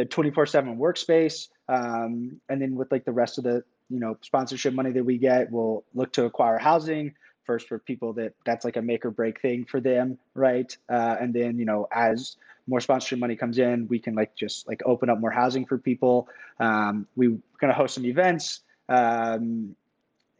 the 0.00 0.06
24/7 0.06 0.78
workspace, 0.78 1.48
um, 1.68 2.40
and 2.48 2.60
then 2.60 2.74
with 2.74 2.90
like 2.90 3.04
the 3.04 3.12
rest 3.12 3.38
of 3.38 3.44
the 3.44 3.62
you 3.88 4.00
know 4.00 4.16
sponsorship 4.22 4.72
money 4.74 4.90
that 4.92 5.04
we 5.04 5.18
get, 5.18 5.50
we'll 5.50 5.84
look 5.94 6.12
to 6.12 6.24
acquire 6.24 6.58
housing 6.58 7.14
first 7.44 7.68
for 7.68 7.78
people 7.78 8.12
that 8.14 8.32
that's 8.44 8.64
like 8.64 8.76
a 8.76 8.82
make 8.82 9.04
or 9.04 9.10
break 9.10 9.40
thing 9.40 9.64
for 9.64 9.80
them, 9.80 10.18
right? 10.34 10.76
Uh, 10.88 11.16
and 11.20 11.34
then 11.34 11.58
you 11.58 11.64
know 11.64 11.86
as 11.92 12.36
more 12.66 12.80
sponsorship 12.80 13.18
money 13.18 13.36
comes 13.36 13.58
in, 13.58 13.88
we 13.88 13.98
can 13.98 14.14
like 14.14 14.34
just 14.36 14.66
like 14.68 14.80
open 14.86 15.10
up 15.10 15.18
more 15.18 15.30
housing 15.30 15.66
for 15.66 15.76
people. 15.76 16.28
Um, 16.60 17.06
we're 17.16 17.38
gonna 17.60 17.74
host 17.74 17.94
some 17.94 18.06
events. 18.06 18.60
Um, 18.88 19.76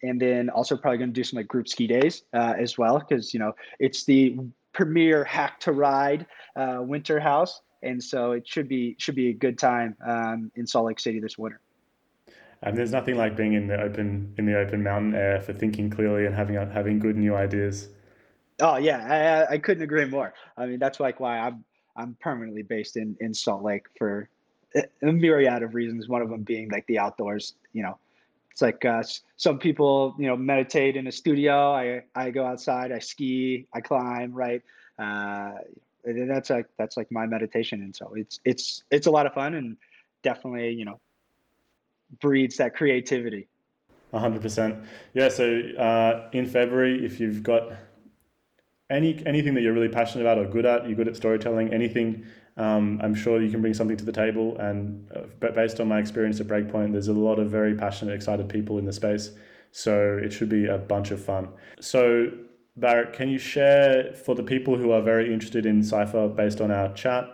and 0.02 0.18
then 0.18 0.48
also 0.48 0.78
probably 0.78 0.96
going 0.96 1.11
to 1.11 1.14
do 1.14 1.22
some 1.22 1.36
like 1.36 1.46
group 1.46 1.68
ski 1.68 1.86
days 1.86 2.22
uh, 2.32 2.54
as 2.58 2.78
well 2.78 2.98
because 2.98 3.34
you 3.34 3.38
know 3.38 3.54
it's 3.78 4.04
the 4.04 4.34
premier 4.72 5.24
hack 5.24 5.61
to 5.61 5.72
ride 5.72 6.24
uh, 6.56 6.78
winter 6.80 7.20
house 7.20 7.61
and 7.83 8.03
so 8.03 8.33
it 8.33 8.47
should 8.47 8.68
be 8.68 8.97
should 8.99 9.14
be 9.14 9.28
a 9.28 9.33
good 9.35 9.59
time 9.59 9.97
um, 10.07 10.51
in 10.57 10.66
salt 10.66 10.87
lake 10.87 11.01
city 11.01 11.20
this 11.20 11.39
winter 11.39 11.61
And 12.62 12.76
there's 12.76 12.93
nothing 12.93 13.16
like 13.16 13.37
being 13.37 13.55
in 13.55 13.66
the 13.68 13.81
open 13.81 14.35
in 14.39 14.47
the 14.47 14.59
open 14.59 14.83
mountain 14.83 15.14
air 15.14 15.41
for 15.41 15.53
thinking 15.53 15.91
clearly 15.91 16.26
and 16.26 16.35
having 16.35 16.57
having 16.57 16.99
good 16.99 17.16
new 17.16 17.35
ideas. 17.35 17.89
Oh 18.61 18.76
yeah, 18.76 19.47
I, 19.51 19.55
I 19.55 19.59
couldn't 19.59 19.83
agree 19.83 20.05
more. 20.05 20.35
I 20.57 20.66
mean, 20.66 20.78
that's 20.78 21.01
like 21.01 21.20
why 21.20 21.39
I'm 21.39 21.64
I'm 21.97 22.16
permanently 22.20 22.62
based 22.62 22.97
in 22.97 23.16
in 23.20 23.33
Salt 23.35 23.62
Lake 23.62 23.87
for 23.97 24.28
a 24.74 25.12
myriad 25.12 25.62
of 25.62 25.74
reasons. 25.74 26.09
One 26.09 26.22
of 26.22 26.31
them 26.31 26.43
being 26.43 26.70
like 26.70 26.87
the 26.87 26.99
outdoors. 26.99 27.55
You 27.72 27.83
know, 27.83 27.99
it's 28.53 28.62
like 28.62 28.85
uh, 28.85 29.03
some 29.37 29.59
people 29.59 30.14
you 30.18 30.26
know 30.26 30.37
meditate 30.37 30.97
in 30.97 31.07
a 31.07 31.12
studio. 31.12 31.72
I 31.72 32.03
I 32.14 32.31
go 32.31 32.45
outside. 32.45 32.93
I 32.93 32.99
ski. 32.99 33.66
I 33.72 33.81
climb. 33.81 34.33
Right. 34.33 34.62
Uh, 34.99 35.53
that's 36.05 36.51
like 36.51 36.66
that's 36.78 36.96
like 36.96 37.11
my 37.11 37.26
meditation, 37.26 37.82
and 37.82 37.94
so 37.94 38.12
it's 38.14 38.40
it's 38.44 38.84
it's 38.90 39.07
a 39.07 39.11
lot 39.11 39.26
of 39.26 39.34
fun 39.34 39.55
and 39.55 39.76
definitely 40.22 40.70
you 40.70 40.84
know 40.84 41.01
breeds 42.20 42.57
that 42.57 42.74
creativity. 42.74 43.48
100%. 44.12 44.84
Yeah. 45.14 45.28
So 45.28 45.61
uh, 45.78 46.28
in 46.32 46.46
February, 46.46 47.05
if 47.05 47.20
you've 47.20 47.42
got 47.42 47.72
any 48.90 49.22
anything 49.24 49.55
that 49.55 49.62
you're 49.62 49.72
really 49.72 49.88
passionate 49.88 50.24
about 50.24 50.38
or 50.38 50.46
good 50.46 50.66
at, 50.66 50.86
you're 50.86 50.96
good 50.96 51.07
at 51.07 51.14
storytelling, 51.14 51.72
anything, 51.72 52.26
um, 52.57 53.01
I'm 53.03 53.14
sure 53.14 53.40
you 53.40 53.51
can 53.51 53.61
bring 53.61 53.74
something 53.74 53.96
to 53.96 54.05
the 54.05 54.12
table. 54.12 54.59
And 54.59 55.09
uh, 55.14 55.51
based 55.51 55.80
on 55.80 55.88
my 55.88 55.98
experience 55.98 56.40
at 56.40 56.48
Breakpoint, 56.48 56.92
there's 56.92 57.09
a 57.09 57.12
lot 57.12 57.38
of 57.38 57.51
very 57.51 57.74
passionate, 57.74 58.14
excited 58.14 58.48
people 58.48 58.78
in 58.78 58.84
the 58.84 58.92
space. 58.92 59.30
So 59.70 60.18
it 60.20 60.32
should 60.32 60.48
be 60.48 60.66
a 60.66 60.76
bunch 60.76 61.12
of 61.12 61.24
fun. 61.24 61.48
So 61.80 62.32
Barrett, 62.81 63.12
can 63.12 63.28
you 63.28 63.39
share 63.39 64.14
for 64.14 64.35
the 64.35 64.43
people 64.43 64.76
who 64.76 64.91
are 64.91 65.03
very 65.03 65.33
interested 65.33 65.66
in 65.66 65.83
Cypher 65.83 66.28
based 66.28 66.61
on 66.61 66.70
our 66.70 66.93
chat 66.95 67.24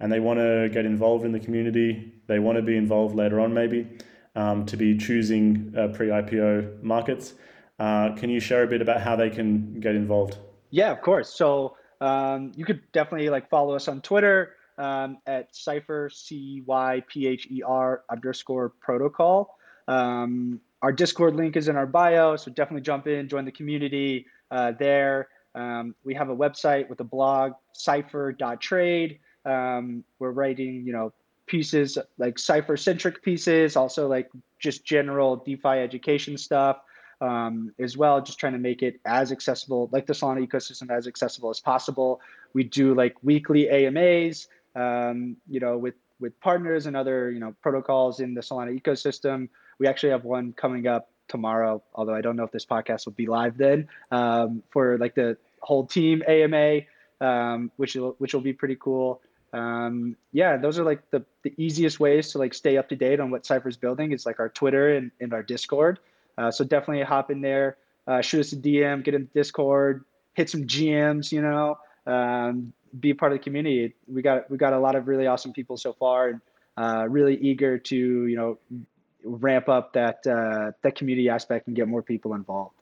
and 0.00 0.12
they 0.12 0.20
want 0.20 0.38
to 0.38 0.68
get 0.72 0.84
involved 0.84 1.24
in 1.24 1.32
the 1.32 1.40
community, 1.40 2.12
they 2.26 2.38
want 2.38 2.56
to 2.56 2.62
be 2.62 2.76
involved 2.76 3.14
later 3.14 3.40
on 3.40 3.54
maybe, 3.54 3.86
um, 4.36 4.66
to 4.66 4.76
be 4.76 4.96
choosing 4.96 5.74
uh, 5.76 5.88
pre 5.88 6.08
IPO 6.08 6.82
markets? 6.82 7.34
Uh, 7.78 8.14
can 8.16 8.28
you 8.28 8.40
share 8.40 8.64
a 8.64 8.66
bit 8.66 8.82
about 8.82 9.00
how 9.00 9.14
they 9.14 9.30
can 9.30 9.78
get 9.80 9.94
involved? 9.94 10.38
Yeah, 10.70 10.90
of 10.90 11.00
course. 11.00 11.32
So 11.32 11.76
um, 12.00 12.52
you 12.56 12.64
could 12.64 12.80
definitely 12.92 13.28
like 13.30 13.48
follow 13.48 13.74
us 13.74 13.88
on 13.88 14.00
Twitter 14.00 14.54
um, 14.78 15.18
at 15.26 15.54
Cypher 15.54 16.10
C 16.12 16.62
Y 16.66 17.02
P 17.08 17.26
H 17.26 17.46
E 17.50 17.62
R 17.62 18.02
underscore 18.10 18.70
protocol. 18.80 19.56
Um, 19.86 20.60
our 20.82 20.92
Discord 20.92 21.34
link 21.34 21.56
is 21.56 21.68
in 21.68 21.76
our 21.76 21.86
bio, 21.86 22.36
so 22.36 22.50
definitely 22.50 22.82
jump 22.82 23.08
in, 23.08 23.28
join 23.28 23.44
the 23.44 23.52
community 23.52 24.26
uh, 24.50 24.72
there. 24.78 25.28
Um, 25.54 25.94
we 26.04 26.14
have 26.14 26.30
a 26.30 26.36
website 26.36 26.88
with 26.88 27.00
a 27.00 27.04
blog, 27.04 27.52
cypher.trade. 27.72 29.18
Um, 29.44 30.04
we're 30.18 30.30
writing, 30.30 30.84
you 30.86 30.92
know, 30.92 31.12
pieces 31.46 31.98
like 32.18 32.38
Cypher 32.38 32.76
centric 32.76 33.22
pieces, 33.22 33.76
also 33.76 34.06
like 34.06 34.30
just 34.58 34.84
general 34.84 35.36
DeFi 35.36 35.68
education 35.68 36.36
stuff 36.36 36.80
um, 37.20 37.72
as 37.78 37.96
well, 37.96 38.20
just 38.20 38.38
trying 38.38 38.52
to 38.52 38.58
make 38.58 38.82
it 38.82 39.00
as 39.04 39.32
accessible, 39.32 39.88
like 39.92 40.06
the 40.06 40.12
Solana 40.12 40.46
ecosystem, 40.46 40.90
as 40.90 41.06
accessible 41.06 41.50
as 41.50 41.58
possible. 41.58 42.20
We 42.52 42.64
do 42.64 42.94
like 42.94 43.16
weekly 43.22 43.68
AMAs, 43.68 44.48
um, 44.76 45.36
you 45.48 45.60
know, 45.60 45.76
with 45.76 45.94
with 46.20 46.38
partners 46.40 46.86
and 46.86 46.96
other 46.96 47.30
you 47.30 47.40
know 47.40 47.54
protocols 47.62 48.20
in 48.20 48.34
the 48.34 48.40
Solana 48.40 48.80
ecosystem. 48.80 49.48
We 49.78 49.86
actually 49.86 50.10
have 50.10 50.24
one 50.24 50.52
coming 50.52 50.86
up 50.86 51.10
tomorrow, 51.28 51.82
although 51.94 52.14
I 52.14 52.20
don't 52.20 52.36
know 52.36 52.44
if 52.44 52.52
this 52.52 52.66
podcast 52.66 53.06
will 53.06 53.12
be 53.12 53.26
live 53.26 53.56
then, 53.56 53.88
um, 54.10 54.62
for 54.70 54.98
like 54.98 55.14
the 55.14 55.36
whole 55.60 55.86
team 55.86 56.22
AMA, 56.26 56.80
um, 57.20 57.70
which 57.76 57.94
will 57.94 58.16
which 58.18 58.34
will 58.34 58.40
be 58.40 58.52
pretty 58.52 58.76
cool. 58.76 59.20
Um, 59.52 60.16
yeah, 60.32 60.56
those 60.56 60.78
are 60.78 60.84
like 60.84 61.10
the, 61.10 61.24
the 61.42 61.54
easiest 61.56 61.98
ways 61.98 62.32
to 62.32 62.38
like 62.38 62.52
stay 62.52 62.76
up 62.76 62.88
to 62.90 62.96
date 62.96 63.20
on 63.20 63.30
what 63.30 63.46
Cypher's 63.46 63.76
building. 63.76 64.12
It's 64.12 64.26
like 64.26 64.40
our 64.40 64.48
Twitter 64.48 64.94
and, 64.94 65.10
and 65.20 65.32
our 65.32 65.42
Discord. 65.42 65.98
Uh, 66.36 66.50
so 66.50 66.64
definitely 66.64 67.02
hop 67.02 67.30
in 67.30 67.40
there, 67.40 67.78
uh, 68.06 68.20
shoot 68.20 68.40
us 68.40 68.52
a 68.52 68.56
DM, 68.56 69.02
get 69.02 69.14
in 69.14 69.22
the 69.22 69.40
Discord, 69.40 70.04
hit 70.34 70.50
some 70.50 70.64
GMs, 70.64 71.32
you 71.32 71.42
know, 71.42 71.78
um, 72.06 72.72
be 73.00 73.14
part 73.14 73.32
of 73.32 73.38
the 73.38 73.42
community. 73.42 73.94
We 74.06 74.22
got 74.22 74.50
we 74.50 74.56
got 74.56 74.72
a 74.72 74.78
lot 74.78 74.94
of 74.94 75.08
really 75.08 75.26
awesome 75.26 75.52
people 75.52 75.76
so 75.76 75.92
far, 75.92 76.28
and 76.28 76.40
uh, 76.76 77.06
really 77.08 77.36
eager 77.36 77.78
to 77.78 77.96
you 77.96 78.36
know 78.36 78.58
ramp 79.24 79.68
up 79.68 79.92
that 79.94 80.26
uh, 80.26 80.72
that 80.82 80.94
community 80.94 81.28
aspect 81.28 81.66
and 81.66 81.76
get 81.76 81.88
more 81.88 82.02
people 82.02 82.34
involved. 82.34 82.74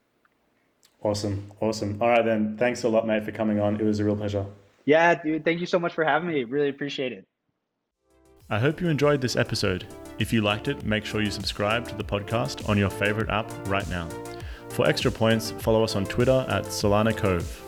Awesome, 1.02 1.50
awesome. 1.60 1.98
All 2.00 2.08
right 2.08 2.24
then, 2.24 2.56
thanks 2.56 2.82
a 2.84 2.88
lot, 2.88 3.06
mate, 3.06 3.24
for 3.24 3.32
coming 3.32 3.60
on. 3.60 3.80
It 3.80 3.84
was 3.84 4.00
a 4.00 4.04
real 4.04 4.16
pleasure. 4.16 4.46
Yeah, 4.84 5.14
dude. 5.14 5.44
Thank 5.44 5.60
you 5.60 5.66
so 5.66 5.78
much 5.78 5.92
for 5.92 6.04
having 6.04 6.28
me. 6.28 6.44
Really 6.44 6.68
appreciate 6.68 7.12
it. 7.12 7.26
I 8.48 8.58
hope 8.58 8.80
you 8.80 8.88
enjoyed 8.88 9.20
this 9.20 9.36
episode. 9.36 9.86
If 10.18 10.32
you 10.32 10.40
liked 10.40 10.68
it, 10.68 10.84
make 10.84 11.04
sure 11.04 11.20
you 11.20 11.30
subscribe 11.30 11.88
to 11.88 11.94
the 11.96 12.04
podcast 12.04 12.68
on 12.68 12.78
your 12.78 12.90
favorite 12.90 13.28
app 13.28 13.50
right 13.68 13.88
now. 13.90 14.08
For 14.68 14.86
extra 14.86 15.10
points, 15.10 15.50
follow 15.50 15.82
us 15.82 15.96
on 15.96 16.06
Twitter 16.06 16.46
at 16.48 16.64
Solana 16.64 17.16
Cove. 17.16 17.62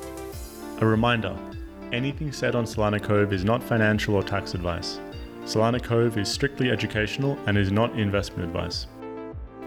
A 0.80 0.86
reminder 0.86 1.36
anything 1.92 2.30
said 2.32 2.54
on 2.54 2.64
Solana 2.64 3.02
Cove 3.02 3.32
is 3.32 3.44
not 3.44 3.62
financial 3.62 4.14
or 4.14 4.22
tax 4.22 4.54
advice. 4.54 5.00
Solana 5.48 5.82
Cove 5.82 6.18
is 6.18 6.28
strictly 6.28 6.70
educational 6.70 7.38
and 7.46 7.56
is 7.56 7.72
not 7.72 7.98
investment 7.98 8.46
advice. 8.46 8.86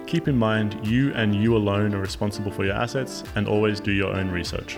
Keep 0.06 0.28
in 0.28 0.38
mind, 0.38 0.80
you 0.86 1.12
and 1.16 1.34
you 1.34 1.58
alone 1.58 1.96
are 1.96 2.00
responsible 2.00 2.52
for 2.52 2.64
your 2.64 2.76
assets 2.76 3.24
and 3.36 3.48
always 3.48 3.80
do 3.80 3.92
your 3.92 4.14
own 4.16 4.30
research. 4.30 4.78